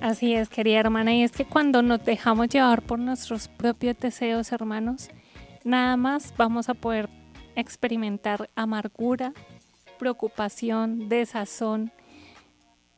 Así 0.00 0.34
es, 0.34 0.48
querida 0.48 0.80
hermana, 0.80 1.14
y 1.14 1.22
es 1.22 1.30
que 1.30 1.44
cuando 1.44 1.82
nos 1.82 2.04
dejamos 2.04 2.48
llevar 2.48 2.82
por 2.82 2.98
nuestros 2.98 3.46
propios 3.46 3.96
deseos, 3.98 4.50
hermanos, 4.50 5.08
nada 5.64 5.96
más 5.96 6.34
vamos 6.36 6.68
a 6.68 6.74
poder 6.74 7.08
experimentar 7.54 8.50
amargura, 8.54 9.32
preocupación, 9.98 11.08
desazón, 11.08 11.92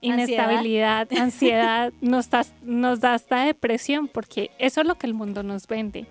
inestabilidad, 0.01 1.09
ansiedad, 1.17 1.93
nos, 2.01 2.29
nos 2.63 3.01
da 3.01 3.15
hasta 3.15 3.45
depresión, 3.45 4.09
porque 4.09 4.51
eso 4.59 4.81
es 4.81 4.87
lo 4.87 4.97
que 4.97 5.07
el 5.07 5.15
mundo 5.15 5.43
nos 5.43 5.67
vende. 5.67 6.07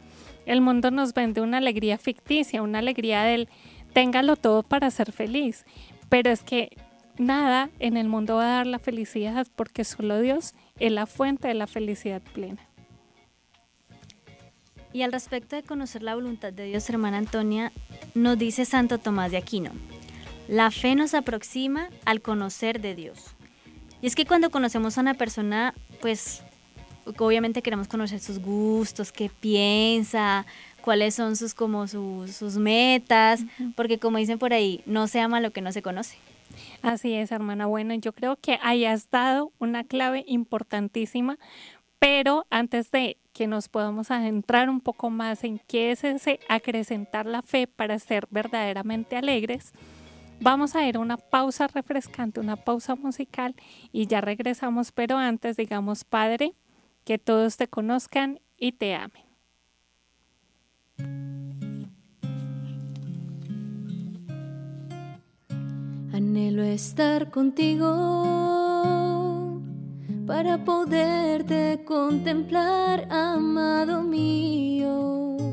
El 0.46 0.62
mundo 0.62 0.92
nos 0.92 1.14
vende 1.14 1.42
una 1.42 1.58
alegría 1.58 1.98
ficticia, 1.98 2.62
una 2.62 2.80
alegría 2.80 3.24
del 3.24 3.50
téngalo 3.94 4.36
todo 4.36 4.64
para 4.64 4.90
ser 4.92 5.12
feliz. 5.12 5.66
Pero 6.10 6.32
es 6.32 6.44
que 6.44 6.76
nada 7.18 7.70
en 7.80 7.98
el 7.98 8.08
mundo 8.08 8.36
va 8.36 8.46
a 8.46 8.56
dar 8.58 8.68
la 8.68 8.80
felicidad 8.80 9.46
porque 9.56 9.84
solo 9.84 10.20
Dios 10.20 10.54
es 10.80 10.92
la 10.92 11.06
fuente 11.06 11.48
de 11.48 11.54
la 11.54 11.68
felicidad 11.68 12.22
plena. 12.34 12.66
Y 14.92 15.04
al 15.04 15.12
respecto 15.12 15.56
de 15.56 15.64
conocer 15.64 16.02
la 16.02 16.16
voluntad 16.16 16.52
de 16.52 16.66
Dios, 16.66 16.90
hermana 16.90 17.18
Antonia, 17.18 17.72
nos 18.16 18.40
dice 18.40 18.66
Santo 18.66 18.98
Tomás 18.98 19.30
de 19.30 19.38
Aquino, 19.38 19.72
la 20.48 20.72
fe 20.72 20.96
nos 20.96 21.14
aproxima 21.14 21.90
al 22.06 22.22
conocer 22.22 22.82
de 22.82 22.96
Dios. 22.96 23.36
Y 24.02 24.08
es 24.08 24.16
que 24.16 24.26
cuando 24.26 24.50
conocemos 24.50 24.98
a 24.98 25.02
una 25.02 25.14
persona, 25.14 25.74
pues 26.02 26.44
obviamente 27.18 27.62
queremos 27.62 27.88
conocer 27.88 28.20
sus 28.20 28.40
gustos, 28.40 29.12
qué 29.12 29.30
piensa, 29.30 30.46
cuáles 30.82 31.16
son 31.16 31.36
sus 31.36 31.54
como 31.54 31.88
sus, 31.88 32.58
metas, 32.58 33.42
porque 33.76 34.00
como 34.00 34.18
dicen 34.18 34.40
por 34.40 34.54
ahí, 34.54 34.82
no 34.86 35.08
se 35.08 35.20
ama 35.20 35.40
lo 35.40 35.52
que 35.52 35.62
no 35.62 35.72
se 35.72 35.82
conoce. 35.82 36.18
Así 36.82 37.14
es, 37.14 37.32
hermana. 37.32 37.66
Bueno, 37.68 37.94
yo 37.96 38.14
creo 38.14 38.36
que 38.36 38.60
hayas 38.62 39.10
dado 39.10 39.52
una 39.60 39.84
clave 39.84 40.24
importantísima, 40.28 41.38
pero 42.00 42.46
antes 42.50 42.92
de 42.92 43.18
que 43.34 43.48
nos 43.48 43.70
podamos 43.70 44.12
adentrar 44.12 44.70
un 44.70 44.82
poco 44.82 45.10
más 45.10 45.44
en 45.44 45.60
qué 45.68 45.92
es 45.92 46.04
ese 46.04 46.40
acrecentar 46.50 47.26
la 47.26 47.42
fe 47.42 47.68
para 47.68 48.00
ser 48.00 48.28
verdaderamente 48.32 49.16
alegres, 49.16 49.74
vamos 50.42 50.76
a 50.76 50.88
ir 50.88 50.98
a 50.98 51.00
una 51.00 51.18
pausa 51.18 51.68
refrescante, 51.68 52.40
una 52.40 52.56
pausa 52.56 52.96
musical 52.96 53.56
y 53.92 54.08
ya 54.08 54.22
regresamos, 54.22 54.92
pero 54.92 55.18
antes 55.18 55.58
digamos, 55.58 56.04
Padre, 56.04 56.54
que 57.04 57.18
todos 57.18 57.58
te 57.58 57.68
conozcan 57.68 58.40
y 58.58 58.74
te 58.74 58.96
amen. 58.96 59.24
Anhelo 66.14 66.64
estar 66.64 67.30
contigo 67.30 68.60
para 70.28 70.64
poderte 70.64 71.84
contemplar, 71.86 73.08
amado 73.10 74.04
mío. 74.04 75.49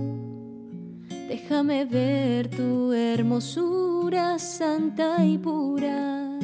Déjame 1.28 1.84
ver 1.84 2.48
tu 2.48 2.92
hermosura 2.92 4.38
santa 4.38 5.24
y 5.24 5.38
pura, 5.38 6.38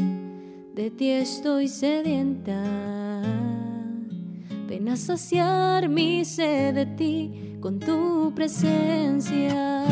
de 0.75 0.91
ti 0.91 1.11
estoy 1.11 1.69
sedienta 1.69 2.63
Ven 4.73 4.89
a 4.89 4.97
saciar 4.97 5.87
mi 5.87 6.25
sed 6.25 6.75
de 6.75 6.87
ti 6.87 7.59
con 7.61 7.79
tu 7.79 8.33
presencia. 8.35 9.85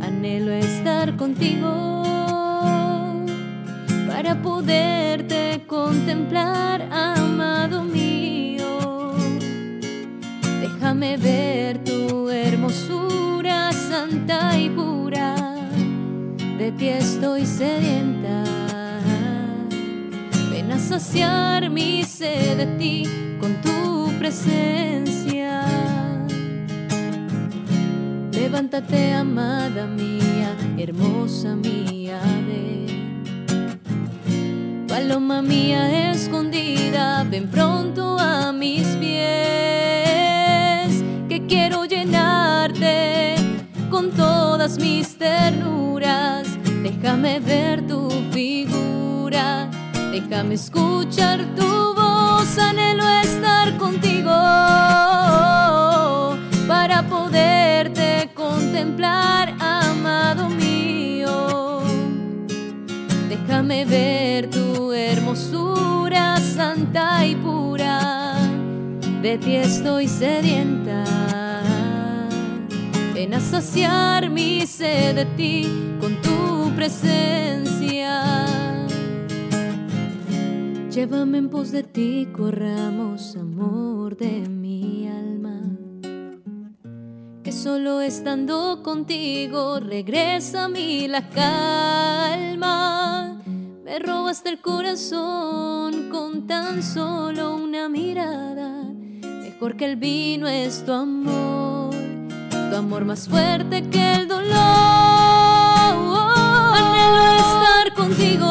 Anhelo 0.00 0.52
estar 0.52 1.16
contigo 1.16 2.04
para 4.06 4.40
poderte 4.40 5.64
contemplar, 5.66 6.82
amado 6.92 7.82
mío. 7.82 9.12
Déjame 10.60 11.16
ver 11.16 11.81
santa 14.02 14.58
y 14.58 14.68
pura. 14.70 15.36
De 16.58 16.72
ti 16.72 16.88
estoy 16.88 17.46
sedienta. 17.46 18.42
Ven 20.50 20.72
a 20.72 20.78
saciar 20.78 21.70
mi 21.70 22.02
sed 22.02 22.56
de 22.56 22.66
ti 22.78 23.04
con 23.40 23.60
tu 23.60 24.10
presencia. 24.18 25.62
Levántate, 28.32 29.12
amada 29.12 29.86
mía, 29.86 30.56
hermosa 30.78 31.54
mía, 31.54 32.20
ven. 32.48 32.86
Paloma 34.88 35.42
mía 35.42 36.10
escondida, 36.10 37.24
ven 37.30 37.48
pronto 37.48 38.18
a 38.18 38.52
mis 38.52 38.86
pies, 38.96 39.22
que 41.28 41.46
quiero 41.46 41.84
llenarte 41.84 43.21
con 43.92 44.10
todas 44.12 44.78
mis 44.78 45.18
ternuras. 45.18 46.48
Déjame 46.82 47.38
ver 47.40 47.86
tu 47.86 48.08
figura, 48.32 49.68
déjame 50.10 50.54
escuchar 50.54 51.44
tu 51.54 51.94
voz, 51.94 52.58
anhelo 52.58 53.06
estar 53.22 53.76
contigo 53.76 54.32
para 56.66 57.02
poderte 57.06 58.30
contemplar, 58.34 59.54
amado 59.60 60.48
mío. 60.48 61.82
Déjame 63.28 63.84
ver 63.84 64.48
tu 64.48 64.90
hermosura 64.92 66.38
santa 66.38 67.26
y 67.26 67.34
pura, 67.36 68.38
de 69.20 69.36
ti 69.36 69.56
estoy 69.56 70.08
sedienta. 70.08 71.41
Ven 73.22 73.34
a 73.34 73.40
saciar 73.40 74.28
mi 74.30 74.66
sed 74.66 75.14
de 75.14 75.24
ti 75.36 75.68
con 76.00 76.20
tu 76.22 76.74
presencia. 76.74 78.46
Llévame 80.90 81.38
en 81.38 81.48
pos 81.48 81.70
de 81.70 81.84
ti, 81.84 82.26
corramos 82.32 83.36
amor 83.36 84.16
de 84.16 84.48
mi 84.48 85.06
alma. 85.06 85.60
Que 87.44 87.52
solo 87.52 88.00
estando 88.00 88.82
contigo 88.82 89.78
regresa 89.78 90.64
a 90.64 90.68
mí 90.68 91.06
la 91.06 91.28
calma. 91.28 92.60
Me 93.84 94.00
robaste 94.00 94.48
el 94.48 94.60
corazón 94.60 96.08
con 96.10 96.48
tan 96.48 96.82
solo 96.82 97.54
una 97.54 97.88
mirada. 97.88 98.82
Mejor 99.22 99.76
que 99.76 99.84
el 99.84 99.94
vino 99.94 100.48
es 100.48 100.84
tu 100.84 100.90
amor, 100.90 101.81
tu 102.72 102.78
amor 102.78 103.04
más 103.04 103.28
fuerte 103.28 103.82
que 103.90 104.14
el 104.14 104.26
dolor. 104.26 104.50
Anhelo 106.78 107.22
estar 107.46 107.92
contigo 107.92 108.48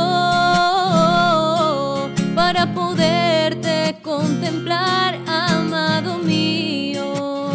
para 2.36 2.72
poderte 2.72 3.97
contemplar, 4.03 5.17
amado 5.26 6.19
mío. 6.19 7.49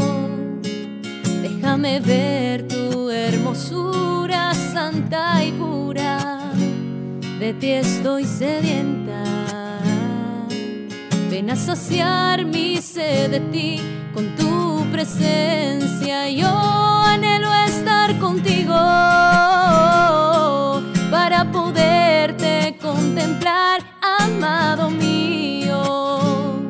Déjame 1.40 2.00
ver 2.00 2.66
tu 2.66 3.10
hermosura 3.10 4.52
santa 4.52 5.44
y 5.44 5.52
pura, 5.52 6.50
de 7.38 7.54
ti 7.54 7.70
estoy 7.70 8.24
sedienta. 8.24 9.45
Ven 11.30 11.50
a 11.50 11.56
saciar 11.56 12.44
mi 12.44 12.80
sed 12.80 13.30
de 13.30 13.40
ti 13.52 13.80
con 14.14 14.34
tu 14.36 14.86
presencia. 14.92 16.30
Yo 16.30 16.48
anhelo 16.48 17.52
estar 17.66 18.16
contigo 18.18 18.74
para 21.10 21.50
poderte 21.50 22.78
contemplar, 22.80 23.80
amado 24.00 24.88
mío. 24.90 26.60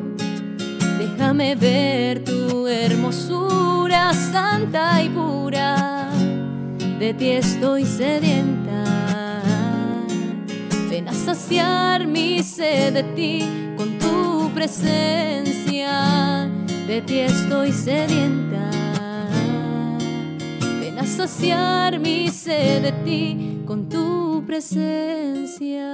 Déjame 0.97 1.55
ver 1.55 2.23
tu 2.23 2.67
hermosura 2.67 4.11
santa 4.13 5.03
y 5.03 5.09
pura. 5.09 6.09
De 6.99 7.13
ti 7.13 7.29
estoy 7.29 7.85
sedienta. 7.85 8.83
Ven 10.89 11.07
a 11.07 11.13
saciar 11.13 12.07
mi 12.07 12.41
sed 12.41 12.93
de 12.93 13.03
ti 13.15 13.66
presencia. 14.57 16.49
De 16.87 17.01
ti 17.03 17.19
estoy 17.19 17.71
sedienta. 17.71 18.71
Ven 20.79 20.97
a 20.97 21.91
mi 21.99 22.27
sed 22.29 22.81
de 22.81 22.91
ti 23.05 23.61
con 23.67 23.87
tu 23.87 24.43
presencia. 24.47 25.93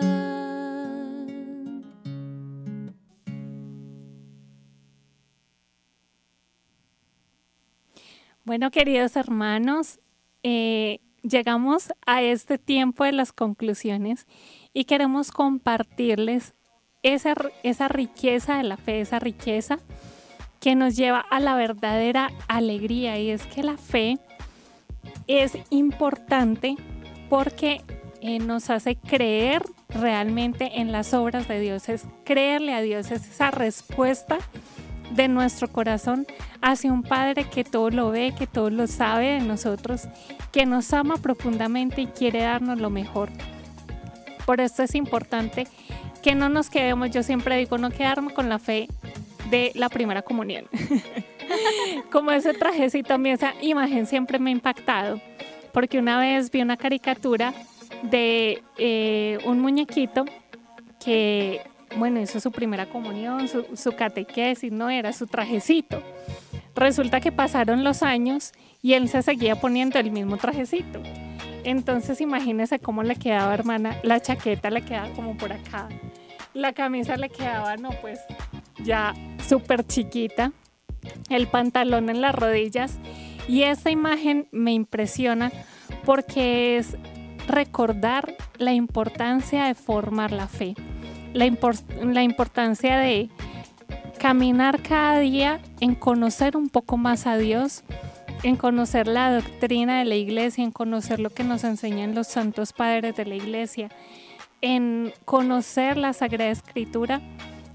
Bueno, 8.45 8.71
queridos 8.71 9.17
hermanos, 9.17 9.99
eh, 10.43 11.01
llegamos 11.21 11.91
a 12.05 12.21
este 12.21 12.57
tiempo 12.57 13.03
de 13.03 13.11
las 13.11 13.33
conclusiones 13.33 14.25
y 14.73 14.85
queremos 14.85 15.31
compartirles 15.31 16.53
esa, 17.03 17.35
esa 17.63 17.87
riqueza 17.87 18.57
de 18.57 18.63
la 18.63 18.77
fe, 18.77 19.01
esa 19.01 19.19
riqueza 19.19 19.79
que 20.59 20.75
nos 20.75 20.95
lleva 20.95 21.19
a 21.19 21.39
la 21.39 21.55
verdadera 21.55 22.31
alegría 22.47 23.19
y 23.19 23.29
es 23.29 23.45
que 23.45 23.63
la 23.63 23.77
fe 23.77 24.17
es 25.27 25.57
importante 25.69 26.77
porque 27.29 27.81
eh, 28.21 28.39
nos 28.39 28.69
hace 28.69 28.95
creer 28.95 29.63
realmente 29.89 30.79
en 30.79 30.91
las 30.93 31.13
obras 31.13 31.47
de 31.47 31.59
Dios, 31.59 31.89
es 31.89 32.05
creerle 32.23 32.73
a 32.73 32.81
Dios, 32.81 33.11
es 33.11 33.27
esa 33.27 33.51
respuesta 33.51 34.37
de 35.11 35.27
nuestro 35.27 35.67
corazón 35.67 36.25
hacia 36.61 36.93
un 36.93 37.03
Padre 37.03 37.43
que 37.43 37.63
todo 37.63 37.89
lo 37.89 38.09
ve, 38.09 38.33
que 38.37 38.47
todo 38.47 38.69
lo 38.69 38.87
sabe 38.87 39.33
de 39.33 39.39
nosotros, 39.41 40.07
que 40.51 40.65
nos 40.65 40.93
ama 40.93 41.17
profundamente 41.17 42.01
y 42.01 42.07
quiere 42.07 42.43
darnos 42.43 42.79
lo 42.79 42.89
mejor. 42.89 43.29
Por 44.45 44.61
esto 44.61 44.83
es 44.83 44.95
importante 44.95 45.67
que 46.21 46.35
no 46.35 46.49
nos 46.49 46.69
quedemos, 46.69 47.11
yo 47.11 47.23
siempre 47.23 47.57
digo, 47.57 47.77
no 47.77 47.89
quedarme 47.89 48.33
con 48.33 48.49
la 48.49 48.59
fe 48.59 48.87
de 49.49 49.71
la 49.75 49.89
primera 49.89 50.21
comunión. 50.21 50.65
Como 52.11 52.31
ese 52.31 52.53
trajecito, 52.53 53.13
a 53.13 53.17
mí 53.17 53.29
esa 53.29 53.53
imagen 53.61 54.05
siempre 54.05 54.39
me 54.39 54.49
ha 54.49 54.53
impactado, 54.53 55.21
porque 55.71 55.99
una 55.99 56.19
vez 56.19 56.49
vi 56.49 56.61
una 56.61 56.77
caricatura 56.77 57.53
de 58.03 58.63
eh, 58.77 59.37
un 59.45 59.59
muñequito 59.59 60.25
que 61.03 61.61
bueno, 61.95 62.19
hizo 62.19 62.39
su 62.39 62.51
primera 62.51 62.87
comunión, 62.87 63.47
su, 63.47 63.65
su, 63.75 63.91
catequesis, 63.95 64.71
no 64.71 64.89
era 64.89 65.13
su 65.13 65.27
trajecito. 65.27 66.01
Resulta 66.75 67.21
que 67.21 67.31
pasaron 67.31 67.83
los 67.83 68.01
años 68.01 68.51
y 68.81 68.93
él 68.93 69.07
se 69.09 69.21
seguía 69.21 69.59
poniendo 69.59 69.99
el 69.99 70.09
mismo 70.09 70.37
trajecito. 70.37 71.01
Entonces 71.63 72.21
imagínese 72.21 72.79
cómo 72.79 73.03
le 73.03 73.15
quedaba, 73.15 73.53
hermana, 73.53 73.97
la 74.03 74.19
chaqueta 74.21 74.69
le 74.69 74.83
quedaba 74.83 75.09
como 75.13 75.37
por 75.37 75.53
acá, 75.53 75.89
la 76.53 76.73
camisa 76.73 77.17
le 77.17 77.29
quedaba, 77.29 77.77
no, 77.77 77.89
pues 78.01 78.19
ya 78.83 79.13
súper 79.47 79.85
chiquita, 79.85 80.51
el 81.29 81.47
pantalón 81.47 82.09
en 82.09 82.21
las 82.21 82.35
rodillas. 82.35 82.99
Y 83.47 83.63
esa 83.63 83.91
imagen 83.91 84.47
me 84.51 84.71
impresiona 84.71 85.51
porque 86.05 86.77
es 86.77 86.97
recordar 87.47 88.35
la 88.57 88.73
importancia 88.73 89.65
de 89.65 89.75
formar 89.75 90.31
la 90.31 90.47
fe. 90.47 90.75
La 91.33 92.23
importancia 92.23 92.97
de 92.97 93.29
caminar 94.19 94.81
cada 94.81 95.19
día 95.19 95.59
en 95.81 95.95
conocer 95.95 96.55
un 96.55 96.69
poco 96.69 96.95
más 96.95 97.27
a 97.27 97.37
Dios, 97.37 97.83
en 98.43 98.57
conocer 98.57 99.07
la 99.07 99.33
doctrina 99.33 99.99
de 99.99 100.05
la 100.05 100.15
iglesia, 100.15 100.63
en 100.63 100.71
conocer 100.71 101.19
lo 101.19 101.29
que 101.29 101.43
nos 101.43 101.63
enseñan 101.63 102.13
los 102.13 102.27
santos 102.27 102.73
padres 102.73 103.15
de 103.15 103.25
la 103.25 103.35
iglesia, 103.35 103.89
en 104.61 105.13
conocer 105.25 105.97
la 105.97 106.13
Sagrada 106.13 106.51
Escritura 106.51 107.21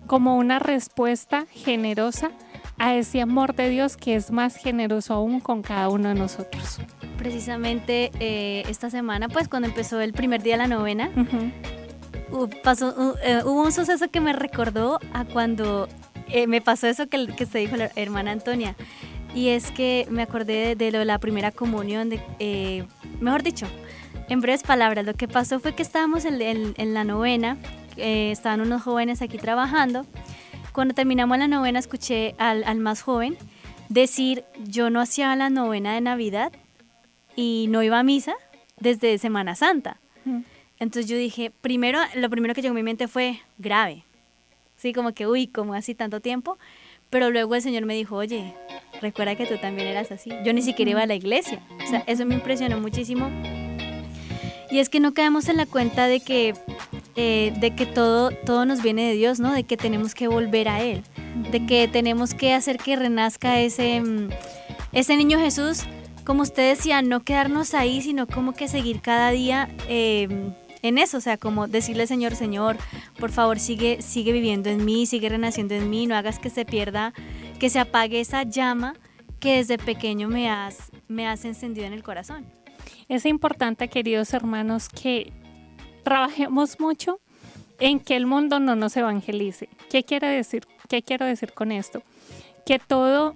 como 0.07 0.37
una 0.37 0.59
respuesta 0.59 1.47
generosa 1.51 2.31
a 2.79 2.95
ese 2.95 3.21
amor 3.21 3.55
de 3.55 3.69
Dios 3.69 3.97
que 3.97 4.15
es 4.15 4.31
más 4.31 4.57
generoso 4.57 5.15
aún 5.15 5.41
con 5.41 5.63
cada 5.63 5.89
uno 5.89 6.09
de 6.09 6.15
nosotros. 6.15 6.79
Precisamente 7.17 8.11
eh, 8.21 8.63
esta 8.69 8.91
semana, 8.91 9.29
pues 9.29 9.49
cuando 9.49 9.69
empezó 9.69 10.01
el 10.01 10.13
primer 10.13 10.43
día 10.43 10.55
de 10.55 10.59
la 10.59 10.69
novena, 10.69 11.11
pasó, 12.63 13.17
eh, 13.23 13.43
hubo 13.45 13.63
un 13.63 13.73
suceso 13.73 14.09
que 14.11 14.21
me 14.21 14.33
recordó 14.33 15.01
a 15.13 15.25
cuando 15.25 15.89
eh, 16.29 16.47
me 16.47 16.61
pasó 16.61 16.87
eso 16.87 17.09
que, 17.09 17.27
que 17.27 17.47
se 17.47 17.59
dijo 17.59 17.77
la 17.77 17.91
hermana 17.97 18.33
Antonia. 18.33 18.77
Y 19.39 19.51
es 19.51 19.71
que 19.71 20.05
me 20.11 20.23
acordé 20.23 20.75
de, 20.75 20.91
lo 20.91 20.99
de 20.99 21.05
la 21.05 21.21
primera 21.21 21.53
comunión, 21.53 22.09
de, 22.09 22.21
eh, 22.41 22.85
mejor 23.21 23.45
dicho, 23.45 23.69
en 24.29 24.41
breves 24.41 24.65
palabras, 24.65 25.07
lo 25.07 25.15
que 25.15 25.29
pasó 25.29 25.61
fue 25.61 25.77
que 25.77 25.83
estábamos 25.85 26.25
en, 26.25 26.43
en, 26.77 26.93
la 26.93 27.05
novena, 27.05 27.57
estaban 27.97 28.61
unos 28.61 28.83
jóvenes 28.83 29.23
aquí 29.23 29.39
trabajando. 29.39 30.07
Cuando 30.73 30.93
terminamos 30.93 31.39
la 31.39 31.47
novena 31.47 31.79
escuché 31.79 32.35
al, 32.39 32.65
al 32.65 32.81
más 32.81 33.03
joven 33.03 33.39
decir, 33.89 34.45
yo 34.65 34.91
no 34.91 35.01
hacía 35.01 35.37
la 35.37 35.51
novena 35.51 35.95
de 35.95 36.01
Navidad 36.01 36.51
y 37.37 37.67
no 37.69 37.85
iba 37.85 38.01
a 38.01 38.03
misa 38.03 38.35
desde 38.81 39.19
Semana 39.19 39.55
Santa. 39.55 40.01
Entonces 40.81 41.09
yo 41.09 41.17
dije, 41.17 41.53
primero, 41.61 42.01
lo 42.17 42.29
primero 42.29 42.55
que 42.55 42.63
llegó 42.63 42.73
a 42.73 42.75
mi 42.75 42.83
mente 42.83 43.07
fue 43.07 43.39
grave. 43.57 44.03
Sí, 44.79 44.93
como 44.93 45.13
que, 45.13 45.29
uy, 45.29 45.47
como 45.47 45.75
así 45.75 45.95
tanto 45.95 46.21
tiempo. 46.21 46.59
Pero 47.11 47.31
luego 47.31 47.55
el 47.55 47.63
Señor 47.63 47.87
me 47.87 47.95
dijo, 47.95 48.17
oye, 48.17 48.55
recuerda 49.01 49.35
que 49.35 49.47
tú 49.47 49.57
también 49.59 49.89
eras 49.89 50.11
así. 50.11 50.31
Yo 50.45 50.53
ni 50.53 50.63
siquiera 50.63 50.91
iba 50.91 51.03
a 51.03 51.07
la 51.07 51.15
iglesia. 51.15 51.61
O 51.83 51.89
sea, 51.89 52.05
eso 52.07 52.27
me 52.27 52.35
impresionó 52.35 52.79
muchísimo. 52.81 53.31
Y 54.71 54.81
es 54.81 54.91
que 54.91 55.01
no 55.01 55.15
caemos 55.15 55.49
en 55.49 55.57
la 55.57 55.65
cuenta 55.65 56.07
de 56.07 56.21
que, 56.21 56.55
eh, 57.17 57.55
de 57.59 57.75
que 57.75 57.87
todo, 57.87 58.31
todo 58.45 58.67
nos 58.67 58.83
viene 58.83 59.09
de 59.09 59.15
Dios, 59.15 59.41
¿no? 59.41 59.53
De 59.53 59.65
que 59.65 59.79
tenemos 59.79 60.15
que 60.15 60.29
volver 60.29 60.69
a 60.69 60.83
Él. 60.83 61.03
De 61.51 61.65
que 61.65 61.89
tenemos 61.89 62.35
que 62.35 62.53
hacer 62.53 62.77
que 62.77 62.97
renazca 62.97 63.61
ese, 63.61 64.01
mm, 64.01 64.29
ese 64.93 65.17
niño 65.17 65.39
Jesús. 65.39 65.85
Como 66.25 66.43
usted 66.43 66.75
decía, 66.75 67.01
no 67.01 67.21
quedarnos 67.21 67.73
ahí, 67.73 68.03
sino 68.03 68.27
como 68.27 68.53
que 68.53 68.69
seguir 68.69 69.01
cada 69.01 69.31
día. 69.31 69.71
Eh, 69.89 70.29
en 70.83 70.99
eso, 70.99 71.19
o 71.19 71.21
sea, 71.21 71.37
como 71.37 71.67
decirle 71.67 72.07
Señor, 72.07 72.35
Señor, 72.35 72.77
por 73.19 73.31
favor 73.31 73.59
sigue, 73.59 74.03
sigue 74.03 74.33
viviendo 74.33 74.71
en 74.71 74.85
mí, 74.85 75.07
sigue 75.07 75.29
renaciendo 75.29 75.75
en 75.75 75.91
mí, 75.91 76.07
no 76.07 76.17
hagas 76.17 76.39
que 76.39 76.51
se 76.51 76.65
pierda, 76.65 77.13
que 77.59 77.71
se 77.71 77.81
apague 77.81 78.21
esa 78.21 78.43
llama 78.45 78.95
que 79.41 79.57
desde 79.57 79.79
pequeño 79.79 80.29
me 80.29 80.51
has, 80.51 80.91
me 81.07 81.27
has 81.27 81.45
encendido 81.45 81.87
en 81.87 81.93
el 81.93 82.03
corazón. 82.03 82.47
Es 83.09 83.25
importante, 83.25 83.89
queridos 83.89 84.35
hermanos, 84.35 84.89
que 84.89 85.33
trabajemos 86.03 86.81
mucho 86.81 87.21
en 87.81 88.01
que 88.01 88.17
el 88.17 88.27
mundo 88.27 88.61
no 88.61 88.77
nos 88.77 88.97
evangelice. 88.97 89.69
¿Qué 89.91 90.03
quiere 90.03 90.29
decir? 90.29 90.67
¿Qué 90.89 91.03
quiero 91.03 91.27
decir 91.27 91.53
con 91.53 91.71
esto? 91.73 92.03
Que 92.67 92.79
todo 92.79 93.35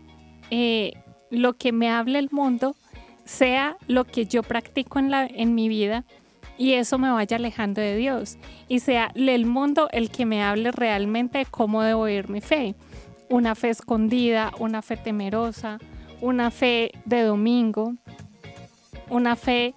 eh, 0.50 0.94
lo 1.30 1.54
que 1.54 1.72
me 1.72 1.90
hable 1.90 2.18
el 2.18 2.28
mundo 2.30 2.76
sea 3.24 3.76
lo 3.86 4.04
que 4.04 4.26
yo 4.26 4.42
practico 4.42 4.98
en, 4.98 5.10
la, 5.10 5.26
en 5.26 5.54
mi 5.54 5.68
vida 5.68 6.04
y 6.62 6.74
eso 6.74 6.96
me 6.96 7.10
vaya 7.10 7.38
alejando 7.38 7.80
de 7.80 7.96
Dios 7.96 8.38
y 8.68 8.78
sea 8.78 9.10
el 9.16 9.46
mundo 9.46 9.88
el 9.90 10.12
que 10.12 10.26
me 10.26 10.44
hable 10.44 10.70
realmente 10.70 11.38
de 11.38 11.44
cómo 11.44 11.82
debo 11.82 12.04
vivir 12.04 12.28
mi 12.28 12.40
fe. 12.40 12.76
Una 13.28 13.56
fe 13.56 13.70
escondida, 13.70 14.52
una 14.60 14.80
fe 14.80 14.96
temerosa, 14.96 15.80
una 16.20 16.52
fe 16.52 16.92
de 17.04 17.22
domingo, 17.22 17.94
una 19.10 19.34
fe 19.34 19.74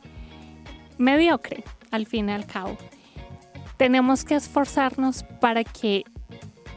mediocre 1.00 1.64
al 1.90 2.06
fin 2.06 2.30
y 2.30 2.34
al 2.34 2.46
cabo. 2.46 2.78
Tenemos 3.78 4.24
que 4.24 4.36
esforzarnos 4.36 5.24
para 5.42 5.64
que 5.64 6.04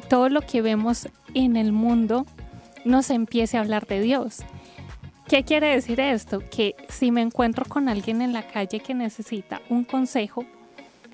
todo 0.08 0.30
lo 0.30 0.40
que 0.40 0.62
vemos 0.62 1.08
en 1.34 1.54
el 1.58 1.70
mundo 1.70 2.24
nos 2.86 3.10
empiece 3.10 3.58
a 3.58 3.60
hablar 3.60 3.86
de 3.86 4.00
Dios 4.00 4.38
¿Qué 5.28 5.44
quiere 5.44 5.74
decir 5.74 6.00
esto? 6.00 6.42
Que 6.50 6.74
si 6.88 7.10
me 7.10 7.20
encuentro 7.20 7.66
con 7.66 7.90
alguien 7.90 8.22
en 8.22 8.32
la 8.32 8.46
calle 8.46 8.80
que 8.80 8.94
necesita 8.94 9.60
un 9.68 9.84
consejo, 9.84 10.46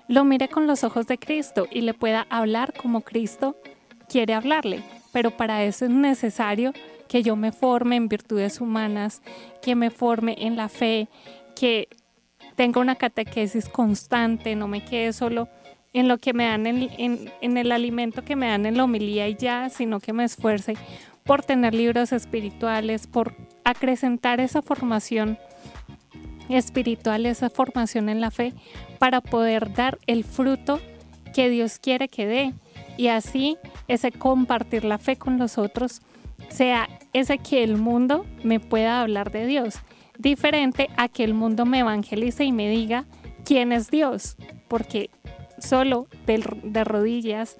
lo 0.06 0.24
mire 0.24 0.48
con 0.48 0.68
los 0.68 0.84
ojos 0.84 1.08
de 1.08 1.18
Cristo 1.18 1.66
y 1.68 1.80
le 1.80 1.94
pueda 1.94 2.24
hablar 2.30 2.74
como 2.74 3.00
Cristo 3.00 3.56
quiere 4.08 4.34
hablarle. 4.34 4.84
Pero 5.12 5.32
para 5.32 5.64
eso 5.64 5.86
es 5.86 5.90
necesario 5.90 6.72
que 7.08 7.24
yo 7.24 7.34
me 7.34 7.50
forme 7.50 7.96
en 7.96 8.08
virtudes 8.08 8.60
humanas, 8.60 9.20
que 9.60 9.74
me 9.74 9.90
forme 9.90 10.36
en 10.38 10.54
la 10.54 10.68
fe, 10.68 11.08
que 11.56 11.88
tenga 12.54 12.80
una 12.80 12.94
catequesis 12.94 13.68
constante, 13.68 14.54
no 14.54 14.68
me 14.68 14.84
quede 14.84 15.12
solo 15.12 15.48
en 15.92 16.06
lo 16.06 16.18
que 16.18 16.32
me 16.32 16.44
dan 16.44 16.66
en, 16.68 17.56
el 17.56 17.72
alimento 17.72 18.22
que 18.22 18.36
me 18.36 18.46
dan 18.46 18.64
en 18.64 18.76
la 18.76 18.84
homilía 18.84 19.26
y 19.26 19.34
ya, 19.34 19.70
sino 19.70 19.98
que 19.98 20.12
me 20.12 20.22
esfuerce 20.22 20.74
por 21.24 21.42
tener 21.42 21.74
libros 21.74 22.12
espirituales, 22.12 23.06
por 23.06 23.34
acrecentar 23.64 24.40
esa 24.40 24.60
formación 24.60 25.38
espiritual, 26.50 27.24
esa 27.24 27.48
formación 27.48 28.10
en 28.10 28.20
la 28.20 28.30
fe, 28.30 28.52
para 28.98 29.22
poder 29.22 29.72
dar 29.72 29.98
el 30.06 30.24
fruto 30.24 30.80
que 31.34 31.48
Dios 31.48 31.78
quiere 31.78 32.08
que 32.08 32.26
dé. 32.26 32.52
Y 32.98 33.08
así 33.08 33.56
ese 33.88 34.12
compartir 34.12 34.84
la 34.84 34.98
fe 34.98 35.16
con 35.16 35.38
los 35.38 35.56
otros 35.56 36.02
sea 36.50 36.88
ese 37.14 37.38
que 37.38 37.64
el 37.64 37.78
mundo 37.78 38.26
me 38.42 38.60
pueda 38.60 39.00
hablar 39.00 39.30
de 39.30 39.46
Dios, 39.46 39.76
diferente 40.18 40.90
a 40.98 41.08
que 41.08 41.24
el 41.24 41.32
mundo 41.32 41.64
me 41.64 41.78
evangelice 41.78 42.44
y 42.44 42.52
me 42.52 42.68
diga 42.68 43.06
quién 43.46 43.72
es 43.72 43.90
Dios, 43.90 44.36
porque 44.68 45.08
solo 45.58 46.06
de, 46.26 46.44
de 46.62 46.84
rodillas 46.84 47.56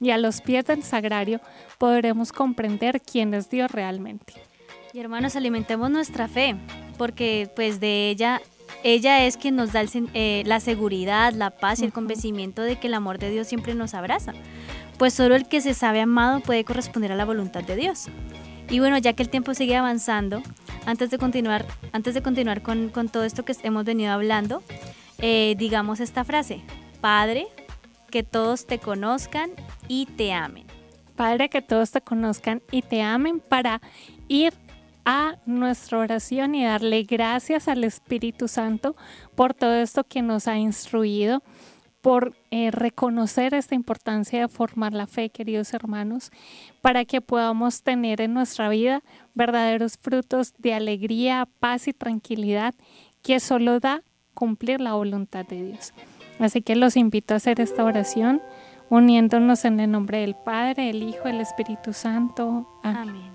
y 0.00 0.10
a 0.10 0.18
los 0.18 0.40
pies 0.40 0.64
del 0.64 0.82
sagrario 0.82 1.40
podremos 1.78 2.32
comprender 2.32 3.00
quién 3.00 3.34
es 3.34 3.50
Dios 3.50 3.70
realmente. 3.70 4.34
Y 4.92 5.00
hermanos, 5.00 5.36
alimentemos 5.36 5.90
nuestra 5.90 6.28
fe, 6.28 6.56
porque 6.96 7.50
pues 7.54 7.80
de 7.80 8.10
ella, 8.10 8.40
ella 8.82 9.26
es 9.26 9.36
quien 9.36 9.56
nos 9.56 9.72
da 9.72 9.82
eh, 10.14 10.42
la 10.46 10.60
seguridad, 10.60 11.32
la 11.32 11.50
paz 11.50 11.80
y 11.80 11.84
el 11.84 11.92
convencimiento 11.92 12.62
de 12.62 12.76
que 12.76 12.86
el 12.86 12.94
amor 12.94 13.18
de 13.18 13.30
Dios 13.30 13.46
siempre 13.46 13.74
nos 13.74 13.94
abraza. 13.94 14.32
Pues 14.98 15.14
solo 15.14 15.36
el 15.36 15.46
que 15.46 15.60
se 15.60 15.74
sabe 15.74 16.00
amado 16.00 16.40
puede 16.40 16.64
corresponder 16.64 17.12
a 17.12 17.16
la 17.16 17.24
voluntad 17.24 17.62
de 17.64 17.76
Dios. 17.76 18.06
Y 18.70 18.80
bueno, 18.80 18.98
ya 18.98 19.12
que 19.12 19.22
el 19.22 19.28
tiempo 19.28 19.54
sigue 19.54 19.76
avanzando, 19.76 20.42
antes 20.84 21.10
de 21.10 21.18
continuar, 21.18 21.66
antes 21.92 22.14
de 22.14 22.22
continuar 22.22 22.62
con, 22.62 22.90
todo 23.10 23.24
esto 23.24 23.44
que 23.44 23.54
hemos 23.62 23.84
venido 23.84 24.12
hablando, 24.12 24.62
eh, 25.18 25.54
digamos 25.58 26.00
esta 26.00 26.24
frase, 26.24 26.62
Padre, 27.00 27.46
que 28.10 28.22
todos 28.22 28.66
te 28.66 28.78
conozcan 28.78 29.50
y 29.86 30.06
te 30.06 30.32
amen. 30.32 30.66
Padre, 31.16 31.48
que 31.48 31.62
todos 31.62 31.90
te 31.90 32.00
conozcan 32.00 32.62
y 32.70 32.82
te 32.82 33.02
amen 33.02 33.40
para 33.40 33.80
ir 34.28 34.54
a 35.04 35.36
nuestra 35.46 35.98
oración 35.98 36.54
y 36.54 36.64
darle 36.64 37.02
gracias 37.02 37.66
al 37.66 37.82
Espíritu 37.84 38.46
Santo 38.46 38.94
por 39.34 39.54
todo 39.54 39.74
esto 39.74 40.04
que 40.04 40.22
nos 40.22 40.46
ha 40.46 40.58
instruido, 40.58 41.42
por 42.02 42.36
eh, 42.50 42.70
reconocer 42.70 43.54
esta 43.54 43.74
importancia 43.74 44.40
de 44.40 44.48
formar 44.48 44.92
la 44.92 45.06
fe, 45.06 45.30
queridos 45.30 45.74
hermanos, 45.74 46.30
para 46.82 47.04
que 47.04 47.20
podamos 47.20 47.82
tener 47.82 48.20
en 48.20 48.34
nuestra 48.34 48.68
vida 48.68 49.02
verdaderos 49.34 49.96
frutos 49.96 50.54
de 50.58 50.74
alegría, 50.74 51.48
paz 51.58 51.88
y 51.88 51.92
tranquilidad 51.92 52.74
que 53.22 53.40
solo 53.40 53.80
da 53.80 54.02
cumplir 54.34 54.80
la 54.80 54.92
voluntad 54.92 55.44
de 55.46 55.62
Dios. 55.64 55.92
Así 56.38 56.62
que 56.62 56.76
los 56.76 56.96
invito 56.96 57.34
a 57.34 57.38
hacer 57.38 57.60
esta 57.60 57.84
oración 57.84 58.40
uniéndonos 58.90 59.64
en 59.64 59.80
el 59.80 59.90
nombre 59.90 60.20
del 60.20 60.34
Padre, 60.34 60.90
el 60.90 61.02
Hijo, 61.02 61.28
el 61.28 61.40
Espíritu 61.40 61.92
Santo. 61.92 62.66
Amén. 62.82 63.32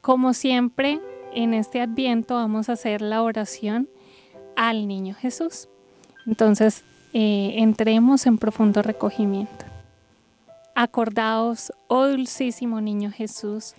Como 0.00 0.32
siempre, 0.32 1.00
en 1.34 1.54
este 1.54 1.80
adviento 1.80 2.34
vamos 2.34 2.68
a 2.68 2.72
hacer 2.72 3.02
la 3.02 3.22
oración 3.22 3.88
al 4.56 4.88
niño 4.88 5.14
Jesús. 5.14 5.68
Entonces, 6.26 6.84
eh, 7.12 7.54
entremos 7.56 8.26
en 8.26 8.38
profundo 8.38 8.82
recogimiento. 8.82 9.64
Acordaos, 10.74 11.72
oh 11.88 12.06
dulcísimo 12.06 12.80
niño 12.80 13.10
Jesús, 13.10 13.74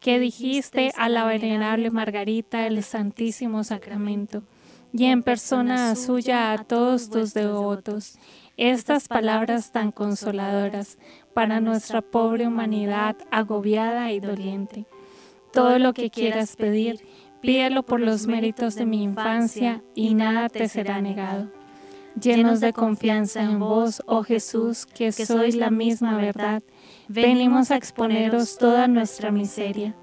que 0.00 0.18
dijiste 0.18 0.92
a 0.96 1.08
la 1.08 1.24
venerable 1.24 1.90
Margarita 1.90 2.62
del 2.62 2.82
Santísimo 2.82 3.62
Sacramento 3.64 4.42
y 4.92 5.06
en 5.06 5.22
persona 5.22 5.94
suya 5.96 6.52
a 6.52 6.64
todos 6.64 7.10
tus 7.10 7.34
devotos 7.34 8.18
estas 8.56 9.08
palabras 9.08 9.72
tan 9.72 9.92
consoladoras 9.92 10.98
para 11.34 11.60
nuestra 11.60 12.02
pobre 12.02 12.46
humanidad 12.46 13.16
agobiada 13.30 14.12
y 14.12 14.20
doliente 14.20 14.86
todo 15.52 15.78
lo 15.78 15.92
que 15.92 16.10
quieras 16.10 16.56
pedir, 16.56 17.06
pídelo 17.40 17.82
por 17.82 18.00
los 18.00 18.26
méritos 18.26 18.74
de 18.74 18.86
mi 18.86 19.02
infancia 19.02 19.82
y 19.94 20.14
nada 20.14 20.48
te 20.48 20.68
será 20.68 21.00
negado. 21.00 21.50
Llenos 22.20 22.60
de 22.60 22.72
confianza 22.72 23.42
en 23.42 23.58
vos, 23.58 24.02
oh 24.06 24.22
Jesús, 24.22 24.86
que 24.86 25.12
sois 25.12 25.54
la 25.54 25.70
misma 25.70 26.16
verdad, 26.16 26.62
venimos 27.08 27.70
a 27.70 27.76
exponeros 27.76 28.58
toda 28.58 28.86
nuestra 28.88 29.30
miseria. 29.30 29.94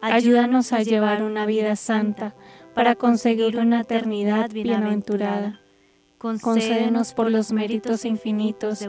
Ayúdanos 0.00 0.72
a 0.72 0.82
llevar 0.82 1.22
una 1.22 1.44
vida 1.44 1.76
santa 1.76 2.34
para 2.74 2.94
conseguir 2.94 3.58
una 3.58 3.80
eternidad 3.80 4.50
bienaventurada. 4.50 5.60
Concédenos 6.18 7.14
por 7.14 7.30
los 7.30 7.50
méritos 7.50 8.04
infinitos 8.04 8.80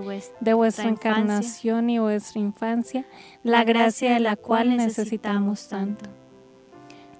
de 0.41 0.53
vuestra 0.53 0.89
encarnación 0.89 1.89
y 1.89 1.97
vuestra 1.97 2.41
infancia 2.41 3.05
la 3.41 3.63
gracia 3.63 4.13
de 4.13 4.19
la 4.19 4.35
cual 4.35 4.75
necesitamos 4.75 5.69
tanto. 5.69 6.09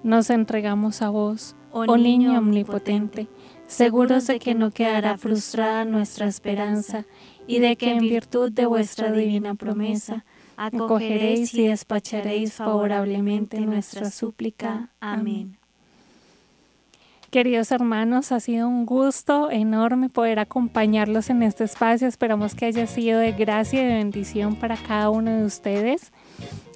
Nos 0.04 0.30
entregamos 0.30 1.02
a 1.02 1.10
vos, 1.10 1.56
oh, 1.72 1.86
oh 1.88 1.98
niño 1.98 2.38
omnipotente, 2.38 3.30
seguros 3.68 4.28
de 4.28 4.40
que 4.40 4.54
no 4.54 4.72
quedará 4.72 5.18
frustrada 5.18 5.86
nuestra 5.86 6.28
esperanza 6.28 7.06
y 7.48 7.60
de 7.60 7.78
que 7.78 7.92
en 7.92 8.00
virtud 8.00 8.52
de 8.52 8.66
vuestra 8.66 9.14
divina 9.14 9.56
promesa 9.56 10.26
acogeréis 10.58 11.54
y 11.54 11.68
despacharéis 11.68 12.54
favorablemente 12.56 13.62
nuestra 13.62 14.12
súplica. 14.12 14.90
Amén. 15.00 15.61
Queridos 17.32 17.72
hermanos, 17.72 18.34
ha 18.34 18.42
sido 18.42 18.68
un 18.68 18.86
gusto 18.86 19.50
enorme 19.52 20.10
poder 20.10 20.38
acompañarlos 20.38 21.30
en 21.30 21.44
este 21.44 21.64
espacio. 21.64 22.06
Esperamos 22.06 22.56
que 22.56 22.66
haya 22.66 22.88
sido 22.88 23.20
de 23.20 23.32
gracia 23.32 23.82
y 23.82 23.86
de 23.86 23.94
bendición 23.94 24.58
para 24.58 24.76
cada 24.76 25.10
uno 25.10 25.32
de 25.32 25.46
ustedes. 25.46 26.12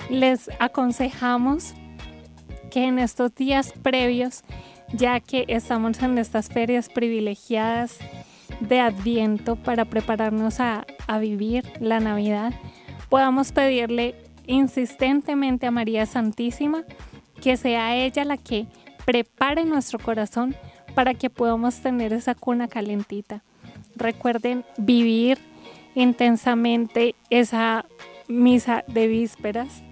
Les 0.09 0.49
aconsejamos 0.59 1.73
que 2.71 2.85
en 2.85 2.99
estos 2.99 3.35
días 3.35 3.73
previos, 3.81 4.45
ya 4.93 5.19
que 5.19 5.43
estamos 5.49 6.01
en 6.01 6.17
estas 6.17 6.47
ferias 6.47 6.87
privilegiadas 6.87 7.97
de 8.61 8.79
Adviento 8.79 9.57
para 9.57 9.83
prepararnos 9.83 10.61
a, 10.61 10.87
a 11.05 11.19
vivir 11.19 11.65
la 11.81 11.99
Navidad, 11.99 12.53
podamos 13.09 13.51
pedirle 13.51 14.15
insistentemente 14.47 15.67
a 15.67 15.71
María 15.71 16.05
Santísima 16.05 16.85
que 17.41 17.57
sea 17.57 17.97
ella 17.97 18.23
la 18.23 18.37
que 18.37 18.67
prepare 19.05 19.65
nuestro 19.65 19.99
corazón 19.99 20.55
para 20.93 21.13
que 21.13 21.29
podamos 21.29 21.81
tener 21.81 22.13
esa 22.13 22.35
cuna 22.35 22.67
calentita. 22.67 23.43
Recuerden 23.95 24.65
vivir 24.77 25.37
intensamente 25.93 27.15
esa 27.29 27.85
misa 28.27 28.83
de 28.87 29.07
vísperas 29.07 29.83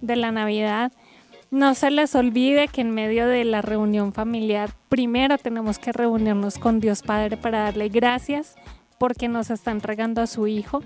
de 0.00 0.16
la 0.16 0.32
Navidad. 0.32 0.92
No 1.50 1.74
se 1.74 1.90
les 1.90 2.14
olvide 2.14 2.68
que 2.68 2.80
en 2.80 2.90
medio 2.90 3.26
de 3.26 3.44
la 3.44 3.60
reunión 3.60 4.12
familiar, 4.12 4.70
primero 4.88 5.36
tenemos 5.38 5.78
que 5.78 5.92
reunirnos 5.92 6.58
con 6.58 6.80
Dios 6.80 7.02
Padre 7.02 7.36
para 7.36 7.64
darle 7.64 7.88
gracias 7.88 8.56
porque 8.98 9.28
nos 9.28 9.50
está 9.50 9.70
entregando 9.70 10.22
a 10.22 10.26
su 10.26 10.46
Hijo 10.46 10.82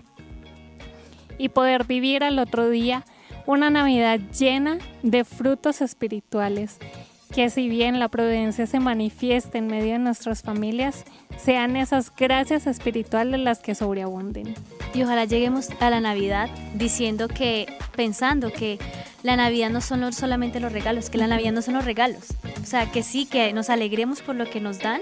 y 1.38 1.50
poder 1.50 1.84
vivir 1.84 2.24
al 2.24 2.38
otro 2.38 2.68
día 2.68 3.04
una 3.46 3.70
Navidad 3.70 4.18
llena 4.36 4.78
de 5.02 5.24
frutos 5.24 5.80
espirituales 5.80 6.78
que 7.32 7.50
si 7.50 7.68
bien 7.68 7.98
la 7.98 8.08
providencia 8.08 8.66
se 8.66 8.80
manifieste 8.80 9.58
en 9.58 9.66
medio 9.66 9.92
de 9.92 9.98
nuestras 9.98 10.42
familias, 10.42 11.04
sean 11.36 11.76
esas 11.76 12.14
gracias 12.14 12.66
espirituales 12.66 13.40
las 13.40 13.60
que 13.60 13.74
sobreabunden. 13.74 14.54
Y 14.94 15.02
ojalá 15.02 15.24
lleguemos 15.24 15.68
a 15.80 15.90
la 15.90 16.00
Navidad 16.00 16.48
diciendo 16.74 17.28
que, 17.28 17.66
pensando 17.94 18.52
que 18.52 18.78
la 19.22 19.36
Navidad 19.36 19.70
no 19.70 19.80
son 19.80 20.12
solamente 20.12 20.60
los 20.60 20.72
regalos, 20.72 21.10
que 21.10 21.18
la 21.18 21.26
Navidad 21.26 21.52
no 21.52 21.62
son 21.62 21.74
los 21.74 21.84
regalos. 21.84 22.28
O 22.62 22.66
sea, 22.66 22.90
que 22.90 23.02
sí, 23.02 23.26
que 23.26 23.52
nos 23.52 23.70
alegremos 23.70 24.22
por 24.22 24.36
lo 24.36 24.48
que 24.48 24.60
nos 24.60 24.78
dan, 24.78 25.00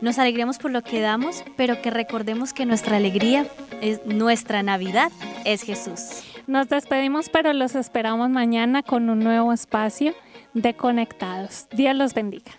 nos 0.00 0.18
alegremos 0.18 0.58
por 0.58 0.70
lo 0.70 0.82
que 0.82 1.00
damos, 1.00 1.44
pero 1.56 1.82
que 1.82 1.90
recordemos 1.90 2.52
que 2.52 2.66
nuestra 2.66 2.96
alegría, 2.96 3.46
es, 3.80 4.04
nuestra 4.06 4.62
Navidad 4.62 5.10
es 5.44 5.62
Jesús. 5.62 6.22
Nos 6.46 6.68
despedimos, 6.68 7.28
pero 7.28 7.52
los 7.52 7.74
esperamos 7.74 8.30
mañana 8.30 8.82
con 8.82 9.10
un 9.10 9.18
nuevo 9.18 9.52
espacio 9.52 10.14
de 10.56 10.74
Conectados. 10.74 11.66
Dios 11.70 11.94
los 11.94 12.14
bendiga. 12.14 12.52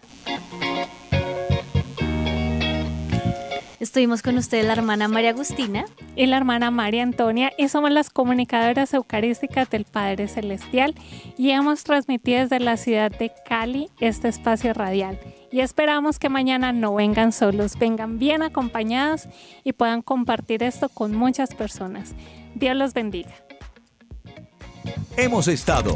Estuvimos 3.79 4.21
con 4.21 4.37
ustedes 4.37 4.65
la 4.65 4.73
hermana 4.73 5.07
María 5.07 5.31
Agustina 5.31 5.85
y 6.15 6.25
la 6.25 6.37
hermana 6.37 6.71
María 6.71 7.03
Antonia 7.03 7.53
y 7.57 7.69
somos 7.69 7.91
las 7.91 8.09
comunicadoras 8.09 8.93
eucarísticas 8.93 9.69
del 9.69 9.85
Padre 9.85 10.27
Celestial 10.27 10.93
y 11.37 11.51
hemos 11.51 11.83
transmitido 11.83 12.41
desde 12.41 12.59
la 12.59 12.77
ciudad 12.77 13.11
de 13.11 13.31
Cali 13.47 13.89
este 13.99 14.27
espacio 14.27 14.73
radial. 14.73 15.19
Y 15.51 15.61
esperamos 15.61 16.19
que 16.19 16.29
mañana 16.29 16.73
no 16.73 16.93
vengan 16.95 17.31
solos, 17.31 17.77
vengan 17.79 18.19
bien 18.19 18.43
acompañados 18.43 19.27
y 19.63 19.73
puedan 19.73 20.01
compartir 20.01 20.63
esto 20.63 20.89
con 20.89 21.15
muchas 21.15 21.55
personas. 21.55 22.13
Dios 22.55 22.75
los 22.75 22.93
bendiga. 22.93 23.33
Hemos 25.15 25.47
estado 25.47 25.95